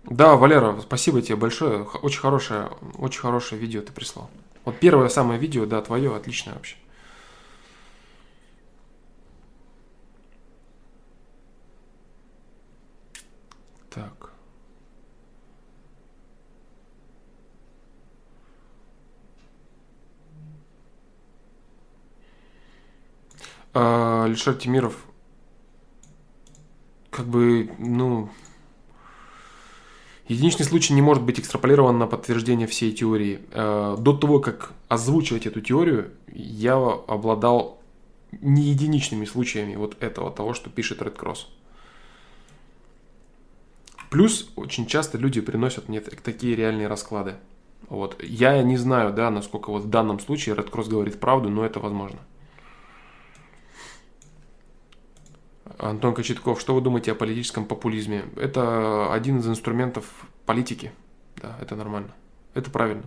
Да, 0.10 0.38
Валера, 0.38 0.80
спасибо 0.82 1.22
тебе 1.22 1.36
большое. 1.36 1.84
Очень 1.84 2.22
хорошее, 2.22 2.70
очень 2.98 3.20
хорошее 3.20 3.60
видео 3.60 3.82
ты 3.82 3.92
прислал. 3.92 4.30
Вот 4.64 4.80
первое 4.80 5.10
самое 5.10 5.40
видео, 5.40 5.66
да, 5.66 5.82
твое, 5.82 6.16
отличное 6.16 6.54
вообще. 6.54 6.78
Так. 13.90 14.32
А, 23.74 24.24
Алишер 24.24 24.56
Тимиров, 24.56 24.96
как 27.12 27.26
бы, 27.26 27.70
ну, 27.78 28.30
Единичный 30.28 30.66
случай 30.66 30.94
не 30.94 31.02
может 31.02 31.24
быть 31.24 31.40
экстраполирован 31.40 31.98
на 31.98 32.06
подтверждение 32.06 32.68
всей 32.68 32.92
теории. 32.92 33.40
Э, 33.52 33.96
до 33.98 34.14
того, 34.14 34.40
как 34.40 34.74
озвучивать 34.90 35.48
эту 35.48 35.62
теорию, 35.62 36.12
я 36.34 36.76
обладал 36.76 37.82
не 38.42 38.64
единичными 38.64 39.24
случаями 39.26 39.76
вот 39.76 39.96
этого, 40.02 40.30
того, 40.30 40.54
что 40.54 40.70
пишет 40.70 41.02
Red 41.02 41.18
Cross. 41.18 41.48
Плюс 44.10 44.50
очень 44.56 44.86
часто 44.86 45.18
люди 45.18 45.40
приносят 45.40 45.88
мне 45.88 46.02
такие 46.02 46.56
реальные 46.56 46.88
расклады. 46.88 47.36
Вот. 47.90 48.22
Я 48.22 48.62
не 48.64 48.76
знаю, 48.76 49.14
да, 49.14 49.30
насколько 49.30 49.70
вот 49.70 49.84
в 49.84 49.90
данном 49.90 50.20
случае 50.20 50.56
Red 50.56 50.70
Cross 50.70 50.90
говорит 50.90 51.20
правду, 51.20 51.50
но 51.50 51.66
это 51.66 51.80
возможно. 51.80 52.20
Антон 55.78 56.16
Кочетков, 56.16 56.60
что 56.60 56.74
вы 56.74 56.82
думаете 56.82 57.12
о 57.12 57.16
политическом 57.16 57.66
популизме? 57.66 58.26
Это 58.36 59.14
один 59.14 59.40
из 59.40 59.48
инструментов 59.48 60.06
политики. 60.46 60.92
Да, 61.42 61.56
это 61.62 61.76
нормально. 61.76 62.14
Это 62.54 62.72
правильно. 62.72 63.04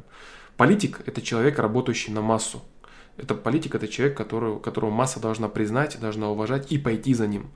Политик– 0.57 1.03
это 1.07 1.21
человек, 1.21 1.59
работающий 1.59 2.13
на 2.13 2.21
массу. 2.21 2.63
Это 3.17 3.35
политик– 3.35 3.75
это 3.77 3.89
человек, 3.89 4.17
который, 4.17 4.61
которого 4.61 4.91
масса 4.91 5.19
должна 5.19 5.49
признать, 5.49 5.99
должна 5.99 6.31
уважать 6.31 6.71
и 6.71 6.79
пойти 6.79 7.15
за 7.15 7.27
ним. 7.27 7.51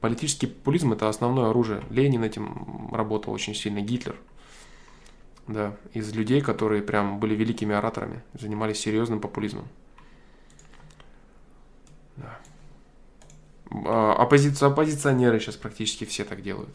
Политический 0.00 0.46
популизм– 0.46 0.92
это 0.94 1.08
основное 1.08 1.50
оружие. 1.50 1.82
Ленин 1.90 2.22
этим 2.22 2.90
работал 2.92 3.32
очень 3.32 3.54
сильно, 3.54 3.80
Гитлер. 3.80 4.16
Да, 5.46 5.76
из 5.94 6.12
людей, 6.14 6.42
которые 6.42 6.82
прям 6.82 7.20
были 7.20 7.34
великими 7.34 7.74
ораторами, 7.74 8.22
занимались 8.34 8.80
серьезным 8.80 9.20
популизмом. 9.20 9.66
Да. 12.16 12.38
А, 13.57 13.57
оппози... 13.70 14.52
Оппозиционеры 14.64 15.40
сейчас 15.40 15.56
практически 15.56 16.04
все 16.04 16.24
так 16.24 16.42
делают. 16.42 16.74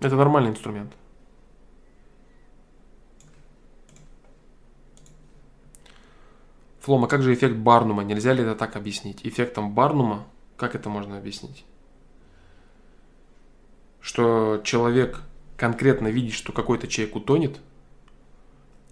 Это 0.00 0.16
нормальный 0.16 0.50
инструмент. 0.50 0.92
Флома, 6.80 7.08
как 7.08 7.22
же 7.22 7.32
эффект 7.32 7.56
Барнума? 7.56 8.04
Нельзя 8.04 8.34
ли 8.34 8.42
это 8.42 8.54
так 8.54 8.76
объяснить? 8.76 9.20
Эффектом 9.24 9.72
Барнума, 9.72 10.26
как 10.56 10.74
это 10.74 10.90
можно 10.90 11.16
объяснить? 11.16 11.64
Что 14.00 14.60
человек 14.64 15.22
конкретно 15.56 16.08
видит, 16.08 16.34
что 16.34 16.52
какой-то 16.52 16.86
человек 16.86 17.16
утонет, 17.16 17.58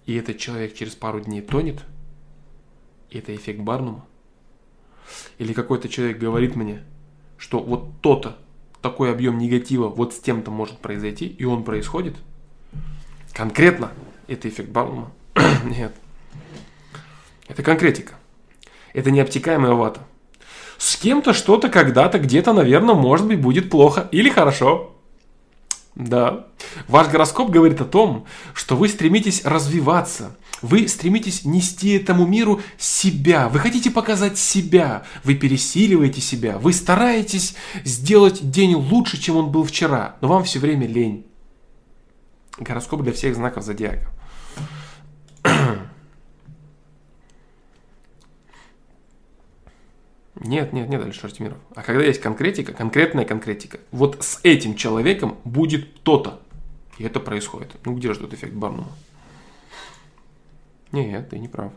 и 0.06 0.14
этот 0.14 0.38
человек 0.38 0.74
через 0.74 0.94
пару 0.94 1.20
дней 1.20 1.42
тонет, 1.42 1.84
и 3.10 3.18
это 3.18 3.36
эффект 3.36 3.60
Барнума? 3.60 4.06
Или 5.38 5.52
какой-то 5.52 5.88
человек 5.88 6.18
говорит 6.18 6.56
мне, 6.56 6.82
что 7.38 7.58
вот 7.58 8.00
то-то, 8.00 8.36
такой 8.80 9.12
объем 9.12 9.38
негатива 9.38 9.88
вот 9.88 10.14
с 10.14 10.18
тем-то 10.18 10.50
может 10.50 10.78
произойти, 10.78 11.26
и 11.26 11.44
он 11.44 11.64
происходит, 11.64 12.16
конкретно 13.32 13.92
это 14.26 14.48
эффект 14.48 14.70
Баума. 14.70 15.12
Нет. 15.64 15.94
Это 17.48 17.62
конкретика. 17.62 18.14
Это 18.92 19.10
необтекаемая 19.10 19.72
вата. 19.72 20.00
С 20.78 20.96
кем-то 20.96 21.32
что-то 21.32 21.68
когда-то 21.68 22.18
где-то, 22.18 22.52
наверное, 22.52 22.94
может 22.94 23.26
быть, 23.26 23.40
будет 23.40 23.70
плохо 23.70 24.08
или 24.10 24.28
хорошо. 24.28 24.91
Да. 25.94 26.46
Ваш 26.88 27.08
гороскоп 27.08 27.50
говорит 27.50 27.80
о 27.80 27.84
том, 27.84 28.26
что 28.54 28.76
вы 28.76 28.88
стремитесь 28.88 29.44
развиваться, 29.44 30.36
вы 30.62 30.86
стремитесь 30.88 31.44
нести 31.44 31.90
этому 31.90 32.24
миру 32.24 32.60
себя. 32.78 33.48
Вы 33.48 33.58
хотите 33.58 33.90
показать 33.90 34.38
себя. 34.38 35.02
Вы 35.24 35.34
пересиливаете 35.34 36.20
себя. 36.20 36.56
Вы 36.56 36.72
стараетесь 36.72 37.56
сделать 37.84 38.48
день 38.50 38.74
лучше, 38.74 39.20
чем 39.20 39.36
он 39.36 39.50
был 39.50 39.64
вчера. 39.64 40.16
Но 40.20 40.28
вам 40.28 40.44
все 40.44 40.60
время 40.60 40.86
лень. 40.86 41.26
Гороскоп 42.58 43.02
для 43.02 43.12
всех 43.12 43.34
знаков 43.34 43.64
зодиака. 43.64 44.08
Нет, 50.44 50.72
нет, 50.72 50.88
нет, 50.88 51.02
Алишер 51.02 51.30
Тимиров. 51.30 51.58
А 51.74 51.82
когда 51.82 52.02
есть 52.02 52.20
конкретика, 52.20 52.72
конкретная 52.72 53.24
конкретика, 53.24 53.78
вот 53.92 54.22
с 54.22 54.40
этим 54.42 54.74
человеком 54.74 55.36
будет 55.44 56.02
то-то. 56.02 56.40
И 56.98 57.04
это 57.04 57.20
происходит. 57.20 57.76
Ну 57.84 57.94
где 57.94 58.12
же 58.12 58.20
тут 58.20 58.34
эффект 58.34 58.52
Барнума? 58.52 58.88
Нет, 60.90 61.30
ты 61.30 61.38
не 61.38 61.48
прав. 61.48 61.72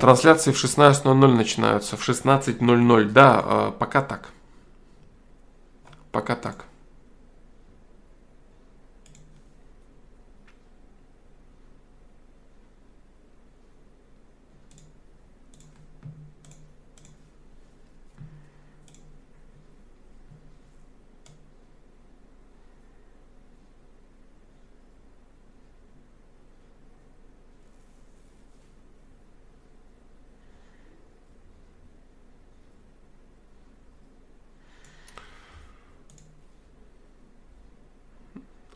Трансляции 0.00 0.50
в 0.52 0.64
16.00 0.64 1.34
начинаются, 1.34 1.96
в 1.96 2.08
16.00. 2.08 3.04
Да, 3.04 3.42
э, 3.44 3.72
пока 3.78 4.00
так. 4.00 4.30
Пока 6.10 6.34
так. 6.34 6.64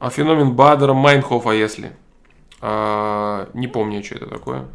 А 0.04 0.10
феномен 0.10 0.52
Бадера 0.52 0.92
Майнхофа, 0.92 1.52
если? 1.52 1.96
А, 2.60 3.48
не 3.54 3.68
помню, 3.68 4.04
что 4.04 4.16
это 4.16 4.26
такое. 4.26 4.66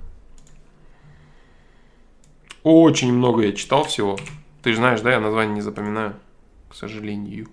Очень 2.64 3.14
много 3.14 3.44
я 3.44 3.52
читал 3.52 3.84
всего. 3.84 4.18
Ты 4.64 4.72
же 4.72 4.78
знаешь, 4.78 5.02
да, 5.02 5.12
я 5.12 5.20
название 5.20 5.54
не 5.54 5.62
запоминаю, 5.62 6.16
к 6.68 6.74
сожалению. 6.74 7.48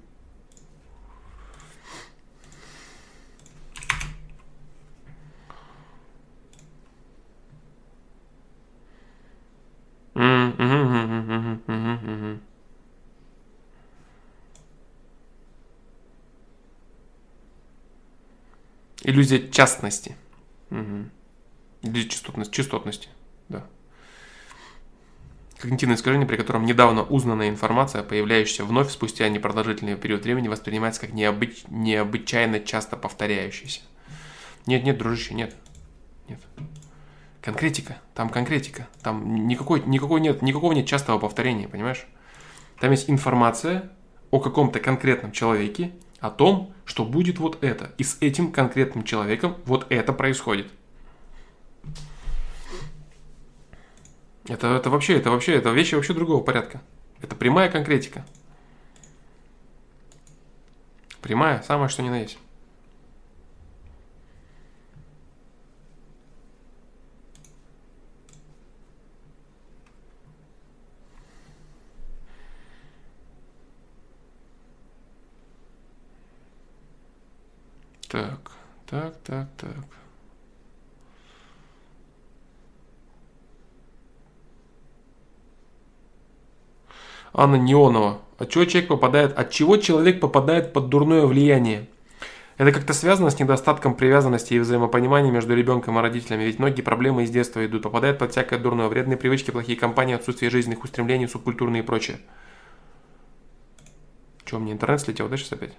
Иллюзия 19.17 19.51
частности. 19.51 20.14
Угу. 20.71 21.09
Или 21.85 22.07
частотности, 22.07 22.53
частотности, 22.53 23.09
да. 23.49 23.64
Когнитивное 25.59 25.97
искажение, 25.97 26.29
при 26.29 26.37
котором 26.37 26.67
недавно 26.67 27.03
узнанная 27.03 27.49
информация, 27.49 28.03
появляющаяся 28.03 28.67
вновь 28.67 28.91
спустя 28.91 29.27
непродолжительный 29.31 29.97
период 29.97 30.25
времени, 30.25 30.49
воспринимается 30.49 31.01
как 31.01 31.14
необыч... 31.14 31.64
необычайно 31.69 32.61
часто 32.61 32.99
повторяющаяся. 32.99 33.81
Нет, 34.67 34.85
нет, 34.85 34.99
дружище, 34.99 35.33
нет. 35.33 35.57
Нет. 36.29 36.41
Конкретика. 37.41 37.97
Там 38.12 38.29
конкретика. 38.29 38.87
Там 39.01 39.47
никакой, 39.47 39.83
никакой 39.87 40.21
нет, 40.21 40.43
никакого 40.43 40.75
нет 40.75 40.87
частого 40.87 41.19
повторения, 41.19 41.69
понимаешь? 41.69 42.07
Там 42.81 42.91
есть 42.91 43.09
информация 43.09 43.91
о 44.31 44.41
каком-то 44.41 44.79
конкретном 44.79 45.33
человеке, 45.33 45.93
о 46.27 46.31
том, 46.31 46.74
что 46.85 47.05
будет 47.05 47.39
вот 47.39 47.62
это. 47.62 47.93
И 47.99 48.05
с 48.05 48.18
этим 48.20 48.53
конкретным 48.53 49.05
человеком 49.05 49.57
вот 49.64 49.87
это 49.91 50.12
происходит. 50.12 50.68
Это, 54.49 54.68
это 54.68 54.91
вообще, 54.91 55.16
это 55.16 55.31
вообще, 55.31 55.55
это 55.55 55.70
вещи 55.70 55.95
вообще 55.95 56.14
другого 56.14 56.43
порядка. 56.43 56.81
Это 57.20 57.35
прямая 57.35 57.70
конкретика. 57.70 58.24
Прямая, 61.20 61.62
самое 61.62 61.89
что 61.89 62.03
ни 62.03 62.09
на 62.09 62.20
есть. 62.20 62.39
Так, 78.17 78.51
так, 78.87 79.14
так, 79.25 79.47
так. 79.59 79.85
Анна 87.35 87.57
Неонова. 87.57 88.23
От 88.39 88.49
чего 88.49 88.64
человек 88.64 88.89
попадает, 88.89 89.39
от 89.39 89.51
чего 89.51 89.77
человек 89.77 90.21
попадает 90.21 90.73
под 90.73 90.89
дурное 90.89 91.27
влияние? 91.27 91.89
Это 92.57 92.73
как-то 92.73 92.95
связано 92.95 93.29
с 93.29 93.39
недостатком 93.39 93.95
привязанности 93.95 94.55
и 94.55 94.59
взаимопонимания 94.59 95.31
между 95.31 95.55
ребенком 95.55 95.99
и 95.99 96.01
родителями, 96.01 96.45
ведь 96.45 96.59
многие 96.59 96.81
проблемы 96.81 97.25
из 97.25 97.31
детства 97.31 97.67
идут, 97.67 97.83
попадает 97.83 98.17
под 98.17 98.33
всякое 98.33 98.59
дурное, 98.59 98.89
вредные 98.89 99.19
привычки, 99.19 99.51
плохие 99.51 99.79
компании, 99.79 100.14
отсутствие 100.14 100.51
жизненных 100.51 100.83
устремлений, 100.85 101.29
субкультурные 101.29 101.83
и 101.83 101.87
прочее. 101.87 102.17
Че, 104.47 104.59
мне 104.59 104.73
интернет 104.73 105.03
слетел, 105.03 105.29
да, 105.29 105.37
сейчас 105.37 105.53
опять? 105.53 105.75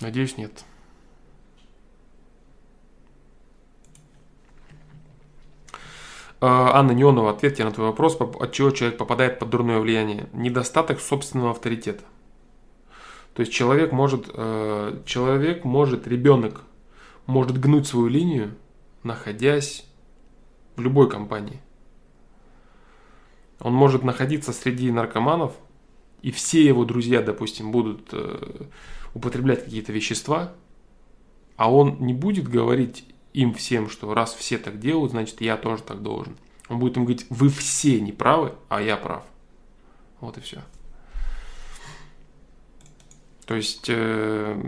Надеюсь, 0.00 0.36
нет. 0.36 0.64
А, 6.40 6.78
Анна 6.78 6.92
Неонова, 6.92 7.30
ответьте 7.30 7.64
на 7.64 7.72
твой 7.72 7.88
вопрос, 7.88 8.16
от 8.20 8.52
чего 8.52 8.70
человек 8.70 8.98
попадает 8.98 9.38
под 9.38 9.50
дурное 9.50 9.80
влияние. 9.80 10.28
Недостаток 10.32 11.00
собственного 11.00 11.52
авторитета. 11.52 12.04
То 13.34 13.40
есть 13.40 13.52
человек 13.52 13.92
может, 13.92 14.30
э, 14.32 15.02
человек 15.04 15.64
может, 15.64 16.06
ребенок 16.06 16.62
может 17.26 17.58
гнуть 17.58 17.86
свою 17.86 18.08
линию, 18.08 18.54
находясь 19.02 19.86
в 20.76 20.80
любой 20.80 21.10
компании. 21.10 21.60
Он 23.60 23.74
может 23.74 24.04
находиться 24.04 24.52
среди 24.52 24.90
наркоманов, 24.90 25.52
и 26.22 26.30
все 26.30 26.64
его 26.64 26.84
друзья, 26.84 27.22
допустим, 27.22 27.72
будут 27.72 28.08
э, 28.12 28.66
употреблять 29.16 29.64
какие-то 29.64 29.92
вещества, 29.92 30.52
а 31.56 31.72
он 31.72 31.96
не 32.00 32.12
будет 32.12 32.48
говорить 32.48 33.06
им 33.32 33.54
всем, 33.54 33.88
что 33.88 34.12
раз 34.12 34.34
все 34.34 34.58
так 34.58 34.78
делают, 34.78 35.12
значит 35.12 35.40
я 35.40 35.56
тоже 35.56 35.82
так 35.82 36.02
должен. 36.02 36.36
Он 36.68 36.78
будет 36.78 36.98
им 36.98 37.04
говорить, 37.04 37.26
вы 37.30 37.48
все 37.48 37.98
не 38.00 38.12
правы, 38.12 38.52
а 38.68 38.82
я 38.82 38.96
прав. 38.96 39.24
Вот 40.20 40.36
и 40.36 40.40
все. 40.40 40.62
То 43.46 43.54
есть 43.54 43.86
э, 43.88 44.60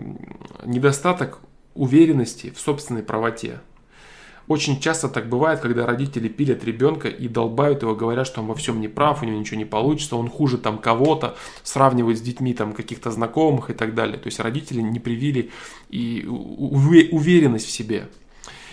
недостаток 0.65 1.41
уверенности 1.75 2.49
в 2.49 2.59
собственной 2.59 3.03
правоте. 3.03 3.59
Очень 4.49 4.79
часто 4.79 5.09
так 5.09 5.29
бывает, 5.29 5.59
когда 5.59 5.85
родители 5.85 6.27
пилят 6.27 6.63
ребенка 6.63 7.07
и 7.07 7.27
долбают 7.27 7.83
его, 7.83 7.95
говорят, 7.95 8.25
что 8.25 8.41
он 8.41 8.47
во 8.47 8.55
всем 8.55 8.81
не 8.81 8.87
прав, 8.87 9.21
у 9.21 9.25
него 9.25 9.37
ничего 9.37 9.59
не 9.59 9.65
получится, 9.65 10.15
он 10.15 10.27
хуже 10.27 10.57
там 10.57 10.79
кого-то, 10.79 11.37
сравнивают 11.61 12.17
с 12.17 12.21
детьми 12.21 12.55
там 12.55 12.73
каких-то 12.73 13.11
знакомых 13.11 13.69
и 13.69 13.73
так 13.73 13.93
далее. 13.93 14.17
То 14.17 14.25
есть 14.25 14.39
родители 14.39 14.81
не 14.81 14.99
привили 14.99 15.51
и 15.91 16.25
уверенность 16.27 17.67
в 17.67 17.71
себе. 17.71 18.07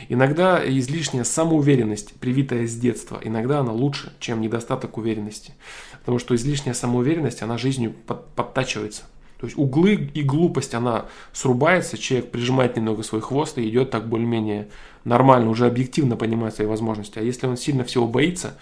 Иногда 0.08 0.66
излишняя 0.66 1.24
самоуверенность, 1.24 2.14
привитая 2.20 2.66
с 2.66 2.74
детства, 2.74 3.20
иногда 3.22 3.58
она 3.58 3.72
лучше, 3.72 4.14
чем 4.18 4.40
недостаток 4.40 4.96
уверенности. 4.96 5.52
Потому 6.00 6.18
что 6.18 6.34
излишняя 6.34 6.72
самоуверенность, 6.72 7.42
она 7.42 7.58
жизнью 7.58 7.94
подтачивается. 8.34 9.02
То 9.38 9.46
есть 9.46 9.58
углы 9.58 10.10
и 10.14 10.22
глупость, 10.22 10.74
она 10.74 11.04
срубается, 11.34 11.98
человек 11.98 12.30
прижимает 12.30 12.76
немного 12.76 13.02
свой 13.02 13.20
хвост 13.20 13.58
и 13.58 13.68
идет 13.68 13.90
так 13.90 14.08
более-менее 14.08 14.68
нормально, 15.06 15.48
уже 15.48 15.66
объективно 15.66 16.16
понимает 16.16 16.54
свои 16.54 16.66
возможности. 16.66 17.18
А 17.18 17.22
если 17.22 17.46
он 17.46 17.56
сильно 17.56 17.84
всего 17.84 18.06
боится, 18.06 18.58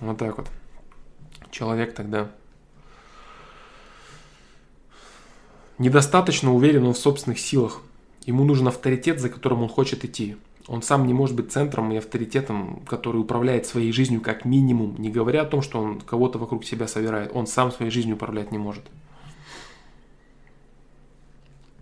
вот 0.00 0.18
так 0.18 0.36
вот, 0.36 0.48
человек 1.50 1.94
тогда 1.94 2.30
недостаточно 5.78 6.54
уверен 6.54 6.86
он 6.86 6.92
в 6.94 6.98
собственных 6.98 7.40
силах. 7.40 7.80
Ему 8.26 8.44
нужен 8.44 8.68
авторитет, 8.68 9.18
за 9.18 9.28
которым 9.28 9.62
он 9.62 9.68
хочет 9.68 10.04
идти. 10.04 10.36
Он 10.66 10.82
сам 10.82 11.06
не 11.06 11.12
может 11.12 11.36
быть 11.36 11.52
центром 11.52 11.92
и 11.92 11.96
авторитетом, 11.96 12.84
который 12.86 13.18
управляет 13.18 13.66
своей 13.66 13.92
жизнью 13.92 14.20
как 14.20 14.44
минимум, 14.44 14.94
не 14.98 15.10
говоря 15.10 15.42
о 15.42 15.46
том, 15.46 15.60
что 15.60 15.78
он 15.80 16.00
кого-то 16.00 16.38
вокруг 16.38 16.64
себя 16.64 16.86
собирает. 16.88 17.32
Он 17.34 17.46
сам 17.46 17.70
своей 17.70 17.90
жизнью 17.90 18.16
управлять 18.16 18.50
не 18.50 18.58
может. 18.58 18.84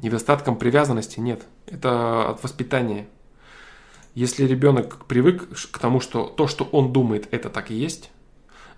Недостатком 0.01 0.57
привязанности 0.57 1.21
нет. 1.21 1.45
Это 1.67 2.31
от 2.31 2.43
воспитания. 2.43 3.07
Если 4.15 4.45
ребенок 4.45 5.07
привык 5.07 5.49
к 5.71 5.79
тому, 5.79 6.01
что 6.01 6.27
то, 6.27 6.47
что 6.47 6.65
он 6.65 6.93
думает, 6.93 7.29
это 7.31 7.49
так 7.49 7.71
и 7.71 7.75
есть, 7.75 8.11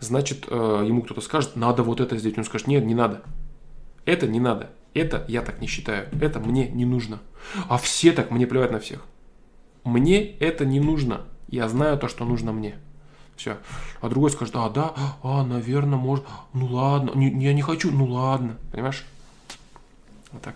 значит, 0.01 0.47
э, 0.49 0.85
ему 0.87 1.03
кто-то 1.03 1.20
скажет, 1.20 1.57
надо 1.57 1.82
вот 1.82 2.01
это 2.01 2.16
сделать. 2.16 2.39
Он 2.39 2.45
скажет, 2.45 2.68
нет, 2.68 2.85
не 2.85 2.95
надо. 2.95 3.22
Это 4.05 4.26
не 4.28 4.39
надо. 4.41 4.70
Это 4.93 5.24
я 5.28 5.43
так 5.43 5.61
не 5.61 5.66
считаю. 5.66 6.09
Это 6.20 6.39
мне 6.39 6.68
не 6.68 6.85
нужно. 6.85 7.20
А 7.68 7.78
все 7.78 8.12
так, 8.12 8.30
мне 8.30 8.47
плевать 8.47 8.70
на 8.70 8.78
всех. 8.78 9.05
Мне 9.82 10.24
это 10.39 10.64
не 10.64 10.78
нужно. 10.80 11.22
Я 11.49 11.68
знаю 11.68 11.99
то, 11.99 12.09
что 12.09 12.24
нужно 12.24 12.53
мне. 12.53 12.76
Все. 13.37 13.59
А 14.01 14.09
другой 14.09 14.30
скажет, 14.30 14.55
а, 14.57 14.70
да, 14.70 14.95
а, 15.22 15.45
наверное, 15.45 15.99
может, 15.99 16.24
ну 16.53 16.66
ладно, 16.66 17.11
не, 17.14 17.45
я 17.45 17.53
не 17.53 17.62
хочу, 17.62 17.91
ну 17.91 18.07
ладно. 18.07 18.57
Понимаешь? 18.70 19.05
Вот 20.30 20.43
так. 20.43 20.55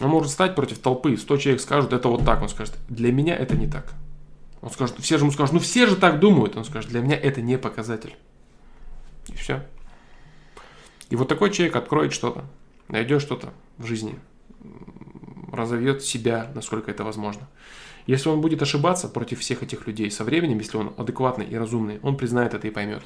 Он 0.00 0.10
может 0.10 0.30
стать 0.30 0.54
против 0.54 0.78
толпы, 0.78 1.16
100 1.16 1.36
человек 1.38 1.60
скажут, 1.60 1.92
это 1.92 2.08
вот 2.08 2.24
так. 2.24 2.42
Он 2.42 2.48
скажет, 2.48 2.74
для 2.88 3.12
меня 3.12 3.34
это 3.34 3.56
не 3.56 3.66
так. 3.66 3.94
Он 4.60 4.70
скажет, 4.70 4.96
все 5.00 5.16
же 5.16 5.24
ему 5.24 5.32
скажут, 5.32 5.54
ну 5.54 5.60
все 5.60 5.86
же 5.86 5.96
так 5.96 6.20
думают. 6.20 6.56
Он 6.56 6.64
скажет, 6.64 6.90
для 6.90 7.00
меня 7.00 7.16
это 7.16 7.40
не 7.40 7.56
показатель. 7.56 8.14
И 9.28 9.34
все. 9.34 9.64
И 11.08 11.16
вот 11.16 11.28
такой 11.28 11.50
человек 11.50 11.76
откроет 11.76 12.12
что-то, 12.12 12.44
найдет 12.88 13.22
что-то 13.22 13.52
в 13.78 13.86
жизни, 13.86 14.18
разовьет 15.52 16.02
себя, 16.02 16.50
насколько 16.54 16.90
это 16.90 17.04
возможно. 17.04 17.48
Если 18.06 18.28
он 18.28 18.40
будет 18.40 18.62
ошибаться 18.62 19.08
против 19.08 19.40
всех 19.40 19.62
этих 19.62 19.86
людей 19.86 20.10
со 20.10 20.24
временем, 20.24 20.58
если 20.58 20.76
он 20.76 20.92
адекватный 20.96 21.46
и 21.46 21.56
разумный, 21.56 21.98
он 22.02 22.16
признает 22.16 22.54
это 22.54 22.66
и 22.66 22.70
поймет. 22.70 23.02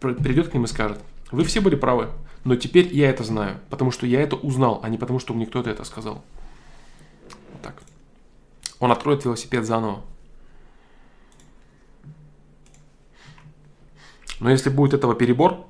Придет 0.00 0.48
к 0.48 0.54
ним 0.54 0.64
и 0.64 0.68
скажет, 0.68 1.00
вы 1.30 1.44
все 1.44 1.60
были 1.60 1.76
правы, 1.76 2.08
но 2.44 2.56
теперь 2.56 2.94
я 2.94 3.10
это 3.10 3.24
знаю, 3.24 3.60
потому 3.70 3.90
что 3.90 4.06
я 4.06 4.20
это 4.20 4.36
узнал, 4.36 4.80
а 4.82 4.88
не 4.88 4.98
потому 4.98 5.18
что 5.18 5.34
мне 5.34 5.46
кто-то 5.46 5.70
это 5.70 5.84
сказал. 5.84 6.24
Вот 7.52 7.62
так. 7.62 7.82
Он 8.80 8.92
откроет 8.92 9.24
велосипед 9.24 9.64
заново. 9.64 10.02
Но 14.40 14.50
если 14.50 14.70
будет 14.70 14.94
этого 14.94 15.14
перебор, 15.14 15.66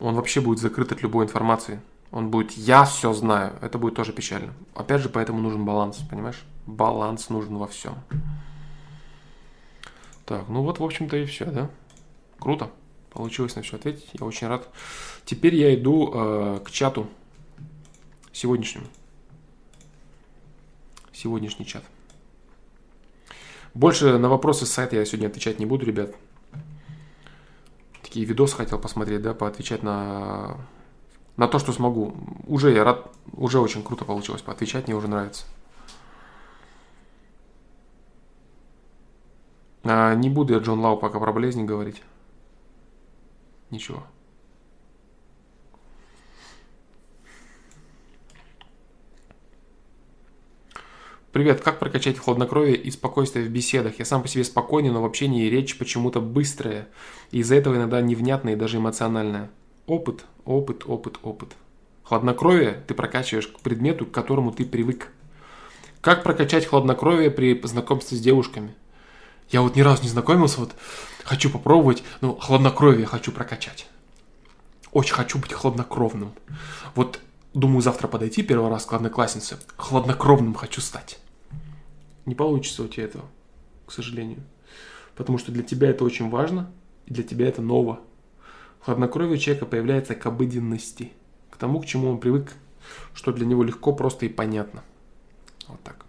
он 0.00 0.14
вообще 0.14 0.40
будет 0.40 0.58
закрыт 0.58 0.92
от 0.92 1.02
любой 1.02 1.26
информации. 1.26 1.80
Он 2.10 2.30
будет 2.30 2.52
«я 2.52 2.84
все 2.84 3.12
знаю». 3.12 3.52
Это 3.60 3.78
будет 3.78 3.94
тоже 3.94 4.12
печально. 4.12 4.54
Опять 4.74 5.02
же, 5.02 5.08
поэтому 5.08 5.40
нужен 5.40 5.64
баланс, 5.64 5.98
понимаешь? 5.98 6.44
Баланс 6.66 7.28
нужен 7.28 7.56
во 7.56 7.66
всем. 7.66 7.94
Так, 10.24 10.48
ну 10.48 10.62
вот, 10.62 10.78
в 10.78 10.84
общем-то, 10.84 11.16
и 11.16 11.26
все, 11.26 11.44
да? 11.44 11.70
Круто. 12.38 12.70
Получилось 13.16 13.56
на 13.56 13.62
все 13.62 13.76
ответить. 13.76 14.08
Я 14.12 14.26
очень 14.26 14.46
рад. 14.46 14.68
Теперь 15.24 15.54
я 15.54 15.74
иду 15.74 16.12
э, 16.14 16.60
к 16.64 16.70
чату 16.70 17.08
сегодняшнему. 18.32 18.86
Сегодняшний 21.12 21.66
чат. 21.66 21.82
Больше 23.74 24.18
на 24.18 24.28
вопросы 24.28 24.66
с 24.66 24.70
сайта 24.70 24.96
я 24.96 25.04
сегодня 25.04 25.26
отвечать 25.26 25.58
не 25.58 25.66
буду, 25.66 25.84
ребят 25.84 26.14
такие 28.16 28.24
видосы 28.24 28.56
хотел 28.56 28.78
посмотреть, 28.78 29.20
да, 29.20 29.34
поотвечать 29.34 29.82
на, 29.82 30.56
на 31.36 31.48
то, 31.48 31.58
что 31.58 31.74
смогу. 31.74 32.14
Уже 32.46 32.72
я 32.72 32.82
рад, 32.82 33.10
уже 33.34 33.60
очень 33.60 33.82
круто 33.82 34.06
получилось 34.06 34.40
поотвечать, 34.40 34.86
мне 34.86 34.96
уже 34.96 35.06
нравится. 35.06 35.44
А, 39.84 40.14
не 40.14 40.30
буду 40.30 40.54
я 40.54 40.60
Джон 40.60 40.80
Лау 40.80 40.96
пока 40.96 41.20
про 41.20 41.30
болезни 41.30 41.62
говорить. 41.62 42.02
Ничего. 43.70 44.04
Привет, 51.32 51.60
как 51.60 51.78
прокачать 51.78 52.16
хладнокровие 52.16 52.76
и 52.76 52.90
спокойствие 52.90 53.44
в 53.44 53.50
беседах? 53.50 53.98
Я 53.98 54.06
сам 54.06 54.22
по 54.22 54.28
себе 54.28 54.42
спокойный, 54.42 54.90
но 54.90 55.02
в 55.02 55.04
общении 55.04 55.50
речь 55.50 55.76
почему-то 55.76 56.20
быстрая. 56.20 56.88
И 57.30 57.40
из-за 57.40 57.56
этого 57.56 57.76
иногда 57.76 58.00
невнятная 58.00 58.54
и 58.54 58.56
даже 58.56 58.78
эмоциональная. 58.78 59.50
Опыт, 59.86 60.24
опыт, 60.46 60.84
опыт, 60.86 61.18
опыт. 61.22 61.50
Хладнокровие 62.04 62.82
ты 62.86 62.94
прокачиваешь 62.94 63.48
к 63.48 63.60
предмету, 63.60 64.06
к 64.06 64.12
которому 64.12 64.50
ты 64.50 64.64
привык. 64.64 65.12
Как 66.00 66.22
прокачать 66.22 66.64
хладнокровие 66.64 67.30
при 67.30 67.60
знакомстве 67.64 68.16
с 68.16 68.20
девушками? 68.22 68.74
Я 69.50 69.62
вот 69.62 69.76
ни 69.76 69.80
разу 69.80 70.02
не 70.02 70.08
знакомился, 70.08 70.60
вот 70.60 70.74
хочу 71.24 71.50
попробовать, 71.50 72.02
но 72.20 72.34
хладнокровие 72.34 73.06
хочу 73.06 73.32
прокачать. 73.32 73.86
Очень 74.92 75.14
хочу 75.14 75.38
быть 75.38 75.52
хладнокровным. 75.52 76.32
Вот 76.94 77.20
думаю 77.54 77.82
завтра 77.82 78.08
подойти 78.08 78.42
первый 78.42 78.70
раз 78.70 78.86
к 78.86 78.92
однокласснице, 78.92 79.58
хладнокровным 79.76 80.54
хочу 80.54 80.80
стать. 80.80 81.18
Не 82.24 82.34
получится 82.34 82.82
у 82.82 82.88
тебя 82.88 83.04
этого, 83.04 83.24
к 83.86 83.92
сожалению. 83.92 84.42
Потому 85.14 85.38
что 85.38 85.52
для 85.52 85.62
тебя 85.62 85.90
это 85.90 86.04
очень 86.04 86.28
важно, 86.28 86.70
и 87.06 87.14
для 87.14 87.22
тебя 87.22 87.46
это 87.48 87.62
ново. 87.62 88.00
Хладнокровие 88.80 89.38
человека 89.38 89.66
появляется 89.66 90.14
к 90.14 90.26
обыденности, 90.26 91.12
к 91.50 91.56
тому, 91.56 91.80
к 91.80 91.86
чему 91.86 92.10
он 92.10 92.18
привык, 92.18 92.52
что 93.14 93.32
для 93.32 93.46
него 93.46 93.62
легко, 93.62 93.92
просто 93.92 94.26
и 94.26 94.28
понятно. 94.28 94.82
Вот 95.68 95.82
так. 95.82 96.05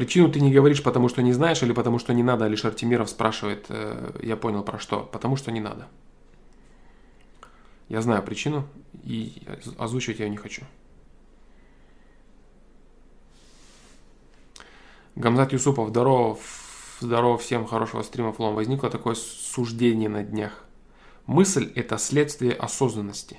Причину 0.00 0.32
ты 0.32 0.40
не 0.40 0.50
говоришь, 0.50 0.82
потому 0.82 1.10
что 1.10 1.20
не 1.20 1.34
знаешь, 1.34 1.62
или 1.62 1.74
потому 1.74 1.98
что 1.98 2.14
не 2.14 2.22
надо, 2.22 2.46
лишь 2.46 2.64
Артемиров 2.64 3.10
спрашивает, 3.10 3.66
э, 3.68 4.18
я 4.22 4.34
понял 4.34 4.62
про 4.62 4.78
что, 4.78 5.00
потому 5.00 5.36
что 5.36 5.52
не 5.52 5.60
надо. 5.60 5.88
Я 7.90 8.00
знаю 8.00 8.22
причину 8.22 8.66
и 9.04 9.42
озвучивать 9.76 10.20
я 10.20 10.30
не 10.30 10.38
хочу. 10.38 10.62
Гамзат 15.16 15.52
Юсупов, 15.52 15.90
здорово, 15.90 16.38
здорово 17.00 17.36
всем, 17.36 17.66
хорошего 17.66 18.00
стрима, 18.00 18.32
флом. 18.32 18.54
Возникло 18.54 18.88
такое 18.88 19.14
суждение 19.14 20.08
на 20.08 20.22
днях. 20.22 20.64
Мысль– 21.26 21.70
это 21.74 21.98
следствие 21.98 22.54
осознанности. 22.54 23.38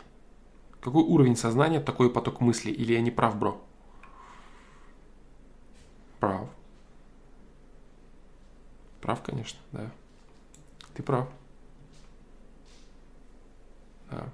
Какой 0.80 1.02
уровень 1.02 1.36
сознания, 1.36 1.80
такой 1.80 2.12
поток 2.12 2.40
мыслей? 2.40 2.72
Или 2.72 2.94
я 2.94 3.02
не 3.02 3.10
прав, 3.10 3.36
бро? 3.36 3.60
Прав. 6.22 6.48
Прав, 9.02 9.24
конечно, 9.24 9.60
да. 9.72 9.92
Ты 10.94 11.02
прав. 11.02 11.28
Да. 14.12 14.30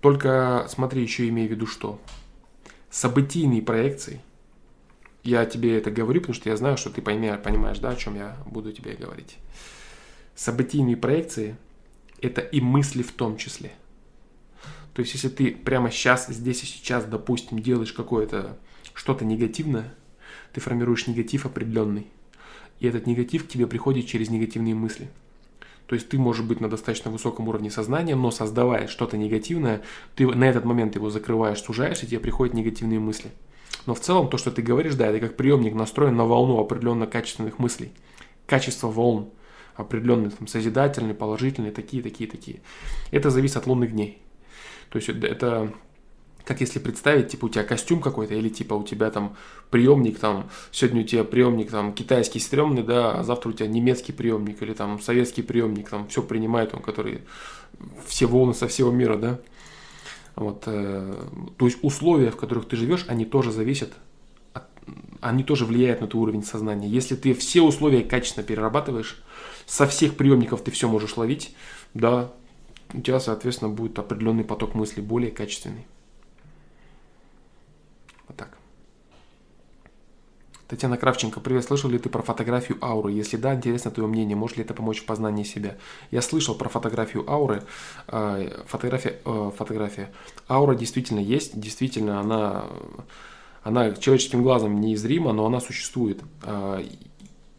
Только 0.00 0.64
смотри, 0.68 1.02
еще 1.02 1.28
имею 1.28 1.48
в 1.48 1.50
виду 1.50 1.66
что. 1.66 2.00
Событийные 2.88 3.62
проекции. 3.62 4.20
Я 5.24 5.44
тебе 5.44 5.76
это 5.76 5.90
говорю, 5.90 6.20
потому 6.20 6.36
что 6.36 6.50
я 6.50 6.56
знаю, 6.56 6.76
что 6.76 6.90
ты 6.90 7.02
поймешь, 7.02 7.42
понимаешь, 7.42 7.80
да, 7.80 7.90
о 7.90 7.96
чем 7.96 8.14
я 8.14 8.36
буду 8.46 8.72
тебе 8.72 8.94
говорить. 8.94 9.38
Событийные 10.36 10.96
проекции– 10.96 11.56
это 12.22 12.40
и 12.40 12.60
мысли 12.60 13.02
в 13.02 13.10
том 13.10 13.36
числе. 13.36 13.72
То 14.94 15.00
есть, 15.00 15.14
если 15.14 15.30
ты 15.30 15.50
прямо 15.50 15.90
сейчас, 15.90 16.28
здесь 16.28 16.62
и 16.62 16.66
сейчас, 16.66 17.04
допустим, 17.06 17.58
делаешь 17.58 17.92
какое-то 17.92 18.56
что-то 18.94 19.24
негативное, 19.24 19.92
ты 20.52 20.60
формируешь 20.60 21.06
негатив 21.06 21.46
определенный. 21.46 22.06
И 22.80 22.86
этот 22.86 23.06
негатив 23.06 23.44
к 23.44 23.48
тебе 23.48 23.66
приходит 23.66 24.06
через 24.06 24.30
негативные 24.30 24.74
мысли– 24.74 25.08
то 25.88 25.94
есть 25.94 26.10
ты 26.10 26.18
можешь 26.18 26.44
быть 26.44 26.60
на 26.60 26.68
достаточно 26.68 27.10
высоком 27.10 27.48
уровне 27.48 27.70
сознания, 27.70 28.14
но 28.14 28.30
создавая 28.30 28.88
что-то 28.88 29.16
негативное, 29.16 29.80
ты 30.16 30.26
на 30.26 30.44
этот 30.44 30.66
момент 30.66 30.94
его 30.94 31.08
закрываешь, 31.08 31.62
сужаешь, 31.62 32.02
и 32.02 32.06
тебе 32.06 32.20
приходят 32.20 32.54
негативные 32.54 33.00
мысли. 33.00 33.30
Но 33.86 33.94
в 33.94 34.00
целом 34.00 34.28
то, 34.28 34.36
что 34.36 34.50
ты 34.50 34.60
говоришь, 34.60 34.96
да, 34.96 35.06
это 35.06 35.18
как 35.18 35.36
приемник 35.36 35.72
настроен 35.72 36.14
на 36.14 36.26
волну 36.26 36.60
определенно 36.60 37.06
качественных 37.06 37.58
мыслей. 37.58 37.90
Качество 38.46 38.88
волн 38.88 39.30
определенные, 39.76 40.28
там, 40.28 40.46
созидательные, 40.46 41.14
положительные, 41.14 41.72
такие, 41.72 42.02
такие, 42.02 42.28
такие. 42.28 42.60
Это 43.10 43.30
зависит 43.30 43.56
от 43.56 43.66
лунных 43.66 43.92
дней. 43.92 44.20
То 44.90 44.96
есть 44.96 45.08
это 45.08 45.72
как 46.48 46.62
если 46.62 46.78
представить, 46.78 47.28
типа, 47.28 47.44
у 47.44 47.48
тебя 47.50 47.62
костюм 47.62 48.00
какой-то, 48.00 48.32
или 48.32 48.48
типа 48.48 48.72
у 48.72 48.82
тебя 48.82 49.10
там 49.10 49.36
приемник, 49.68 50.18
там, 50.18 50.48
сегодня 50.72 51.02
у 51.02 51.04
тебя 51.04 51.22
приемник 51.22 51.70
там 51.70 51.92
китайский 51.92 52.40
стрёмный, 52.40 52.82
да, 52.82 53.20
а 53.20 53.22
завтра 53.22 53.50
у 53.50 53.52
тебя 53.52 53.68
немецкий 53.68 54.12
приемник, 54.12 54.62
или 54.62 54.72
там 54.72 54.98
советский 54.98 55.42
приемник, 55.42 55.90
там 55.90 56.08
все 56.08 56.22
принимает 56.22 56.72
он, 56.72 56.80
который 56.80 57.20
все 58.06 58.24
волны 58.24 58.54
со 58.54 58.66
всего 58.66 58.90
мира, 58.90 59.18
да. 59.18 59.40
Вот, 60.36 60.62
э, 60.64 61.22
то 61.58 61.66
есть 61.66 61.80
условия, 61.82 62.30
в 62.30 62.36
которых 62.36 62.66
ты 62.66 62.76
живешь, 62.76 63.04
они 63.08 63.26
тоже 63.26 63.52
зависят, 63.52 63.92
от, 64.54 64.64
они 65.20 65.44
тоже 65.44 65.66
влияют 65.66 66.00
на 66.00 66.06
твой 66.06 66.22
уровень 66.22 66.44
сознания. 66.44 66.88
Если 66.88 67.14
ты 67.14 67.34
все 67.34 67.60
условия 67.60 68.00
качественно 68.00 68.46
перерабатываешь, 68.46 69.22
со 69.66 69.86
всех 69.86 70.16
приемников 70.16 70.62
ты 70.62 70.70
все 70.70 70.88
можешь 70.88 71.18
ловить, 71.18 71.54
да, 71.92 72.32
у 72.94 73.02
тебя, 73.02 73.20
соответственно, 73.20 73.70
будет 73.70 73.98
определенный 73.98 74.44
поток 74.44 74.74
мыслей 74.74 75.02
более 75.02 75.30
качественный. 75.30 75.86
Вот 78.28 78.36
так. 78.36 78.58
Татьяна 80.68 80.98
Кравченко, 80.98 81.40
привет, 81.40 81.64
слышал 81.64 81.88
ли 81.88 81.98
ты 81.98 82.10
про 82.10 82.20
фотографию 82.20 82.76
ауры? 82.82 83.10
Если 83.10 83.38
да, 83.38 83.54
интересно 83.54 83.90
твое 83.90 84.06
мнение, 84.06 84.36
может 84.36 84.58
ли 84.58 84.64
это 84.64 84.74
помочь 84.74 85.00
в 85.00 85.06
познании 85.06 85.42
себя? 85.42 85.78
Я 86.10 86.20
слышал 86.20 86.54
про 86.54 86.68
фотографию 86.68 87.28
ауры. 87.28 87.62
А, 88.06 88.64
фотография, 88.66 89.18
э, 89.24 89.50
фотография. 89.56 90.12
Аура 90.46 90.74
действительно 90.74 91.20
есть, 91.20 91.58
действительно 91.58 92.20
она, 92.20 92.66
она 93.62 93.92
человеческим 93.92 94.42
глазом 94.42 94.78
неизрима, 94.78 95.32
но 95.32 95.46
она 95.46 95.60
существует. 95.60 96.20
А, 96.42 96.84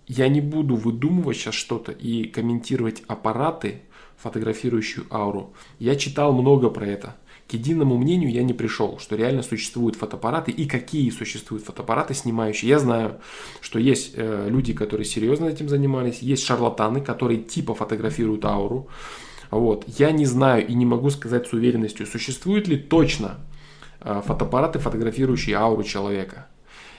я 0.06 0.28
не 0.28 0.42
буду 0.42 0.76
выдумывать 0.76 1.38
сейчас 1.38 1.56
что-то 1.56 1.92
и 1.92 2.26
комментировать 2.26 3.02
аппараты, 3.08 3.82
фотографирующую 4.18 5.08
ауру. 5.10 5.54
Я 5.80 5.96
читал 5.96 6.32
много 6.32 6.70
про 6.70 6.86
это. 6.86 7.16
К 7.50 7.54
единому 7.54 7.98
мнению 7.98 8.32
я 8.32 8.44
не 8.44 8.54
пришел, 8.54 9.00
что 9.00 9.16
реально 9.16 9.42
существуют 9.42 9.96
фотоаппараты 9.96 10.52
и 10.52 10.68
какие 10.68 11.10
существуют 11.10 11.66
фотоаппараты 11.66 12.14
снимающие. 12.14 12.70
Я 12.70 12.78
знаю, 12.78 13.22
что 13.60 13.80
есть 13.80 14.12
э, 14.16 14.48
люди, 14.48 14.74
которые 14.74 15.06
серьезно 15.06 15.48
этим 15.48 15.68
занимались, 15.68 16.20
есть 16.20 16.46
шарлатаны, 16.46 17.02
которые 17.02 17.42
типа 17.42 17.74
фотографируют 17.74 18.46
ауру. 18.46 18.88
Вот. 19.50 19.84
Я 19.88 20.12
не 20.12 20.28
знаю 20.28 20.68
и 20.68 20.76
не 20.76 20.86
могу 20.86 21.10
сказать 21.10 21.48
с 21.48 21.54
уверенностью, 21.54 22.06
существуют 22.06 22.68
ли 22.68 22.78
точно 22.78 23.40
э, 24.02 24.22
фотоаппараты, 24.24 24.78
фотографирующие 24.78 25.56
ауру 25.56 25.82
человека. 25.82 26.50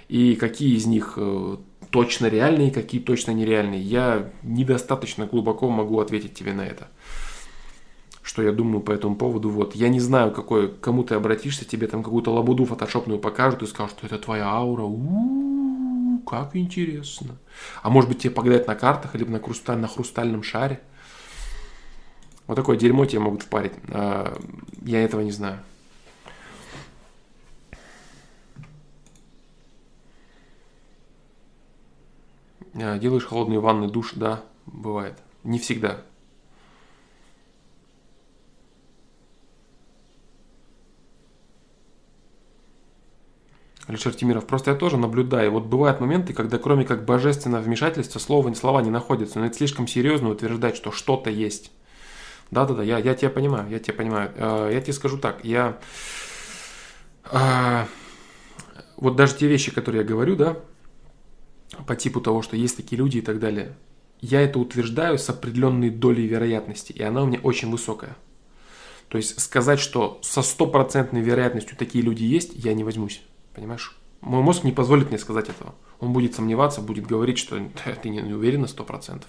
И 0.09 0.35
какие 0.35 0.75
из 0.75 0.85
них 0.85 1.15
э, 1.17 1.59
точно 1.91 2.27
реальные, 2.27 2.73
какие 2.73 3.01
точно 3.01 3.31
нереальные. 3.31 3.83
Я 3.83 4.29
недостаточно 4.43 5.27
глубоко 5.27 5.71
могу 5.71 6.01
ответить 6.01 6.35
тебе 6.35 6.55
на 6.55 6.63
это 6.63 6.89
что 8.31 8.43
я 8.43 8.53
думаю 8.53 8.81
по 8.81 8.93
этому 8.93 9.17
поводу. 9.17 9.51
Вот, 9.51 9.75
я 9.75 9.89
не 9.89 9.99
знаю, 9.99 10.31
какой, 10.31 10.73
кому 10.73 11.03
ты 11.03 11.17
обратишься, 11.17 11.65
тебе 11.65 11.89
там 11.89 12.05
какую-то 12.05 12.33
лабуду 12.33 12.65
фотошопную 12.65 13.19
покажут 13.19 13.63
и 13.63 13.67
скажут, 13.67 13.99
что 13.99 14.07
это 14.07 14.19
твоя 14.19 14.47
аура. 14.47 14.83
У-у-у, 14.83 16.21
как 16.21 16.55
интересно. 16.55 17.39
А 17.83 17.91
может 17.91 18.09
быть 18.09 18.21
тебе 18.21 18.33
погадать 18.33 18.69
на 18.69 18.77
картах, 18.77 19.17
либо 19.17 19.33
на, 19.33 19.41
хрусталь, 19.41 19.79
на 19.79 19.89
хрустальном 19.89 20.45
шаре. 20.45 20.81
Вот 22.47 22.55
такое 22.55 22.77
дерьмо 22.77 23.05
тебе 23.05 23.19
могут 23.19 23.43
впарить. 23.43 23.73
А, 23.89 24.39
я 24.83 25.03
этого 25.03 25.23
не 25.23 25.33
знаю. 25.33 25.59
А, 32.75 32.97
делаешь 32.97 33.25
холодные 33.25 33.59
ванны, 33.59 33.89
душ, 33.89 34.13
да, 34.15 34.45
бывает. 34.67 35.19
Не 35.43 35.59
всегда. 35.59 36.03
Алишер 43.91 44.15
Тимиров, 44.15 44.47
просто 44.47 44.71
я 44.71 44.77
тоже 44.77 44.97
наблюдаю. 44.97 45.51
Вот 45.51 45.67
бывают 45.67 45.99
моменты, 45.99 46.33
когда 46.33 46.59
кроме 46.59 46.85
как 46.85 47.05
божественного 47.05 47.61
вмешательства 47.61 48.21
слова, 48.21 48.55
слова 48.55 48.83
не 48.83 48.91
находятся, 48.91 49.41
но 49.41 49.47
это 49.47 49.57
слишком 49.57 49.89
серьезно 49.89 50.31
утверждать, 50.31 50.77
что 50.77 50.93
что-то 50.93 51.29
есть. 51.29 51.73
Да-да-да, 52.53 52.85
я, 52.85 52.99
я 52.99 53.17
тебя 53.17 53.31
понимаю, 53.31 53.69
я 53.69 53.81
тебя 53.81 53.95
понимаю. 53.95 54.31
Э, 54.37 54.71
я 54.73 54.81
тебе 54.81 54.93
скажу 54.93 55.19
так, 55.19 55.45
я... 55.45 55.77
Э, 57.33 57.87
вот 58.97 59.17
даже 59.17 59.35
те 59.35 59.49
вещи, 59.49 59.73
которые 59.73 60.03
я 60.03 60.07
говорю, 60.07 60.37
да, 60.37 60.57
по 61.85 61.97
типу 61.97 62.21
того, 62.21 62.43
что 62.43 62.57
есть 62.57 62.77
такие 62.77 62.97
люди 62.97 63.19
и 63.19 63.23
так 63.23 63.41
далее, 63.41 63.75
я 64.21 64.41
это 64.41 64.61
утверждаю 64.61 65.19
с 65.19 65.29
определенной 65.29 65.91
долей 65.91 66.29
вероятности, 66.29 66.93
и 66.93 67.03
она 67.03 67.25
у 67.25 67.27
меня 67.27 67.41
очень 67.43 67.73
высокая. 67.73 68.17
То 69.09 69.17
есть 69.17 69.41
сказать, 69.41 69.81
что 69.81 70.21
со 70.23 70.43
стопроцентной 70.43 71.23
вероятностью 71.23 71.77
такие 71.77 72.05
люди 72.05 72.23
есть, 72.23 72.53
я 72.55 72.73
не 72.73 72.85
возьмусь. 72.85 73.23
Понимаешь? 73.55 73.97
Мой 74.21 74.43
мозг 74.43 74.65
не 74.65 74.73
позволит 74.73 75.09
мне 75.09 75.19
сказать 75.19 75.49
этого. 75.49 75.75
Он 75.99 76.13
будет 76.13 76.35
сомневаться, 76.35 76.81
будет 76.81 77.07
говорить, 77.07 77.39
что 77.39 77.59
ты 78.03 78.09
не, 78.09 78.21
уверен 78.21 78.63
на 78.63 78.67
100%. 78.67 79.23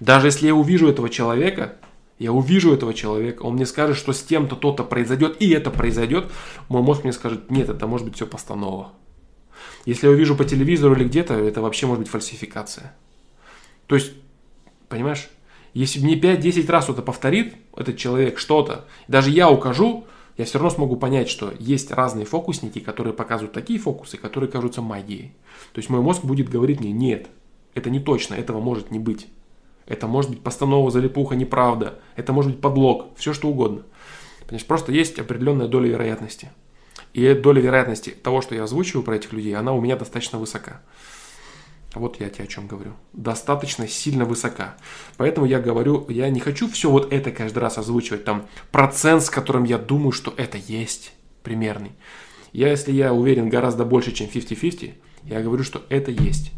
Даже 0.00 0.28
если 0.28 0.46
я 0.46 0.54
увижу 0.54 0.88
этого 0.88 1.08
человека, 1.08 1.76
я 2.18 2.32
увижу 2.32 2.72
этого 2.72 2.94
человека, 2.94 3.42
он 3.42 3.54
мне 3.54 3.66
скажет, 3.66 3.96
что 3.96 4.12
с 4.12 4.22
тем-то 4.22 4.56
то-то 4.56 4.84
произойдет, 4.84 5.40
и 5.40 5.50
это 5.50 5.70
произойдет, 5.70 6.30
мой 6.68 6.82
мозг 6.82 7.04
мне 7.04 7.12
скажет, 7.12 7.50
нет, 7.50 7.68
это 7.68 7.86
может 7.86 8.06
быть 8.06 8.16
все 8.16 8.26
постанова. 8.26 8.92
Если 9.84 10.06
я 10.06 10.12
увижу 10.12 10.36
по 10.36 10.44
телевизору 10.44 10.94
или 10.94 11.04
где-то, 11.04 11.34
это 11.34 11.60
вообще 11.60 11.86
может 11.86 12.00
быть 12.00 12.10
фальсификация. 12.10 12.94
То 13.86 13.96
есть, 13.96 14.12
понимаешь, 14.88 15.28
если 15.74 16.00
мне 16.00 16.18
5-10 16.18 16.70
раз 16.70 16.84
кто-то 16.84 17.02
повторит, 17.02 17.54
этот 17.76 17.96
человек 17.96 18.38
что-то, 18.38 18.86
даже 19.08 19.30
я 19.30 19.50
укажу, 19.50 20.06
я 20.36 20.44
все 20.44 20.58
равно 20.58 20.70
смогу 20.70 20.96
понять, 20.96 21.28
что 21.28 21.52
есть 21.58 21.90
разные 21.90 22.26
фокусники, 22.26 22.80
которые 22.80 23.14
показывают 23.14 23.52
такие 23.52 23.78
фокусы, 23.78 24.16
которые 24.16 24.50
кажутся 24.50 24.82
магией. 24.82 25.32
То 25.72 25.78
есть 25.78 25.90
мой 25.90 26.00
мозг 26.00 26.24
будет 26.24 26.48
говорить 26.48 26.80
мне, 26.80 26.92
нет, 26.92 27.28
это 27.74 27.90
не 27.90 28.00
точно, 28.00 28.34
этого 28.34 28.60
может 28.60 28.90
не 28.90 28.98
быть. 28.98 29.28
Это 29.86 30.06
может 30.06 30.30
быть 30.30 30.40
постанова, 30.40 30.90
залипуха, 30.90 31.36
неправда. 31.36 31.98
Это 32.16 32.32
может 32.32 32.52
быть 32.52 32.60
подлог, 32.60 33.08
все 33.16 33.32
что 33.32 33.48
угодно. 33.48 33.82
Понимаешь, 34.46 34.66
просто 34.66 34.92
есть 34.92 35.18
определенная 35.18 35.68
доля 35.68 35.88
вероятности. 35.88 36.50
И 37.12 37.32
доля 37.34 37.60
вероятности 37.60 38.10
того, 38.10 38.40
что 38.40 38.54
я 38.54 38.64
озвучиваю 38.64 39.04
про 39.04 39.16
этих 39.16 39.32
людей, 39.32 39.54
она 39.54 39.72
у 39.72 39.80
меня 39.80 39.96
достаточно 39.96 40.38
высока. 40.38 40.80
Вот 41.94 42.20
я 42.20 42.28
тебе 42.28 42.44
о 42.44 42.48
чем 42.48 42.66
говорю. 42.66 42.92
Достаточно 43.12 43.86
сильно 43.86 44.24
высока. 44.24 44.76
Поэтому 45.16 45.46
я 45.46 45.60
говорю, 45.60 46.06
я 46.08 46.28
не 46.28 46.40
хочу 46.40 46.68
все 46.68 46.90
вот 46.90 47.12
это 47.12 47.30
каждый 47.30 47.58
раз 47.58 47.78
озвучивать. 47.78 48.24
Там 48.24 48.46
процент, 48.72 49.22
с 49.22 49.30
которым 49.30 49.64
я 49.64 49.78
думаю, 49.78 50.10
что 50.12 50.34
это 50.36 50.58
есть 50.58 51.12
примерный. 51.42 51.92
Я, 52.52 52.70
если 52.70 52.92
я 52.92 53.12
уверен 53.12 53.48
гораздо 53.48 53.84
больше, 53.84 54.12
чем 54.12 54.26
50-50, 54.26 54.94
я 55.24 55.40
говорю, 55.40 55.62
что 55.62 55.82
это 55.88 56.10
есть. 56.10 56.52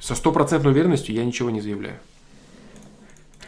Со 0.00 0.14
стопроцентной 0.14 0.72
уверенностью 0.72 1.14
я 1.14 1.24
ничего 1.24 1.50
не 1.50 1.60
заявляю. 1.60 1.98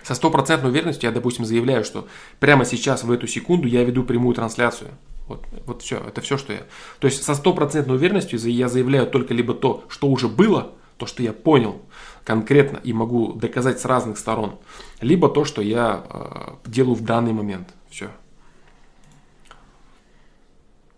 Со 0.02 0.14
стопроцентной 0.14 0.70
уверенностью 0.70 1.08
я, 1.08 1.14
допустим, 1.14 1.44
заявляю, 1.44 1.84
что 1.84 2.08
прямо 2.40 2.64
сейчас, 2.64 3.04
в 3.04 3.12
эту 3.12 3.26
секунду, 3.26 3.68
я 3.68 3.84
веду 3.84 4.04
прямую 4.04 4.34
трансляцию. 4.34 4.90
Вот, 5.28 5.44
вот 5.66 5.82
все, 5.82 5.98
это 5.98 6.22
все, 6.22 6.38
что 6.38 6.54
я. 6.54 6.62
То 6.98 7.06
есть 7.06 7.22
со 7.22 7.34
стопроцентной 7.34 7.96
уверенностью 7.96 8.38
я 8.50 8.68
заявляю 8.68 9.06
только 9.06 9.34
либо 9.34 9.52
то, 9.52 9.84
что 9.88 10.08
уже 10.08 10.26
было, 10.26 10.72
то, 10.98 11.06
что 11.06 11.22
я 11.22 11.32
понял 11.32 11.80
конкретно 12.24 12.78
и 12.78 12.92
могу 12.92 13.32
доказать 13.32 13.80
с 13.80 13.84
разных 13.84 14.18
сторон, 14.18 14.58
либо 15.00 15.28
то, 15.30 15.44
что 15.44 15.62
я 15.62 16.04
э, 16.10 16.54
делаю 16.66 16.94
в 16.94 17.04
данный 17.04 17.32
момент. 17.32 17.72
Все. 17.88 18.10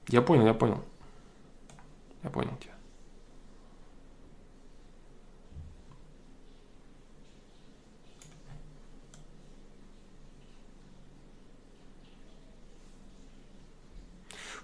Я 0.09 0.23
понял, 0.23 0.47
я 0.47 0.55
понял. 0.55 0.83
Я 2.25 2.31
понял 2.31 2.57
тебя. 2.61 2.70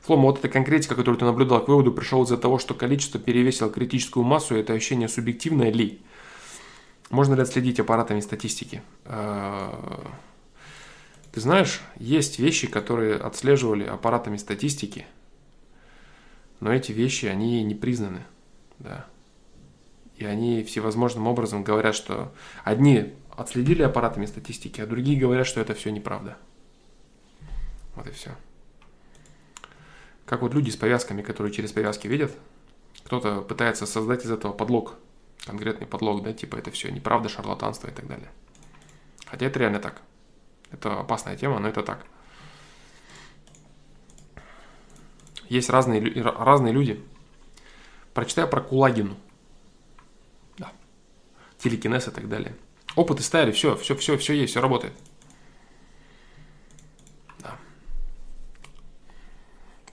Флома, 0.07 0.23
вот 0.27 0.39
эта 0.39 0.49
конкретика, 0.49 0.95
которую 0.95 1.19
ты 1.19 1.25
наблюдал, 1.25 1.65
к 1.65 1.69
выводу 1.69 1.93
пришел 1.93 2.23
из-за 2.23 2.39
того, 2.39 2.61
что 2.61 2.75
количество 2.75 3.19
перевесило 3.19 3.69
критическую 3.69 4.25
массу, 4.25 4.55
и 4.55 4.61
это 4.61 4.73
ощущение 4.73 5.09
субъективное 5.09 5.73
ли? 5.73 6.01
Можно 7.11 7.35
ли 7.35 7.43
отследить 7.43 7.81
аппаратами 7.81 8.21
статистики? 8.21 8.83
А, 9.05 10.09
ты 11.33 11.41
знаешь, 11.41 11.81
есть 11.97 12.39
вещи, 12.39 12.69
которые 12.69 13.17
отслеживали 13.17 13.83
аппаратами 13.83 14.37
статистики, 14.37 15.07
но 16.61 16.73
эти 16.73 16.93
вещи, 16.93 17.27
они 17.27 17.65
не 17.65 17.75
признаны. 17.75 18.23
Да. 18.79 19.07
И 20.19 20.25
они 20.25 20.63
всевозможным 20.63 21.27
образом 21.27 21.65
говорят, 21.65 21.97
что 21.97 22.33
одни 22.63 23.13
отследили 23.37 23.83
аппаратами 23.83 24.27
статистики, 24.27 24.81
а 24.81 24.87
другие 24.87 25.19
говорят, 25.19 25.49
что 25.49 25.61
это 25.61 25.75
все 25.75 25.91
неправда. 25.91 26.37
Вот 27.97 28.07
и 28.07 28.13
все. 28.13 28.31
Как 30.27 30.43
вот 30.43 30.55
люди 30.55 30.71
с 30.71 30.77
повязками, 30.77 31.23
которые 31.23 31.53
через 31.53 31.73
повязки 31.73 32.09
видят, 32.09 32.33
кто-то 33.05 33.41
пытается 33.43 33.87
создать 33.87 34.25
из 34.25 34.31
этого 34.31 34.53
подлог, 34.53 34.97
конкретный 35.45 35.87
подлог, 35.87 36.23
да, 36.25 36.33
типа 36.33 36.57
это 36.57 36.73
все 36.73 36.91
неправда, 36.91 37.29
шарлатанство 37.29 37.89
и 37.89 37.93
так 37.93 38.09
далее. 38.09 38.29
Хотя 39.27 39.47
это 39.47 39.59
реально 39.61 39.79
так. 39.79 40.03
Это 40.73 41.01
опасная 41.01 41.37
тема, 41.37 41.61
но 41.61 41.69
это 41.69 41.83
так. 41.83 42.05
Есть 45.49 45.71
разные, 45.71 46.03
разные 46.23 46.73
люди. 46.73 47.03
Прочитай 48.13 48.49
про 48.49 48.61
Кулагину. 48.61 49.17
Да. 50.59 50.73
Телекинез 51.59 52.09
и 52.09 52.11
так 52.11 52.29
далее. 52.29 52.57
Опыты 52.97 53.23
ставили, 53.23 53.53
все, 53.53 53.77
все, 53.77 53.95
все, 53.95 54.17
все 54.17 54.35
есть, 54.35 54.53
все 54.53 54.61
работает. 54.61 54.95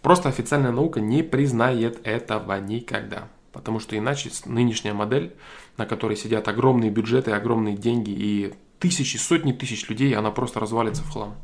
Просто 0.04 0.28
официальная 0.28 0.74
наука 0.74 1.00
не 1.00 1.24
признает 1.24 2.06
этого 2.06 2.60
никогда. 2.60 3.30
Потому 3.54 3.80
что 3.80 3.98
иначе 3.98 4.30
нынешняя 4.46 4.94
модель, 4.94 5.34
на 5.78 5.86
которой 5.86 6.18
сидят 6.18 6.50
огромные 6.50 6.92
бюджеты, 6.92 7.32
огромные 7.32 7.78
деньги 7.78 8.12
и 8.12 8.54
тысячи, 8.80 9.16
сотни 9.16 9.54
тысяч 9.54 9.88
людей, 9.88 10.14
она 10.14 10.30
просто 10.30 10.60
развалится 10.60 11.04
в 11.04 11.10
хлам. 11.10 11.38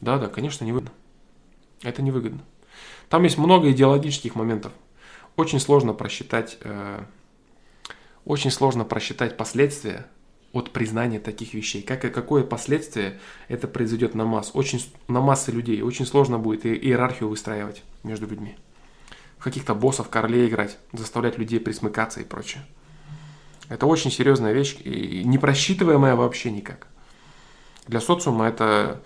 Да, 0.00 0.18
да, 0.18 0.26
конечно, 0.26 0.64
невыгодно. 0.64 0.90
Это 1.82 2.02
невыгодно. 2.02 2.40
Там 3.08 3.22
есть 3.22 3.38
много 3.38 3.70
идеологических 3.70 4.34
моментов. 4.34 4.72
Очень 5.36 5.60
сложно 5.60 5.94
просчитать, 5.94 6.58
э, 6.62 7.04
очень 8.24 8.50
сложно 8.50 8.84
просчитать 8.84 9.36
последствия 9.36 10.08
от 10.52 10.70
признания 10.70 11.20
таких 11.20 11.54
вещей. 11.54 11.82
Как 11.82 12.04
и 12.04 12.08
какое 12.08 12.42
последствие 12.42 13.18
это 13.48 13.68
произойдет 13.68 14.14
на 14.14 14.24
масс, 14.24 14.50
очень 14.54 14.84
на 15.06 15.20
массы 15.20 15.50
людей. 15.52 15.82
Очень 15.82 16.06
сложно 16.06 16.38
будет 16.38 16.64
иерархию 16.64 17.28
выстраивать 17.28 17.82
между 18.02 18.26
людьми. 18.26 18.56
Каких-то 19.38 19.74
боссов, 19.74 20.08
королей 20.08 20.48
играть, 20.48 20.78
заставлять 20.92 21.38
людей 21.38 21.60
присмыкаться 21.60 22.20
и 22.20 22.24
прочее. 22.24 22.64
Это 23.68 23.86
очень 23.86 24.10
серьезная 24.10 24.52
вещь 24.52 24.76
и 24.82 25.22
не 25.24 25.38
просчитываемая 25.38 26.16
вообще 26.16 26.50
никак. 26.50 26.88
Для 27.86 28.00
социума 28.00 28.48
это 28.48 29.02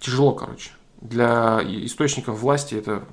тяжело, 0.00 0.32
короче. 0.32 0.70
Для 1.00 1.60
источников 1.62 2.38
власти 2.38 2.74
это, 2.74 3.04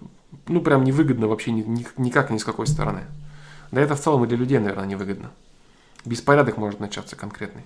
ну, 0.47 0.61
прям 0.61 0.85
невыгодно 0.85 1.27
вообще 1.27 1.51
ни, 1.51 1.61
ни, 1.61 1.85
никак 1.97 2.29
ни 2.29 2.37
с 2.37 2.45
какой 2.45 2.67
стороны. 2.67 3.01
Да 3.71 3.81
это 3.81 3.95
в 3.95 4.01
целом 4.01 4.23
и 4.23 4.27
для 4.27 4.37
людей, 4.37 4.59
наверное, 4.59 4.85
невыгодно. 4.85 5.31
Беспорядок 6.05 6.57
может 6.57 6.80
начаться 6.80 7.15
конкретный. 7.15 7.63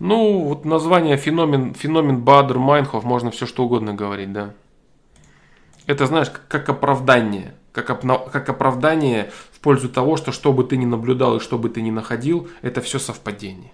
Ну, 0.00 0.44
вот 0.44 0.64
название 0.64 1.18
феномен, 1.18 1.74
феномен 1.74 2.22
Бадр 2.22 2.58
Майнхоф, 2.58 3.04
можно 3.04 3.30
все 3.30 3.44
что 3.44 3.64
угодно 3.64 3.92
говорить, 3.92 4.32
да. 4.32 4.54
Это, 5.86 6.06
знаешь, 6.06 6.30
как 6.30 6.68
оправдание. 6.70 7.54
Как, 7.72 7.86
как 7.86 8.48
оправдание 8.48 9.30
в 9.52 9.60
пользу 9.60 9.88
того, 9.88 10.16
что 10.16 10.32
что 10.32 10.52
бы 10.52 10.64
ты 10.64 10.76
ни 10.76 10.86
наблюдал 10.86 11.36
и 11.36 11.40
что 11.40 11.58
бы 11.58 11.68
ты 11.68 11.82
ни 11.82 11.90
находил, 11.90 12.48
это 12.62 12.80
все 12.80 12.98
совпадение. 12.98 13.72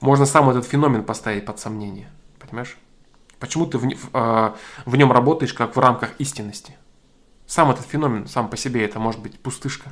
Можно 0.00 0.26
сам 0.26 0.50
этот 0.50 0.66
феномен 0.66 1.02
поставить 1.04 1.46
под 1.46 1.58
сомнение. 1.58 2.10
Понимаешь? 2.38 2.76
Почему 3.38 3.66
ты 3.66 3.78
в, 3.78 3.84
в, 3.84 4.10
а, 4.12 4.56
нем 4.86 5.12
работаешь 5.12 5.54
как 5.54 5.76
в 5.76 5.78
рамках 5.78 6.18
истинности? 6.18 6.76
Сам 7.46 7.70
этот 7.70 7.86
феномен, 7.86 8.26
сам 8.26 8.48
по 8.48 8.56
себе, 8.56 8.84
это 8.84 8.98
может 8.98 9.20
быть 9.20 9.38
пустышка. 9.38 9.90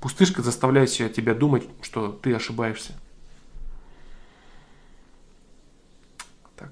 Пустышка 0.00 0.40
заставляет 0.40 0.90
тебя 1.08 1.34
думать, 1.34 1.68
что 1.82 2.08
ты 2.08 2.34
ошибаешься. 2.34 2.94
Так. 6.56 6.70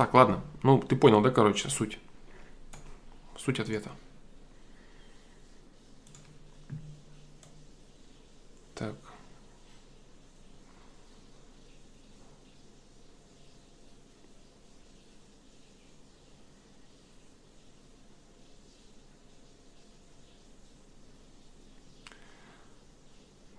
Так, 0.00 0.14
ладно. 0.14 0.40
Ну, 0.62 0.78
ты 0.78 0.96
понял, 0.96 1.20
да, 1.20 1.30
короче, 1.30 1.68
суть. 1.68 1.98
Суть 3.36 3.60
ответа. 3.60 3.90
Так. 8.74 8.94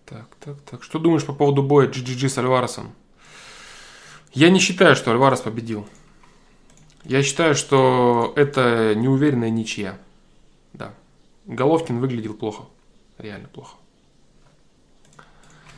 Так, 0.05 0.35
так, 0.39 0.59
так. 0.61 0.81
Что 0.81 0.97
думаешь 0.97 1.23
по 1.23 1.33
поводу 1.33 1.61
боя 1.61 1.87
GGG 1.87 2.29
с 2.29 2.39
Альваресом? 2.39 2.95
Я 4.33 4.49
не 4.49 4.57
считаю, 4.57 4.95
что 4.95 5.11
Альварес 5.11 5.41
победил. 5.41 5.85
Я 7.03 7.23
считаю, 7.23 7.55
что 7.55 8.33
это 8.35 8.93
неуверенная 8.95 9.49
ничья. 9.49 9.97
Да. 10.73 10.93
Головкин 11.45 11.99
выглядел 11.99 12.33
плохо. 12.33 12.63
Реально 13.17 13.47
плохо. 13.47 13.77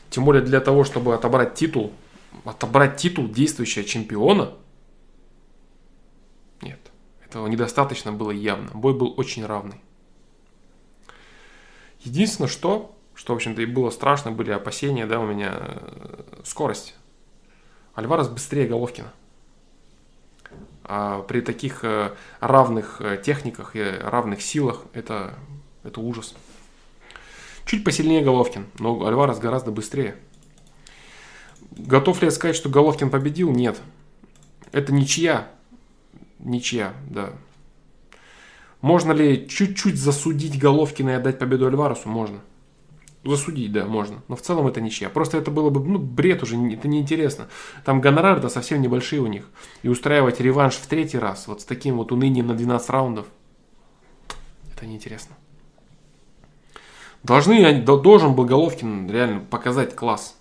Тем 0.09 0.25
более 0.25 0.43
для 0.43 0.59
того, 0.59 0.83
чтобы 0.83 1.15
отобрать 1.15 1.55
титул, 1.55 1.91
отобрать 2.45 2.97
титул 2.97 3.27
действующего 3.27 3.83
чемпиона, 3.83 4.53
нет, 6.61 6.79
этого 7.25 7.47
недостаточно 7.47 8.11
было 8.11 8.31
явно. 8.31 8.69
Бой 8.73 8.93
был 8.93 9.13
очень 9.17 9.45
равный. 9.45 9.81
Единственное, 12.01 12.49
что 12.49 12.93
что, 13.15 13.33
в 13.33 13.35
общем-то, 13.35 13.61
и 13.61 13.65
было 13.65 13.89
страшно, 13.89 14.31
были 14.31 14.51
опасения, 14.51 15.05
да, 15.05 15.19
у 15.19 15.25
меня 15.25 15.53
э, 15.55 16.41
скорость. 16.43 16.95
Альварес 17.95 18.27
быстрее 18.27 18.67
Головкина. 18.67 19.13
А 20.85 21.22
при 21.22 21.41
таких 21.41 21.84
э, 21.84 22.14
равных 22.39 22.99
э, 22.99 23.22
техниках 23.23 23.76
и 23.76 23.81
равных 23.81 24.41
силах 24.41 24.84
это, 24.93 25.35
это 25.84 26.01
ужас. 26.01 26.35
Чуть 27.65 27.85
посильнее 27.85 28.22
Головкин, 28.22 28.68
но 28.80 29.05
Альварес 29.05 29.39
гораздо 29.39 29.72
быстрее. 29.72 30.15
Готов 31.72 32.22
ли 32.22 32.27
я 32.27 32.31
сказать, 32.31 32.55
что 32.55 32.69
Головкин 32.69 33.10
победил? 33.10 33.51
Нет. 33.51 33.80
Это 34.72 34.91
ничья. 34.91 35.49
Ничья, 36.39 36.93
да. 37.10 37.31
Можно 38.81 39.14
ли 39.14 39.47
чуть-чуть 39.47 39.95
засудить 39.97 40.60
Головкина 40.60 41.11
и 41.11 41.14
отдать 41.14 41.39
победу 41.39 41.68
Альваресу? 41.68 42.10
Можно. 42.10 42.41
Засудить, 43.23 43.71
да, 43.71 43.85
можно. 43.85 44.21
Но 44.27 44.35
в 44.35 44.41
целом 44.41 44.67
это 44.67 44.81
ничья. 44.81 45.09
Просто 45.09 45.37
это 45.37 45.49
было 45.49 45.69
бы, 45.69 45.79
ну, 45.81 45.97
бред 45.97 46.43
уже, 46.43 46.57
это 46.73 46.87
неинтересно. 46.89 47.47
Там 47.85 48.01
гонорары-то 48.01 48.49
совсем 48.49 48.81
небольшие 48.81 49.21
у 49.21 49.27
них. 49.27 49.49
И 49.81 49.87
устраивать 49.87 50.41
реванш 50.41 50.75
в 50.75 50.87
третий 50.87 51.17
раз, 51.17 51.47
вот 51.47 51.61
с 51.61 51.65
таким 51.65 51.97
вот 51.97 52.11
унынием 52.11 52.47
на 52.47 52.53
12 52.53 52.89
раундов, 52.89 53.27
это 54.75 54.85
неинтересно. 54.85 55.35
Должны, 57.23 57.81
должен 57.81 58.35
был 58.35 58.43
Головкин 58.43 59.09
реально 59.09 59.39
показать 59.39 59.95
класс. 59.95 60.35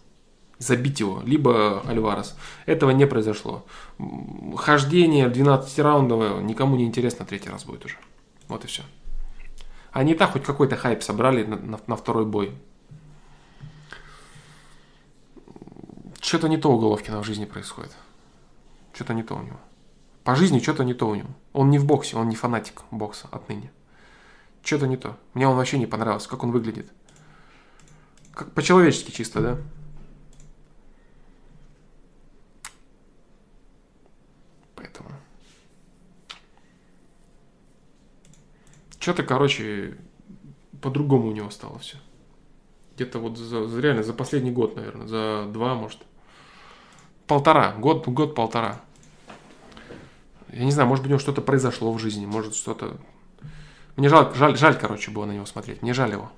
Забить 0.59 1.01
его, 1.01 1.23
либо 1.25 1.83
Альварес. 1.89 2.37
Этого 2.67 2.91
не 2.91 3.07
произошло. 3.07 3.65
Хождение 4.57 5.29
12 5.29 5.79
раундовое 5.79 6.41
никому 6.41 6.77
не 6.77 6.85
интересно 6.85 7.25
третий 7.25 7.51
раз 7.51 7.65
будет 7.65 7.85
уже. 7.85 7.97
Вот 8.49 8.65
и 8.65 8.67
все. 8.67 8.83
Они 9.93 10.13
и 10.13 10.15
так 10.15 10.33
хоть 10.33 10.45
какой-то 10.45 10.77
хайп 10.77 11.03
собрали 11.03 11.45
на, 11.45 11.57
на, 11.57 11.81
на 11.87 11.97
второй 11.97 12.25
бой. 12.25 12.53
Что-то 16.23 16.49
не 16.49 16.57
то 16.57 16.73
у 16.73 16.79
Головкина 16.79 17.21
в 17.21 17.25
жизни 17.27 17.45
происходит. 17.45 17.91
Что-то 18.95 19.13
не 19.13 19.25
то 19.25 19.35
у 19.35 19.43
него. 19.43 19.61
По 20.23 20.37
жизни 20.37 20.61
что-то 20.61 20.85
не 20.85 20.95
то 20.95 21.09
у 21.09 21.17
него. 21.17 21.29
Он 21.53 21.69
не 21.69 21.79
в 21.79 21.85
боксе, 21.85 22.17
он 22.17 22.29
не 22.29 22.37
фанатик 22.37 22.83
бокса 22.93 23.27
отныне. 23.33 23.73
Что-то 24.63 24.87
не 24.87 24.97
то. 24.97 25.19
Мне 25.35 25.49
он 25.49 25.57
вообще 25.57 25.79
не 25.79 25.87
понравился, 25.87 26.29
как 26.29 26.45
он 26.45 26.53
выглядит. 26.53 26.89
Как 28.33 28.53
по-человечески 28.53 29.11
чисто, 29.11 29.41
да? 29.41 29.59
Поэтому. 34.77 35.11
Что-то, 39.01 39.25
короче, 39.25 39.99
по-другому 40.81 41.31
у 41.31 41.33
него 41.33 41.51
стало 41.51 41.81
все. 41.81 41.97
Где-то 42.95 43.19
вот 43.19 43.37
за, 43.37 43.81
реально 43.81 44.05
за 44.05 44.15
последний 44.15 44.53
год, 44.53 44.77
наверное, 44.77 45.09
за 45.09 45.47
два, 45.53 45.75
может. 45.75 45.99
Полтора, 47.27 47.73
год, 47.73 48.07
год-полтора. 48.07 48.81
Я 50.51 50.65
не 50.65 50.71
знаю, 50.71 50.89
может 50.89 51.03
быть, 51.03 51.11
у 51.11 51.13
него 51.13 51.21
что-то 51.21 51.41
произошло 51.41 51.93
в 51.93 51.99
жизни, 51.99 52.27
может, 52.27 52.55
что-то... 52.55 52.99
Мне 53.97 54.09
жаль, 54.09 54.35
жаль, 54.35 54.57
жаль, 54.57 54.79
короче, 54.79 55.11
было 55.11 55.25
на 55.25 55.33
него 55.33 55.47
смотреть. 55.47 55.83
Мне 55.83 55.95
жаль 55.95 56.13
его. 56.13 56.31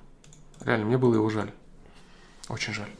Реально, 0.60 0.86
мне 0.86 0.98
было 0.98 1.14
его 1.14 1.28
жаль. 1.30 1.52
Очень 2.48 2.74
жаль. 2.74 2.90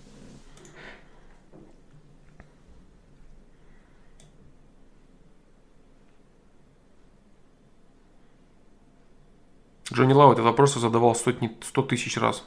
Джонни 9.93 10.13
Лау 10.13 10.33
этот 10.33 10.45
вопрос 10.45 10.75
задавал 10.75 11.15
сотни, 11.15 11.57
сто 11.63 11.83
тысяч 11.83 12.17
раз. 12.17 12.45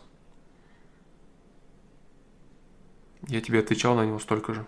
Я 3.28 3.42
тебе 3.42 3.60
отвечал 3.60 3.96
на 3.96 4.06
него 4.06 4.20
столько 4.20 4.54
же. 4.54 4.66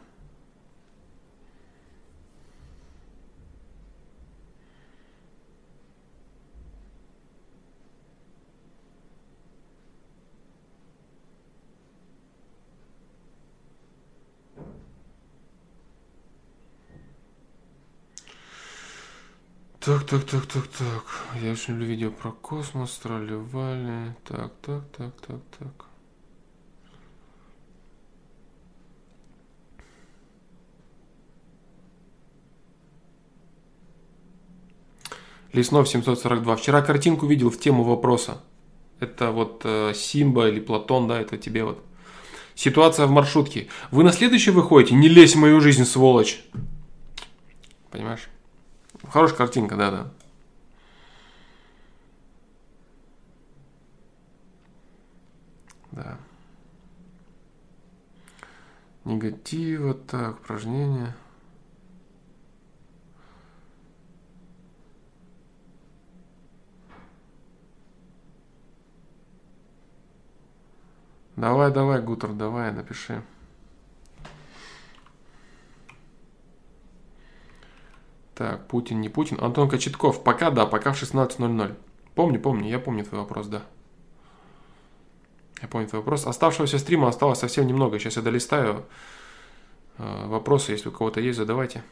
Так, 19.80 20.04
так, 20.06 20.26
так, 20.26 20.46
так, 20.46 20.68
так. 20.68 21.06
Я 21.42 21.54
очень 21.54 21.74
люблю 21.74 21.88
видео 21.88 22.12
про 22.12 22.32
космос, 22.32 22.98
тролливали. 22.98 24.14
Так, 24.28 24.52
так, 24.62 24.84
так, 24.92 25.14
так, 25.22 25.40
так. 25.58 25.86
Леснов 35.54 35.88
742. 35.88 36.56
Вчера 36.58 36.82
картинку 36.82 37.26
видел 37.26 37.50
в 37.50 37.58
тему 37.58 37.84
вопроса. 37.84 38.42
Это 39.00 39.32
вот 39.32 39.62
э, 39.64 39.94
Симба 39.96 40.50
или 40.50 40.60
Платон, 40.60 41.08
да, 41.08 41.22
это 41.22 41.38
тебе 41.38 41.64
вот. 41.64 41.82
Ситуация 42.54 43.08
в 43.08 43.12
маршрутке. 43.12 43.70
Вы 43.92 44.04
на 44.04 44.12
следующий 44.12 44.52
выходите? 44.52 44.94
Не 44.94 45.08
лезь 45.08 45.36
в 45.36 45.40
мою 45.40 45.62
жизнь, 45.62 45.86
сволочь. 45.86 46.44
Понимаешь? 47.92 48.28
Хорошая 49.12 49.38
картинка, 49.38 49.76
да, 49.76 49.92
да. 55.92 56.18
Негатива, 59.06 59.96
так, 59.96 60.40
упражнения. 60.40 61.16
Давай, 71.36 71.72
давай, 71.72 72.02
Гутер, 72.02 72.34
давай, 72.34 72.72
напиши. 72.72 73.24
Так, 78.40 78.70
Путин, 78.70 79.02
не 79.02 79.10
Путин. 79.10 79.38
Антон 79.42 79.68
Кочетков. 79.68 80.24
Пока, 80.24 80.50
да, 80.50 80.66
пока 80.66 80.94
в 80.94 81.04
16.00. 81.04 81.76
Помню, 82.16 82.40
помню, 82.40 82.70
я 82.70 82.80
помню 82.80 83.04
твой 83.04 83.20
вопрос, 83.20 83.48
да. 83.48 83.64
Я 85.62 85.68
помню 85.68 85.90
твой 85.90 86.00
вопрос. 86.00 86.26
Оставшегося 86.26 86.80
стрима 86.80 87.10
осталось 87.10 87.40
совсем 87.40 87.68
немного. 87.68 88.00
Сейчас 88.00 88.16
я 88.16 88.22
долистаю. 88.22 88.86
Э, 89.98 90.28
вопросы, 90.28 90.72
если 90.72 90.88
у 90.88 90.94
кого-то 90.94 91.20
есть, 91.20 91.38
задавайте. 91.38 91.84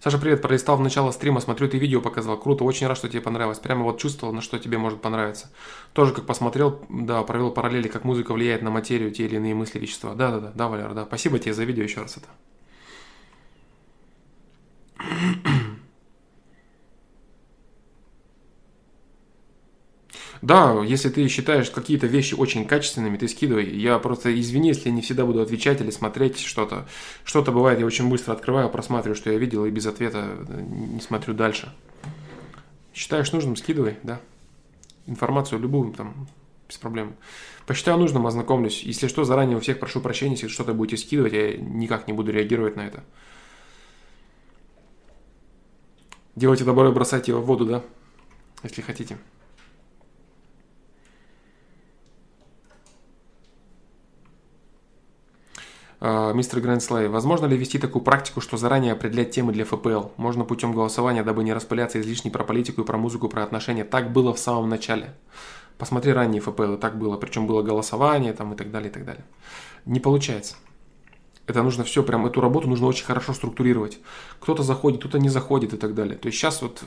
Саша, 0.00 0.16
привет, 0.18 0.42
пролистал 0.42 0.76
в 0.76 0.80
начало 0.80 1.10
стрима, 1.10 1.40
смотрю, 1.40 1.68
ты 1.68 1.76
видео 1.76 2.00
показал. 2.00 2.38
Круто, 2.38 2.62
очень 2.62 2.86
рад, 2.86 2.96
что 2.96 3.08
тебе 3.08 3.20
понравилось. 3.20 3.58
Прямо 3.58 3.82
вот 3.82 3.98
чувствовал, 3.98 4.32
на 4.32 4.40
что 4.40 4.60
тебе 4.60 4.78
может 4.78 5.02
понравиться. 5.02 5.50
Тоже 5.92 6.12
как 6.14 6.24
посмотрел, 6.24 6.80
да, 6.88 7.20
провел 7.24 7.50
параллели, 7.50 7.88
как 7.88 8.04
музыка 8.04 8.32
влияет 8.32 8.62
на 8.62 8.70
материю, 8.70 9.10
те 9.10 9.24
или 9.24 9.36
иные 9.36 9.56
мысли, 9.56 9.80
вещества. 9.80 10.14
Да, 10.14 10.30
да, 10.30 10.38
да, 10.38 10.52
да, 10.54 10.68
Валер, 10.68 10.94
да. 10.94 11.04
Спасибо 11.04 11.40
тебе 11.40 11.52
за 11.52 11.64
видео 11.64 11.82
еще 11.82 12.00
раз 12.00 12.16
это. 12.16 12.28
Да, 20.40 20.82
если 20.84 21.08
ты 21.08 21.26
считаешь 21.28 21.70
какие-то 21.70 22.06
вещи 22.06 22.34
очень 22.34 22.64
качественными, 22.64 23.16
ты 23.16 23.26
скидывай. 23.28 23.68
Я 23.68 23.98
просто 23.98 24.38
извини, 24.38 24.68
если 24.68 24.88
я 24.88 24.94
не 24.94 25.02
всегда 25.02 25.26
буду 25.26 25.40
отвечать 25.40 25.80
или 25.80 25.90
смотреть 25.90 26.38
что-то. 26.40 26.86
Что-то 27.24 27.50
бывает, 27.50 27.80
я 27.80 27.86
очень 27.86 28.08
быстро 28.08 28.32
открываю, 28.32 28.70
просматриваю, 28.70 29.16
что 29.16 29.30
я 29.30 29.38
видел, 29.38 29.64
и 29.64 29.70
без 29.70 29.86
ответа 29.86 30.36
э, 30.48 30.60
не 30.60 31.00
смотрю 31.00 31.34
дальше. 31.34 31.74
Считаешь 32.94 33.32
нужным, 33.32 33.56
скидывай, 33.56 33.96
да. 34.02 34.20
Информацию 35.06 35.60
любую, 35.60 35.92
там, 35.92 36.28
без 36.68 36.76
проблем. 36.78 37.14
Посчитаю 37.66 37.98
нужным, 37.98 38.26
ознакомлюсь. 38.26 38.82
Если 38.82 39.08
что, 39.08 39.24
заранее 39.24 39.56
у 39.56 39.60
всех 39.60 39.80
прошу 39.80 40.00
прощения, 40.00 40.32
если 40.32 40.48
что-то 40.48 40.72
будете 40.72 40.96
скидывать, 40.96 41.32
я 41.32 41.56
никак 41.56 42.06
не 42.06 42.12
буду 42.12 42.30
реагировать 42.30 42.76
на 42.76 42.86
это. 42.86 43.02
Делайте 46.36 46.64
добро 46.64 46.88
и 46.88 46.92
бросайте 46.92 47.32
его 47.32 47.40
в 47.40 47.46
воду, 47.46 47.66
да, 47.66 47.82
если 48.62 48.80
хотите. 48.80 49.18
Мистер 56.00 56.60
Грандслей, 56.60 57.08
возможно 57.08 57.46
ли 57.46 57.56
вести 57.56 57.78
такую 57.78 58.02
практику, 58.02 58.40
что 58.40 58.56
заранее 58.56 58.92
определять 58.92 59.32
темы 59.32 59.52
для 59.52 59.64
ФПЛ? 59.64 60.08
Можно 60.16 60.44
путем 60.44 60.72
голосования, 60.72 61.24
дабы 61.24 61.42
не 61.42 61.52
распыляться 61.52 62.00
излишне 62.00 62.30
про 62.30 62.44
политику 62.44 62.82
и 62.82 62.84
про 62.84 62.96
музыку, 62.96 63.28
про 63.28 63.42
отношения. 63.42 63.84
Так 63.84 64.12
было 64.12 64.32
в 64.32 64.38
самом 64.38 64.68
начале. 64.68 65.14
Посмотри 65.76 66.12
ранние 66.12 66.40
ФПЛ, 66.40 66.76
так 66.76 66.98
было. 66.98 67.16
Причем 67.16 67.46
было 67.46 67.62
голосование 67.62 68.32
там, 68.32 68.52
и 68.52 68.56
так 68.56 68.70
далее, 68.70 68.90
и 68.90 68.92
так 68.92 69.04
далее. 69.04 69.24
Не 69.86 70.00
получается. 70.00 70.56
Это 71.46 71.62
нужно 71.62 71.82
все, 71.82 72.02
прям 72.02 72.26
эту 72.26 72.42
работу 72.42 72.68
нужно 72.68 72.86
очень 72.86 73.06
хорошо 73.06 73.32
структурировать. 73.32 73.98
Кто-то 74.38 74.62
заходит, 74.62 75.00
кто-то 75.00 75.18
не 75.18 75.30
заходит 75.30 75.72
и 75.72 75.78
так 75.78 75.94
далее. 75.94 76.16
То 76.16 76.26
есть 76.26 76.38
сейчас 76.38 76.60
вот, 76.60 76.82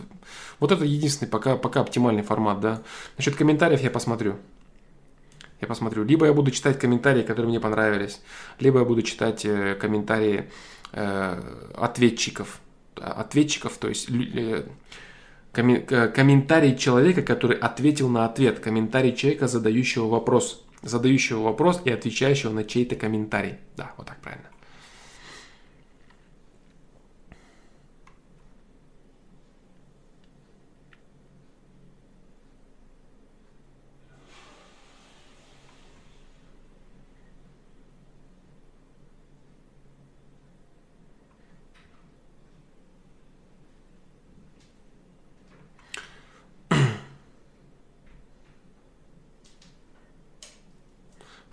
вот 0.59 0.71
это 0.71 0.85
единственный 0.85 1.29
пока, 1.29 1.57
пока 1.57 1.81
оптимальный 1.81 2.21
формат, 2.21 2.59
да. 2.59 2.81
Насчет 3.17 3.35
комментариев 3.35 3.81
я 3.81 3.89
посмотрю 3.89 4.35
я 5.61 5.67
посмотрю. 5.67 6.03
Либо 6.03 6.25
я 6.25 6.33
буду 6.33 6.51
читать 6.51 6.79
комментарии, 6.79 7.21
которые 7.21 7.49
мне 7.49 7.59
понравились, 7.59 8.21
либо 8.59 8.79
я 8.79 8.85
буду 8.85 9.01
читать 9.03 9.45
э, 9.45 9.75
комментарии 9.75 10.49
э, 10.91 11.41
ответчиков. 11.75 12.59
Ответчиков, 12.95 13.77
то 13.77 13.87
есть 13.87 14.09
э, 14.09 14.65
комментарий 15.53 16.77
человека, 16.77 17.21
который 17.21 17.57
ответил 17.57 18.09
на 18.09 18.25
ответ, 18.25 18.59
комментарий 18.59 19.15
человека, 19.15 19.47
задающего 19.47 20.07
вопрос, 20.07 20.65
задающего 20.81 21.41
вопрос 21.41 21.81
и 21.85 21.91
отвечающего 21.91 22.51
на 22.51 22.63
чей-то 22.63 22.95
комментарий. 22.95 23.55
Да, 23.77 23.93
вот 23.97 24.07
так 24.07 24.19
правильно. 24.21 24.50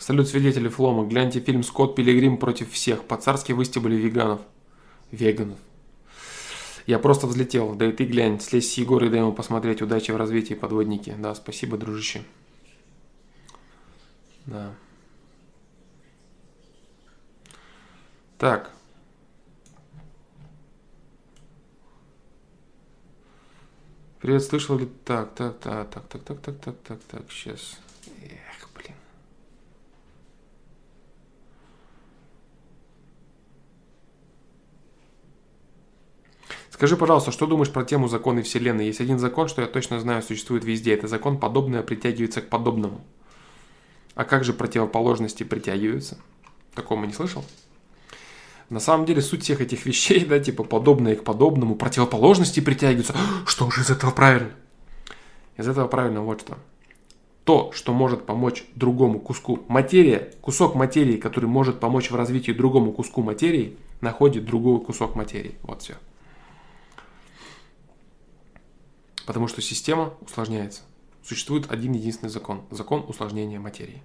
Салют, 0.09 0.27
свидетели 0.27 0.69
Флома. 0.69 1.07
Гляньте 1.07 1.39
фильм 1.39 1.63
«Скотт 1.63 1.95
Пилигрим 1.95 2.39
против 2.39 2.73
всех». 2.73 3.05
По-царски 3.05 3.53
выстебали 3.53 3.95
веганов. 3.95 4.41
Веганов. 5.11 5.59
Я 6.87 6.99
просто 6.99 7.27
взлетел. 7.27 7.75
Да 7.75 7.85
и 7.85 7.93
ты 7.93 8.07
глянь. 8.07 8.41
Слезь 8.41 8.73
с 8.73 8.79
Егора 8.79 9.09
и 9.09 9.11
дай 9.11 9.21
ему 9.21 9.35
посмотреть. 9.35 9.83
Удачи 9.83 10.11
в 10.11 10.17
развитии, 10.17 10.55
подводники. 10.55 11.15
Да, 11.19 11.35
спасибо, 11.35 11.77
дружище. 11.77 12.23
Да. 14.47 14.75
Так. 18.39 18.71
Привет, 24.23 24.43
слышал 24.43 24.79
ли? 24.79 24.89
Так, 25.05 25.35
так, 25.35 25.59
так, 25.59 25.91
так, 25.91 26.09
так, 26.09 26.25
так, 26.25 26.41
так, 26.41 26.61
так, 26.61 26.77
так, 26.79 26.99
так, 27.11 27.31
сейчас. 27.31 27.77
Скажи, 36.79 36.97
пожалуйста, 36.97 37.33
что 37.33 37.49
думаешь 37.49 37.73
про 37.73 37.83
тему 37.83 38.07
законы 38.07 38.45
Вселенной? 38.45 38.87
Есть 38.87 39.01
один 39.01 39.19
закон, 39.19 39.49
что 39.49 39.61
я 39.61 39.67
точно 39.67 39.99
знаю, 39.99 40.23
существует 40.23 40.63
везде. 40.65 40.95
Это 40.95 41.09
закон 41.09 41.37
подобное 41.37 41.83
притягивается 41.83 42.41
к 42.41 42.49
подобному. 42.49 43.01
А 44.15 44.23
как 44.23 44.45
же 44.45 44.53
противоположности 44.53 45.43
притягиваются? 45.43 46.19
Такого 46.77 47.05
не 47.05 47.13
слышал? 47.13 47.45
На 48.71 48.79
самом 48.79 49.07
деле 49.07 49.23
суть 49.23 49.43
всех 49.43 49.61
этих 49.61 49.87
вещей, 49.87 50.25
да, 50.25 50.39
типа 50.39 50.63
подобное 50.63 51.17
к 51.17 51.25
подобному, 51.25 51.75
противоположности 51.75 52.61
притягиваются. 52.61 53.17
Что 53.47 53.69
же 53.73 53.81
из 53.81 53.91
этого 53.91 54.13
правильно? 54.13 54.53
Из 55.57 55.67
этого 55.67 55.89
правильно 55.89 56.23
вот 56.23 56.43
что. 56.43 56.59
То, 57.43 57.73
что 57.73 57.93
может 57.93 58.25
помочь 58.25 58.65
другому 58.77 59.19
куску 59.19 59.65
материи, 59.67 60.31
кусок 60.41 60.77
материи, 60.77 61.17
который 61.17 61.47
может 61.47 61.81
помочь 61.81 62.13
в 62.13 62.15
развитии 62.15 62.53
другому 62.53 62.93
куску 62.93 63.23
материи, 63.23 63.77
находит 64.01 64.45
другой 64.45 64.79
кусок 64.81 65.17
материи. 65.17 65.57
Вот 65.65 65.83
все. 65.83 65.97
Потому 69.29 69.47
что 69.47 69.61
система 69.61 70.15
усложняется. 70.23 70.81
Существует 71.23 71.71
один 71.71 71.93
единственный 71.93 72.31
закон. 72.31 72.63
Закон 72.71 73.05
усложнения 73.07 73.61
материи. 73.61 74.03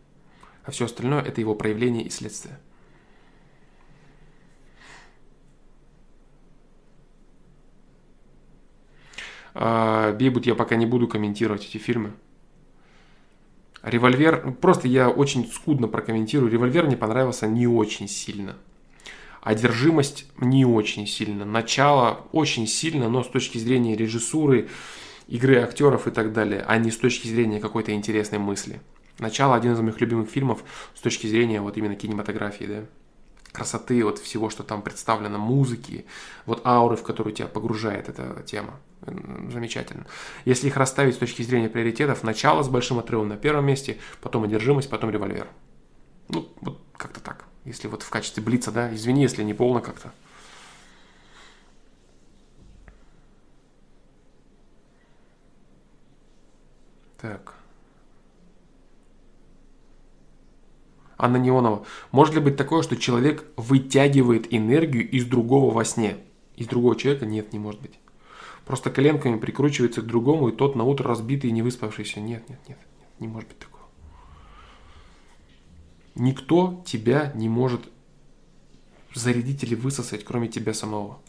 А 0.65 0.71
все 0.71 0.83
остальное– 0.83 1.21
это 1.23 1.39
его 1.39 1.55
проявление 1.55 2.03
и 2.03 2.09
следствие. 2.09 2.59
А, 9.53 10.11
Бейбут 10.11 10.45
я 10.45 10.55
пока 10.55 10.75
не 10.75 10.85
буду 10.85 11.07
комментировать 11.07 11.65
эти 11.65 11.77
фильмы. 11.77 12.11
Револьвер, 13.81 14.51
просто 14.59 14.89
я 14.89 15.09
очень 15.09 15.49
скудно 15.49 15.87
прокомментирую. 15.87 16.51
Револьвер 16.51 16.85
мне 16.85 16.97
понравился 16.97 17.47
не 17.47 17.65
очень 17.65 18.09
сильно. 18.09 18.57
Одержимость 19.41 20.25
не 20.37 20.65
очень 20.65 21.07
сильно. 21.07 21.45
Начало 21.45 22.27
очень 22.33 22.67
сильно, 22.67 23.07
но 23.07 23.23
с 23.23 23.29
точки 23.29 23.57
зрения 23.57 23.95
режиссуры, 23.95 24.67
игры 25.27 25.57
актеров 25.57 26.07
и 26.07 26.11
так 26.11 26.33
далее, 26.33 26.63
а 26.67 26.77
не 26.77 26.91
с 26.91 26.97
точки 26.97 27.27
зрения 27.27 27.59
какой-то 27.59 27.91
интересной 27.93 28.39
мысли. 28.39 28.81
Начало 29.19 29.55
один 29.55 29.73
из 29.73 29.79
моих 29.79 30.01
любимых 30.01 30.29
фильмов 30.29 30.63
с 30.95 31.01
точки 31.01 31.27
зрения 31.27 31.61
вот 31.61 31.77
именно 31.77 31.95
кинематографии, 31.95 32.65
да 32.65 32.85
красоты 33.53 34.03
вот 34.03 34.19
всего, 34.19 34.49
что 34.49 34.63
там 34.63 34.81
представлено, 34.81 35.37
музыки, 35.37 36.05
вот 36.45 36.65
ауры, 36.65 36.97
в 36.97 37.03
которую 37.03 37.33
тебя 37.33 37.47
погружает 37.47 38.09
эта 38.09 38.43
тема. 38.43 38.79
Замечательно. 39.01 40.05
Если 40.43 40.67
их 40.67 40.75
расставить 40.75 41.15
с 41.15 41.19
точки 41.19 41.43
зрения 41.43 41.69
приоритетов, 41.69 42.23
начало 42.23 42.63
с 42.63 42.67
большим 42.67 42.99
отрывом 42.99 43.29
на 43.29 43.37
первом 43.37 43.65
месте, 43.65 43.97
потом 44.21 44.43
одержимость, 44.43 44.89
потом 44.89 45.11
револьвер. 45.11 45.47
Ну, 46.29 46.49
вот 46.61 46.81
как-то 46.97 47.21
так. 47.21 47.45
Если 47.63 47.87
вот 47.87 48.01
в 48.01 48.09
качестве 48.09 48.43
блица, 48.43 48.71
да, 48.71 48.93
извини, 48.93 49.21
если 49.21 49.43
не 49.43 49.53
полно 49.53 49.81
как-то. 49.81 50.11
Так. 57.23 57.53
Анна 61.17 61.37
Неонова. 61.37 61.85
Может 62.11 62.35
ли 62.35 62.41
быть 62.41 62.57
такое, 62.57 62.83
что 62.83 62.97
человек 62.97 63.45
вытягивает 63.55 64.53
энергию 64.53 65.09
из 65.09 65.25
другого 65.25 65.73
во 65.73 65.85
сне? 65.85 66.17
Из 66.57 66.67
другого 66.67 66.97
человека? 66.97 67.25
Нет, 67.25 67.53
не 67.53 67.59
может 67.59 67.79
быть. 67.79 67.97
Просто 68.65 68.89
коленками 68.89 69.39
прикручивается 69.39 70.01
к 70.01 70.05
другому, 70.05 70.49
и 70.49 70.51
тот 70.51 70.75
на 70.75 70.83
утро 70.83 71.07
разбитый 71.07 71.49
и 71.49 71.53
не 71.53 71.61
выспавшийся. 71.61 72.19
Нет, 72.19 72.49
нет, 72.49 72.59
нет, 72.67 72.77
нет, 72.99 73.07
не 73.21 73.29
может 73.29 73.47
быть 73.47 73.59
такого. 73.59 73.83
Никто 76.15 76.83
тебя 76.85 77.31
не 77.35 77.47
может 77.47 77.83
зарядить 79.15 79.63
или 79.63 79.75
высосать, 79.75 80.25
кроме 80.25 80.49
тебя 80.49 80.73
самого. 80.73 81.19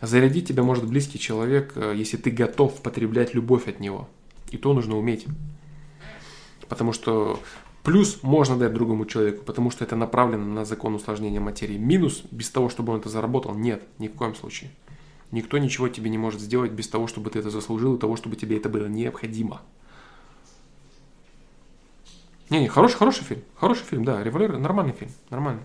Зарядить 0.00 0.46
тебя 0.46 0.62
может 0.62 0.86
близкий 0.86 1.18
человек, 1.18 1.72
э, 1.74 1.94
если 1.96 2.16
ты 2.16 2.30
готов 2.30 2.80
потреблять 2.80 3.34
любовь 3.34 3.66
от 3.66 3.80
него. 3.80 4.08
И 4.52 4.58
то 4.58 4.72
нужно 4.72 4.96
уметь. 4.96 5.26
Потому 6.68 6.92
что 6.92 7.40
Плюс 7.82 8.22
можно 8.22 8.56
дать 8.56 8.72
другому 8.72 9.06
человеку, 9.06 9.44
потому 9.44 9.70
что 9.70 9.84
это 9.84 9.96
направлено 9.96 10.44
на 10.44 10.64
закон 10.64 10.94
усложнения 10.94 11.40
материи. 11.40 11.78
Минус, 11.78 12.22
без 12.30 12.48
того, 12.48 12.68
чтобы 12.68 12.92
он 12.92 13.00
это 13.00 13.08
заработал, 13.08 13.54
нет, 13.54 13.82
ни 13.98 14.06
в 14.06 14.12
коем 14.12 14.36
случае. 14.36 14.70
Никто 15.32 15.58
ничего 15.58 15.88
тебе 15.88 16.08
не 16.08 16.18
может 16.18 16.40
сделать 16.40 16.70
без 16.70 16.86
того, 16.86 17.08
чтобы 17.08 17.30
ты 17.30 17.40
это 17.40 17.50
заслужил, 17.50 17.96
и 17.96 17.98
того, 17.98 18.16
чтобы 18.16 18.36
тебе 18.36 18.56
это 18.56 18.68
было 18.68 18.86
необходимо. 18.86 19.62
Не, 22.50 22.60
не, 22.60 22.68
хороший, 22.68 22.96
хороший 22.96 23.24
фильм. 23.24 23.42
Хороший 23.56 23.84
фильм, 23.84 24.04
да. 24.04 24.22
Револьвер 24.22 24.58
нормальный 24.58 24.92
фильм. 24.92 25.10
Нормальный. 25.30 25.62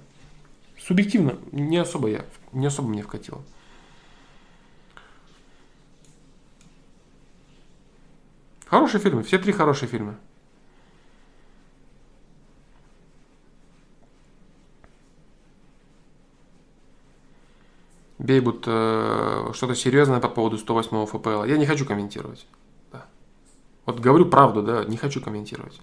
Субъективно, 0.80 1.38
не 1.52 1.78
особо 1.78 2.08
я, 2.08 2.26
не 2.52 2.66
особо 2.66 2.88
мне 2.88 3.04
вкатило. 3.04 3.44
Хорошие 8.70 9.00
фильмы, 9.00 9.24
все 9.24 9.38
три 9.38 9.54
хорошие 9.54 9.88
фильма. 9.88 10.18
Бейбут 18.18 18.66
э, 18.68 19.52
что-то 19.54 19.74
серьезное 19.76 20.20
по 20.20 20.28
поводу 20.28 20.58
108 20.58 21.06
ФПЛ. 21.06 21.44
Я 21.46 21.58
не 21.58 21.66
хочу 21.66 21.86
комментировать. 21.86 22.46
Да. 22.92 23.06
Вот 23.86 24.00
говорю 24.00 24.26
правду, 24.26 24.64
да, 24.64 24.84
не 24.84 24.98
хочу 24.98 25.22
комментировать. 25.22 25.80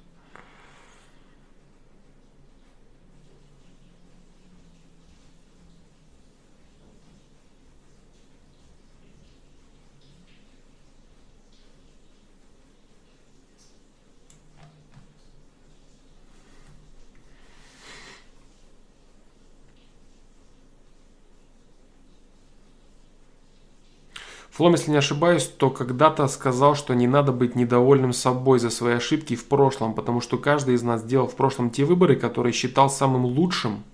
Флом, 24.65 24.73
если 24.73 24.93
не 24.93 24.97
ошибаюсь, 24.97 25.45
то 25.45 25.69
когда-то 25.69 26.27
сказал, 26.27 26.75
что 26.75 26.95
не 26.95 27.07
надо 27.07 27.33
быть 27.33 27.55
недовольным 27.55 28.15
собой 28.15 28.59
за 28.59 28.71
свои 28.71 28.95
ошибки 28.95 29.37
в 29.37 29.45
прошлом, 29.47 29.93
потому 29.93 30.23
что 30.23 30.39
каждый 30.39 30.75
из 30.75 30.83
нас 30.83 31.05
делал 31.05 31.29
в 31.29 31.35
прошлом 31.35 31.69
те 31.69 31.85
выборы, 31.85 32.17
которые 32.17 32.55
считал 32.55 32.89
самым 32.89 33.27
лучшим. 33.27 33.85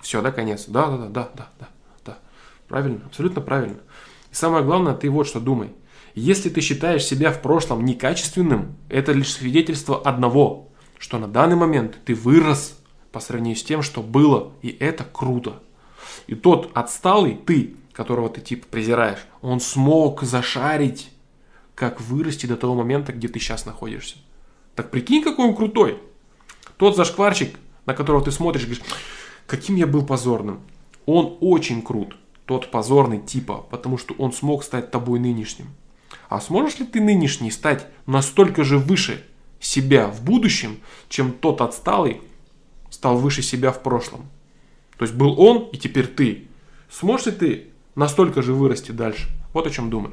Все, 0.00 0.20
да, 0.20 0.32
конец. 0.32 0.66
Да, 0.66 0.86
да, 0.86 0.96
да, 0.98 1.06
да, 1.08 1.30
да, 1.34 1.48
да, 1.58 1.68
да. 2.04 2.18
Правильно, 2.68 3.00
абсолютно 3.06 3.40
правильно. 3.40 3.78
И 4.30 4.34
самое 4.34 4.64
главное, 4.64 4.92
ты 4.92 5.08
вот 5.08 5.26
что 5.26 5.40
думай. 5.40 5.72
Если 6.14 6.50
ты 6.50 6.60
считаешь 6.60 7.02
себя 7.02 7.32
в 7.32 7.40
прошлом 7.40 7.86
некачественным, 7.86 8.76
это 8.90 9.12
лишь 9.12 9.32
свидетельство 9.32 9.98
одного, 9.98 10.68
что 10.98 11.16
на 11.16 11.26
данный 11.26 11.56
момент 11.56 11.96
ты 12.04 12.14
вырос 12.14 12.78
по 13.12 13.20
сравнению 13.20 13.56
с 13.56 13.64
тем, 13.64 13.80
что 13.80 14.02
было, 14.02 14.52
и 14.60 14.68
это 14.68 15.04
круто. 15.10 15.62
И 16.26 16.34
тот 16.34 16.70
отсталый 16.74 17.34
ты, 17.34 17.76
которого 17.92 18.28
ты 18.28 18.40
типа 18.40 18.66
презираешь, 18.70 19.26
он 19.40 19.60
смог 19.60 20.22
зашарить, 20.22 21.10
как 21.74 22.00
вырасти 22.00 22.46
до 22.46 22.56
того 22.56 22.74
момента, 22.74 23.12
где 23.12 23.28
ты 23.28 23.38
сейчас 23.38 23.66
находишься. 23.66 24.16
Так 24.74 24.90
прикинь, 24.90 25.22
какой 25.22 25.48
он 25.48 25.56
крутой. 25.56 25.98
Тот 26.76 26.96
зашкварчик, 26.96 27.56
на 27.86 27.94
которого 27.94 28.24
ты 28.24 28.30
смотришь, 28.30 28.62
говоришь, 28.64 28.82
каким 29.46 29.76
я 29.76 29.86
был 29.86 30.04
позорным. 30.04 30.60
Он 31.06 31.36
очень 31.40 31.82
крут, 31.82 32.16
тот 32.46 32.70
позорный 32.70 33.20
типа, 33.20 33.66
потому 33.70 33.98
что 33.98 34.14
он 34.18 34.32
смог 34.32 34.64
стать 34.64 34.90
тобой 34.90 35.18
нынешним. 35.18 35.68
А 36.28 36.40
сможешь 36.40 36.78
ли 36.78 36.86
ты 36.86 37.00
нынешний 37.00 37.50
стать 37.50 37.86
настолько 38.06 38.64
же 38.64 38.78
выше 38.78 39.24
себя 39.60 40.08
в 40.08 40.22
будущем, 40.22 40.78
чем 41.08 41.32
тот 41.32 41.60
отсталый 41.60 42.20
стал 42.90 43.16
выше 43.18 43.42
себя 43.42 43.72
в 43.72 43.82
прошлом? 43.82 44.28
То 44.96 45.04
есть 45.04 45.14
был 45.14 45.38
он, 45.40 45.68
и 45.72 45.76
теперь 45.76 46.06
ты. 46.06 46.46
Сможешь 46.88 47.26
ли 47.26 47.32
ты 47.32 47.71
настолько 47.94 48.42
же 48.42 48.52
вырасти 48.52 48.92
дальше. 48.92 49.28
Вот 49.52 49.66
о 49.66 49.70
чем 49.70 49.90
думай. 49.90 50.12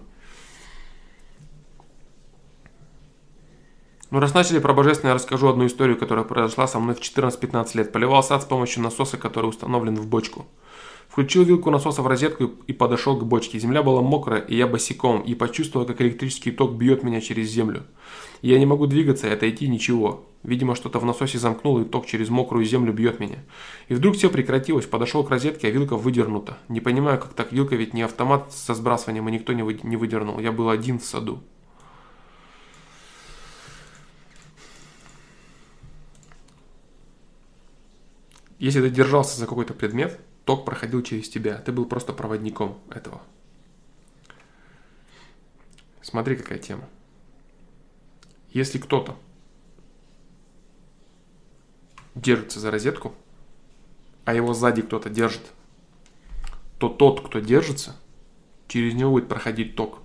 Ну, 4.11 4.19
раз 4.19 4.33
начали 4.33 4.57
про 4.57 4.73
божественное, 4.73 5.11
я 5.11 5.15
расскажу 5.15 5.47
одну 5.49 5.67
историю, 5.67 5.95
которая 5.95 6.25
произошла 6.25 6.67
со 6.67 6.79
мной 6.79 6.95
в 6.95 6.99
14-15 6.99 7.77
лет. 7.77 7.91
Поливал 7.91 8.23
сад 8.23 8.41
с 8.41 8.45
помощью 8.45 8.81
насоса, 8.81 9.17
который 9.17 9.45
установлен 9.45 9.95
в 9.95 10.07
бочку. 10.07 10.47
Включил 11.19 11.43
вилку 11.43 11.69
насоса 11.69 12.01
в 12.01 12.07
розетку 12.07 12.51
и 12.65 12.71
подошел 12.71 13.17
к 13.17 13.25
бочке. 13.25 13.59
Земля 13.59 13.83
была 13.83 14.01
мокрая, 14.01 14.39
и 14.39 14.55
я 14.55 14.67
босиком, 14.67 15.19
и 15.19 15.35
почувствовал, 15.35 15.85
как 15.85 15.99
электрический 15.99 16.51
ток 16.51 16.75
бьет 16.75 17.03
меня 17.03 17.19
через 17.19 17.49
землю. 17.49 17.83
Я 18.41 18.57
не 18.57 18.65
могу 18.65 18.87
двигаться 18.87 19.27
и 19.27 19.31
отойти 19.31 19.67
ничего. 19.67 20.25
Видимо, 20.43 20.75
что-то 20.75 20.97
в 20.99 21.03
насосе 21.03 21.37
замкнуло, 21.37 21.81
и 21.81 21.83
ток 21.83 22.05
через 22.05 22.29
мокрую 22.29 22.63
землю 22.63 22.93
бьет 22.93 23.19
меня. 23.19 23.39
И 23.89 23.95
вдруг 23.95 24.15
все 24.15 24.29
прекратилось, 24.29 24.85
подошел 24.85 25.25
к 25.25 25.29
розетке, 25.29 25.67
а 25.67 25.71
вилка 25.71 25.97
выдернута. 25.97 26.57
Не 26.69 26.79
понимаю, 26.79 27.19
как 27.19 27.33
так, 27.33 27.51
вилка 27.51 27.75
ведь 27.75 27.93
не 27.93 28.03
автомат 28.03 28.53
со 28.53 28.73
сбрасыванием, 28.73 29.27
и 29.27 29.33
никто 29.33 29.51
не, 29.51 29.63
вы, 29.63 29.77
не 29.83 29.97
выдернул. 29.97 30.39
Я 30.39 30.53
был 30.53 30.69
один 30.69 30.99
в 30.99 31.03
саду. 31.03 31.43
Если 38.57 38.79
ты 38.79 38.89
держался 38.89 39.37
за 39.37 39.47
какой-то 39.47 39.73
предмет, 39.73 40.17
ток 40.49 40.65
проходил 40.65 41.03
через 41.03 41.29
тебя. 41.29 41.59
Ты 41.59 41.71
был 41.71 41.85
просто 41.85 42.11
проводником 42.11 42.79
этого. 42.89 43.21
Смотри, 46.01 46.35
какая 46.37 46.57
тема. 46.57 46.89
Если 48.49 48.79
кто-то 48.79 49.15
держится 52.15 52.59
за 52.59 52.71
розетку, 52.71 53.13
а 54.25 54.33
его 54.33 54.55
сзади 54.55 54.81
кто-то 54.81 55.11
держит, 55.11 55.43
то 56.79 56.89
тот, 56.89 57.27
кто 57.27 57.37
держится, 57.37 57.95
через 58.67 58.95
него 58.95 59.11
будет 59.11 59.29
проходить 59.29 59.75
ток, 59.75 59.99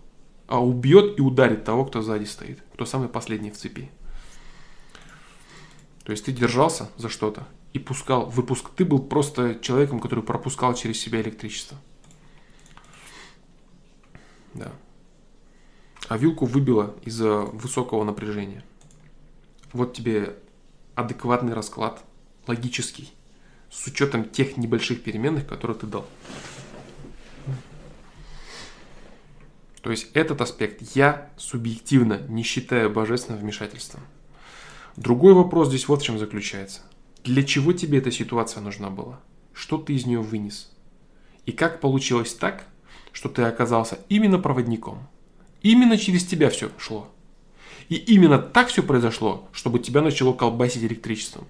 а 0.46 0.62
убьет 0.62 1.18
и 1.18 1.22
ударит 1.22 1.64
того, 1.64 1.86
кто 1.86 2.02
сзади 2.02 2.24
стоит, 2.24 2.62
кто 2.74 2.84
самый 2.84 3.08
последний 3.08 3.50
в 3.50 3.56
цепи. 3.56 3.90
То 6.04 6.12
есть 6.12 6.26
ты 6.26 6.32
держался 6.32 6.90
за 6.98 7.08
что-то 7.08 7.48
и 7.74 7.78
пускал, 7.80 8.26
выпуск, 8.30 8.70
ты 8.74 8.84
был 8.84 9.00
просто 9.00 9.56
человеком, 9.56 10.00
который 10.00 10.24
пропускал 10.24 10.74
через 10.74 10.98
себя 10.98 11.20
электричество. 11.20 11.76
Да. 14.54 14.70
а 16.08 16.16
вилку 16.16 16.46
выбило 16.46 16.94
из-за 17.02 17.40
высокого 17.40 18.04
напряжения. 18.04 18.62
Вот 19.72 19.94
тебе 19.94 20.36
адекватный 20.94 21.54
расклад, 21.54 22.04
логический, 22.46 23.12
с 23.68 23.84
учетом 23.88 24.28
тех 24.30 24.56
небольших 24.56 25.02
переменных, 25.02 25.44
которые 25.48 25.76
ты 25.76 25.88
дал. 25.88 26.06
То 29.82 29.90
есть 29.90 30.08
этот 30.14 30.40
аспект 30.40 30.80
я 30.94 31.32
субъективно 31.36 32.20
не 32.28 32.44
считаю 32.44 32.90
божественным 32.90 33.40
вмешательством. 33.40 34.02
Другой 34.94 35.34
вопрос 35.34 35.66
здесь 35.66 35.88
вот 35.88 36.00
в 36.00 36.04
чем 36.04 36.20
заключается. 36.20 36.82
Для 37.24 37.42
чего 37.42 37.72
тебе 37.72 37.98
эта 37.98 38.10
ситуация 38.10 38.60
нужна 38.60 38.90
была? 38.90 39.18
Что 39.54 39.78
ты 39.78 39.94
из 39.94 40.04
нее 40.04 40.20
вынес? 40.20 40.70
И 41.46 41.52
как 41.52 41.80
получилось 41.80 42.34
так, 42.34 42.66
что 43.12 43.30
ты 43.30 43.42
оказался 43.42 43.98
именно 44.10 44.38
проводником? 44.38 45.08
Именно 45.62 45.96
через 45.96 46.26
тебя 46.26 46.50
все 46.50 46.70
шло. 46.76 47.10
И 47.88 47.94
именно 47.94 48.38
так 48.38 48.68
все 48.68 48.82
произошло, 48.82 49.48
чтобы 49.52 49.78
тебя 49.78 50.02
начало 50.02 50.34
колбасить 50.34 50.84
электричеством. 50.84 51.46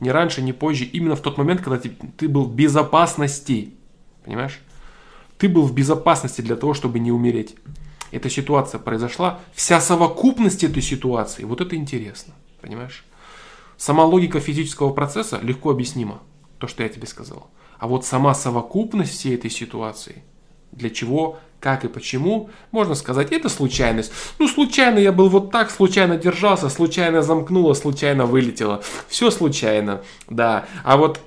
Не 0.00 0.12
раньше, 0.12 0.40
не 0.40 0.54
позже, 0.54 0.84
именно 0.84 1.14
в 1.14 1.20
тот 1.20 1.36
момент, 1.36 1.60
когда 1.60 1.78
ты, 1.78 1.90
ты 2.16 2.26
был 2.26 2.44
в 2.44 2.54
безопасности. 2.54 3.74
Понимаешь? 4.24 4.60
Ты 5.36 5.50
был 5.50 5.64
в 5.64 5.74
безопасности 5.74 6.40
для 6.40 6.56
того, 6.56 6.72
чтобы 6.72 7.00
не 7.00 7.12
умереть. 7.12 7.54
Эта 8.12 8.30
ситуация 8.30 8.78
произошла, 8.78 9.40
вся 9.52 9.78
совокупность 9.80 10.64
этой 10.64 10.80
ситуации, 10.80 11.44
вот 11.44 11.60
это 11.60 11.76
интересно. 11.76 12.32
Понимаешь? 12.62 13.04
Сама 13.78 14.04
логика 14.04 14.40
физического 14.40 14.92
процесса 14.92 15.38
легко 15.40 15.70
объяснима, 15.70 16.20
то, 16.58 16.66
что 16.66 16.82
я 16.82 16.88
тебе 16.88 17.06
сказал. 17.06 17.48
А 17.78 17.86
вот 17.86 18.04
сама 18.04 18.34
совокупность 18.34 19.12
всей 19.12 19.36
этой 19.36 19.50
ситуации, 19.50 20.24
для 20.72 20.90
чего, 20.90 21.38
как 21.60 21.84
и 21.84 21.88
почему, 21.88 22.50
можно 22.72 22.96
сказать, 22.96 23.30
это 23.30 23.48
случайность. 23.48 24.12
Ну, 24.40 24.48
случайно 24.48 24.98
я 24.98 25.12
был 25.12 25.28
вот 25.28 25.52
так, 25.52 25.70
случайно 25.70 26.16
держался, 26.16 26.68
случайно 26.68 27.22
замкнуло, 27.22 27.74
случайно 27.74 28.26
вылетело. 28.26 28.82
Все 29.06 29.30
случайно, 29.30 30.02
да. 30.28 30.66
А 30.82 30.96
вот 30.96 31.20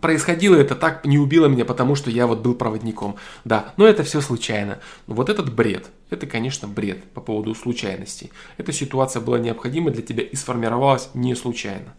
происходило 0.00 0.56
это 0.56 0.74
так, 0.74 1.04
не 1.04 1.18
убило 1.18 1.46
меня, 1.46 1.64
потому 1.64 1.94
что 1.94 2.10
я 2.10 2.26
вот 2.26 2.40
был 2.40 2.54
проводником. 2.54 3.16
Да, 3.44 3.74
но 3.76 3.86
это 3.86 4.02
все 4.02 4.20
случайно. 4.20 4.78
Но 5.06 5.14
вот 5.14 5.28
этот 5.28 5.54
бред, 5.54 5.90
это, 6.10 6.26
конечно, 6.26 6.68
бред 6.68 7.04
по 7.12 7.20
поводу 7.20 7.54
случайностей. 7.54 8.30
Эта 8.56 8.72
ситуация 8.72 9.20
была 9.20 9.38
необходима 9.38 9.90
для 9.90 10.02
тебя 10.02 10.22
и 10.22 10.36
сформировалась 10.36 11.10
не 11.14 11.34
случайно. 11.34 11.94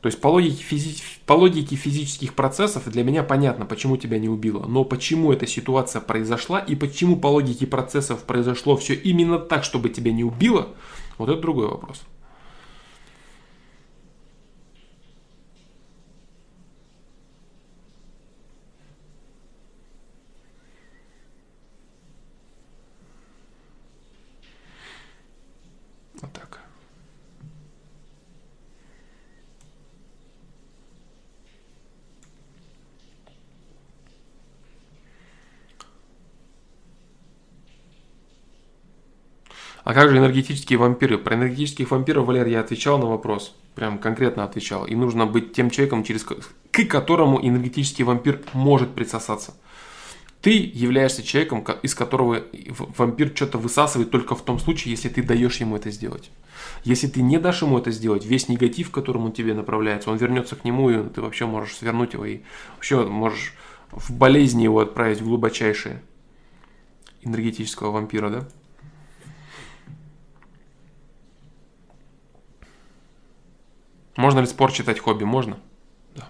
То 0.00 0.06
есть 0.06 0.20
по 0.20 0.28
логике, 0.28 0.62
физи... 0.62 1.02
по 1.26 1.34
логике 1.34 1.76
физических 1.76 2.34
процессов 2.34 2.88
для 2.88 3.04
меня 3.04 3.22
понятно, 3.22 3.66
почему 3.66 3.98
тебя 3.98 4.18
не 4.18 4.28
убило. 4.28 4.64
Но 4.66 4.84
почему 4.84 5.30
эта 5.30 5.46
ситуация 5.46 6.00
произошла 6.00 6.58
и 6.58 6.74
почему 6.74 7.16
по 7.16 7.26
логике 7.26 7.66
процессов 7.66 8.24
произошло 8.24 8.76
все 8.76 8.94
именно 8.94 9.38
так, 9.38 9.62
чтобы 9.62 9.90
тебя 9.90 10.12
не 10.12 10.24
убило, 10.24 10.68
вот 11.18 11.28
это 11.28 11.40
другой 11.40 11.68
вопрос. 11.68 12.02
А 39.90 39.92
как 39.92 40.08
же 40.08 40.18
энергетические 40.18 40.78
вампиры? 40.78 41.18
Про 41.18 41.34
энергетических 41.34 41.90
вампиров, 41.90 42.24
Валер, 42.24 42.46
я 42.46 42.60
отвечал 42.60 42.96
на 43.00 43.06
вопрос. 43.06 43.56
Прям 43.74 43.98
конкретно 43.98 44.44
отвечал. 44.44 44.86
И 44.86 44.94
нужно 44.94 45.26
быть 45.26 45.52
тем 45.52 45.68
человеком, 45.68 46.04
через, 46.04 46.22
к 46.22 46.84
которому 46.88 47.44
энергетический 47.44 48.04
вампир 48.04 48.40
может 48.52 48.94
присосаться. 48.94 49.56
Ты 50.42 50.52
являешься 50.52 51.24
человеком, 51.24 51.66
из 51.82 51.96
которого 51.96 52.44
вампир 52.96 53.32
что-то 53.34 53.58
высасывает 53.58 54.12
только 54.12 54.36
в 54.36 54.44
том 54.44 54.60
случае, 54.60 54.92
если 54.92 55.08
ты 55.08 55.24
даешь 55.24 55.56
ему 55.56 55.74
это 55.74 55.90
сделать. 55.90 56.30
Если 56.84 57.08
ты 57.08 57.20
не 57.20 57.40
дашь 57.40 57.62
ему 57.62 57.76
это 57.76 57.90
сделать, 57.90 58.24
весь 58.24 58.48
негатив, 58.48 58.92
которым 58.92 59.24
он 59.24 59.32
тебе 59.32 59.54
направляется, 59.54 60.12
он 60.12 60.18
вернется 60.18 60.54
к 60.54 60.62
нему, 60.62 60.88
и 60.90 61.02
ты 61.08 61.20
вообще 61.20 61.46
можешь 61.46 61.74
свернуть 61.74 62.12
его, 62.12 62.24
и 62.26 62.42
вообще 62.76 63.04
можешь 63.04 63.54
в 63.90 64.12
болезни 64.12 64.62
его 64.62 64.78
отправить 64.78 65.20
в 65.20 65.24
глубочайшие 65.24 66.00
энергетического 67.22 67.90
вампира, 67.90 68.30
да? 68.30 68.48
Можно 74.16 74.40
ли 74.40 74.46
спорт 74.46 74.74
считать 74.74 74.98
хобби? 74.98 75.24
Можно. 75.24 75.58
Да. 76.14 76.28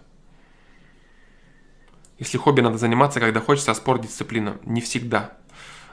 Если 2.19 2.39
хобби 2.39 2.61
надо 2.61 2.79
заниматься, 2.79 3.21
когда 3.21 3.41
хочется, 3.41 3.71
а 3.71 3.75
спорт 3.75 4.03
дисциплина. 4.03 4.59
Не 4.65 4.81
всегда. 4.81 5.33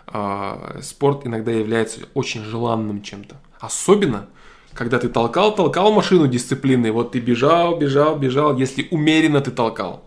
А, 0.07 0.80
спорт 0.81 1.26
иногда 1.26 1.51
является 1.51 2.01
очень 2.14 2.43
желанным 2.43 3.01
чем-то. 3.01 3.35
Особенно, 3.59 4.27
когда 4.73 4.99
ты 4.99 5.09
толкал, 5.09 5.55
толкал 5.55 5.91
машину 5.91 6.27
дисциплины, 6.27 6.91
вот 6.91 7.11
ты 7.11 7.19
бежал, 7.19 7.77
бежал, 7.77 8.18
бежал, 8.18 8.57
если 8.57 8.88
умеренно 8.91 9.41
ты 9.41 9.51
толкал. 9.51 10.03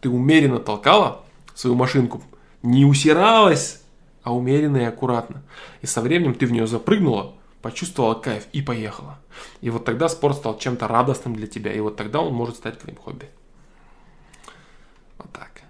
Ты 0.00 0.08
умеренно 0.08 0.60
толкала 0.60 1.24
свою 1.54 1.76
машинку, 1.76 2.22
не 2.62 2.84
усиралась, 2.84 3.82
а 4.22 4.34
умеренно 4.34 4.78
и 4.78 4.84
аккуратно. 4.84 5.42
И 5.82 5.86
со 5.86 6.00
временем 6.00 6.34
ты 6.34 6.46
в 6.46 6.52
нее 6.52 6.66
запрыгнула, 6.66 7.34
почувствовала 7.64 8.12
кайф 8.12 8.46
и 8.52 8.60
поехала. 8.60 9.18
И 9.62 9.70
вот 9.70 9.86
тогда 9.86 10.10
спорт 10.10 10.36
стал 10.36 10.58
чем-то 10.58 10.86
радостным 10.86 11.34
для 11.34 11.46
тебя, 11.46 11.72
и 11.72 11.80
вот 11.80 11.96
тогда 11.96 12.20
он 12.20 12.34
может 12.34 12.56
стать 12.56 12.78
твоим 12.78 12.98
хобби. 12.98 13.30
Вот 15.16 15.32
так. 15.32 15.62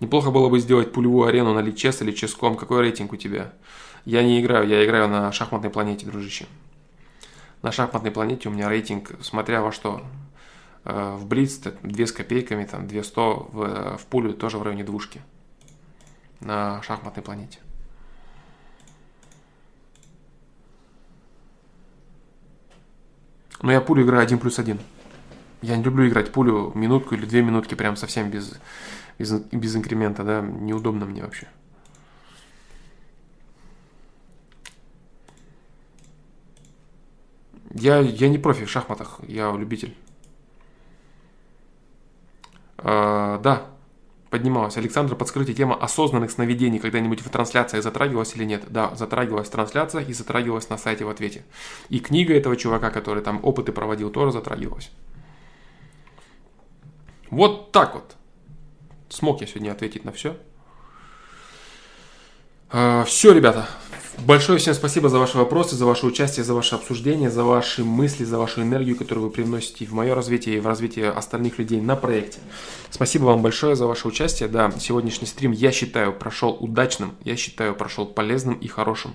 Неплохо 0.00 0.30
было 0.30 0.48
бы 0.48 0.58
сделать 0.58 0.90
пулевую 0.90 1.28
арену 1.28 1.52
на 1.52 1.60
Личес 1.60 2.00
или 2.00 2.12
Ческом. 2.12 2.56
Какой 2.56 2.80
рейтинг 2.80 3.12
у 3.12 3.16
тебя? 3.16 3.52
Я 4.06 4.22
не 4.22 4.40
играю, 4.40 4.66
я 4.66 4.82
играю 4.86 5.06
на 5.06 5.30
шахматной 5.32 5.68
планете, 5.68 6.06
дружище. 6.06 6.46
На 7.60 7.72
шахматной 7.72 8.10
планете 8.10 8.48
у 8.48 8.52
меня 8.52 8.70
рейтинг, 8.70 9.10
смотря 9.20 9.60
во 9.60 9.70
что. 9.70 10.00
Э, 10.84 11.14
в 11.14 11.26
Блиц 11.26 11.58
2 11.58 12.06
с 12.06 12.12
копейками, 12.12 12.64
там 12.64 12.88
200, 12.88 13.16
в, 13.16 13.62
э, 13.62 13.96
в 13.98 14.06
пулю 14.06 14.32
тоже 14.32 14.56
в 14.56 14.62
районе 14.62 14.84
двушки 14.84 15.20
на 16.40 16.82
шахматной 16.82 17.22
планете. 17.22 17.58
Но 23.62 23.72
я 23.72 23.80
пулю 23.80 24.04
играю 24.04 24.22
один 24.22 24.38
плюс 24.38 24.58
один. 24.58 24.78
Я 25.62 25.76
не 25.76 25.82
люблю 25.82 26.08
играть 26.08 26.32
пулю 26.32 26.72
минутку 26.74 27.14
или 27.14 27.26
две 27.26 27.42
минутки 27.42 27.74
прям 27.74 27.96
совсем 27.96 28.30
без, 28.30 28.54
без, 29.18 29.32
без 29.32 29.74
инкремента, 29.74 30.22
да, 30.22 30.40
неудобно 30.40 31.06
мне 31.06 31.22
вообще. 31.22 31.48
Я, 37.70 37.98
я 37.98 38.28
не 38.28 38.38
профи 38.38 38.64
в 38.64 38.70
шахматах, 38.70 39.20
я 39.26 39.52
любитель. 39.52 39.96
А, 42.78 43.38
да, 43.38 43.66
поднималась. 44.30 44.76
Александр, 44.76 45.14
подскажите, 45.14 45.54
тема 45.54 45.74
осознанных 45.74 46.30
сновидений 46.30 46.78
когда-нибудь 46.78 47.20
в 47.20 47.28
трансляции 47.28 47.80
затрагивалась 47.80 48.34
или 48.34 48.44
нет? 48.44 48.64
Да, 48.68 48.94
затрагивалась 48.94 49.48
трансляция 49.48 50.02
и 50.02 50.12
затрагивалась 50.12 50.68
на 50.68 50.78
сайте 50.78 51.04
в 51.04 51.08
ответе. 51.08 51.44
И 51.88 52.00
книга 52.00 52.34
этого 52.34 52.56
чувака, 52.56 52.90
который 52.90 53.22
там 53.22 53.40
опыты 53.42 53.72
проводил, 53.72 54.10
тоже 54.10 54.32
затрагивалась. 54.32 54.90
Вот 57.30 57.72
так 57.72 57.94
вот. 57.94 58.16
Смог 59.08 59.40
я 59.40 59.46
сегодня 59.46 59.72
ответить 59.72 60.04
на 60.04 60.12
все. 60.12 60.36
А, 62.70 63.04
все, 63.04 63.32
ребята. 63.32 63.68
Большое 64.26 64.58
всем 64.58 64.74
спасибо 64.74 65.08
за 65.08 65.18
ваши 65.18 65.38
вопросы, 65.38 65.74
за 65.74 65.86
ваше 65.86 66.04
участие, 66.04 66.44
за 66.44 66.52
ваше 66.52 66.74
обсуждение, 66.74 67.30
за 67.30 67.44
ваши 67.44 67.82
мысли, 67.84 68.24
за 68.24 68.36
вашу 68.36 68.62
энергию, 68.62 68.96
которую 68.96 69.26
вы 69.26 69.32
привносите 69.32 69.86
в 69.86 69.92
мое 69.92 70.14
развитие 70.14 70.56
и 70.56 70.60
в 70.60 70.66
развитие 70.66 71.10
остальных 71.10 71.58
людей 71.58 71.80
на 71.80 71.96
проекте. 71.96 72.40
Спасибо 72.90 73.24
вам 73.24 73.42
большое 73.42 73.74
за 73.74 73.86
ваше 73.86 74.06
участие. 74.06 74.48
Да, 74.48 74.70
сегодняшний 74.78 75.26
стрим, 75.26 75.52
я 75.52 75.72
считаю, 75.72 76.12
прошел 76.12 76.56
удачным, 76.60 77.14
я 77.24 77.36
считаю, 77.36 77.74
прошел 77.74 78.06
полезным 78.06 78.54
и 78.54 78.68
хорошим. 78.68 79.14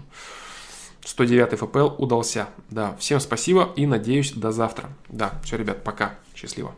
109 1.05 1.59
ФПЛ 1.59 2.01
удался. 2.01 2.47
Да, 2.69 2.95
всем 2.97 3.19
спасибо 3.19 3.71
и 3.75 3.85
надеюсь 3.85 4.31
до 4.31 4.51
завтра. 4.51 4.89
Да, 5.09 5.33
все, 5.43 5.57
ребят, 5.57 5.83
пока. 5.83 6.15
Счастливо. 6.33 6.73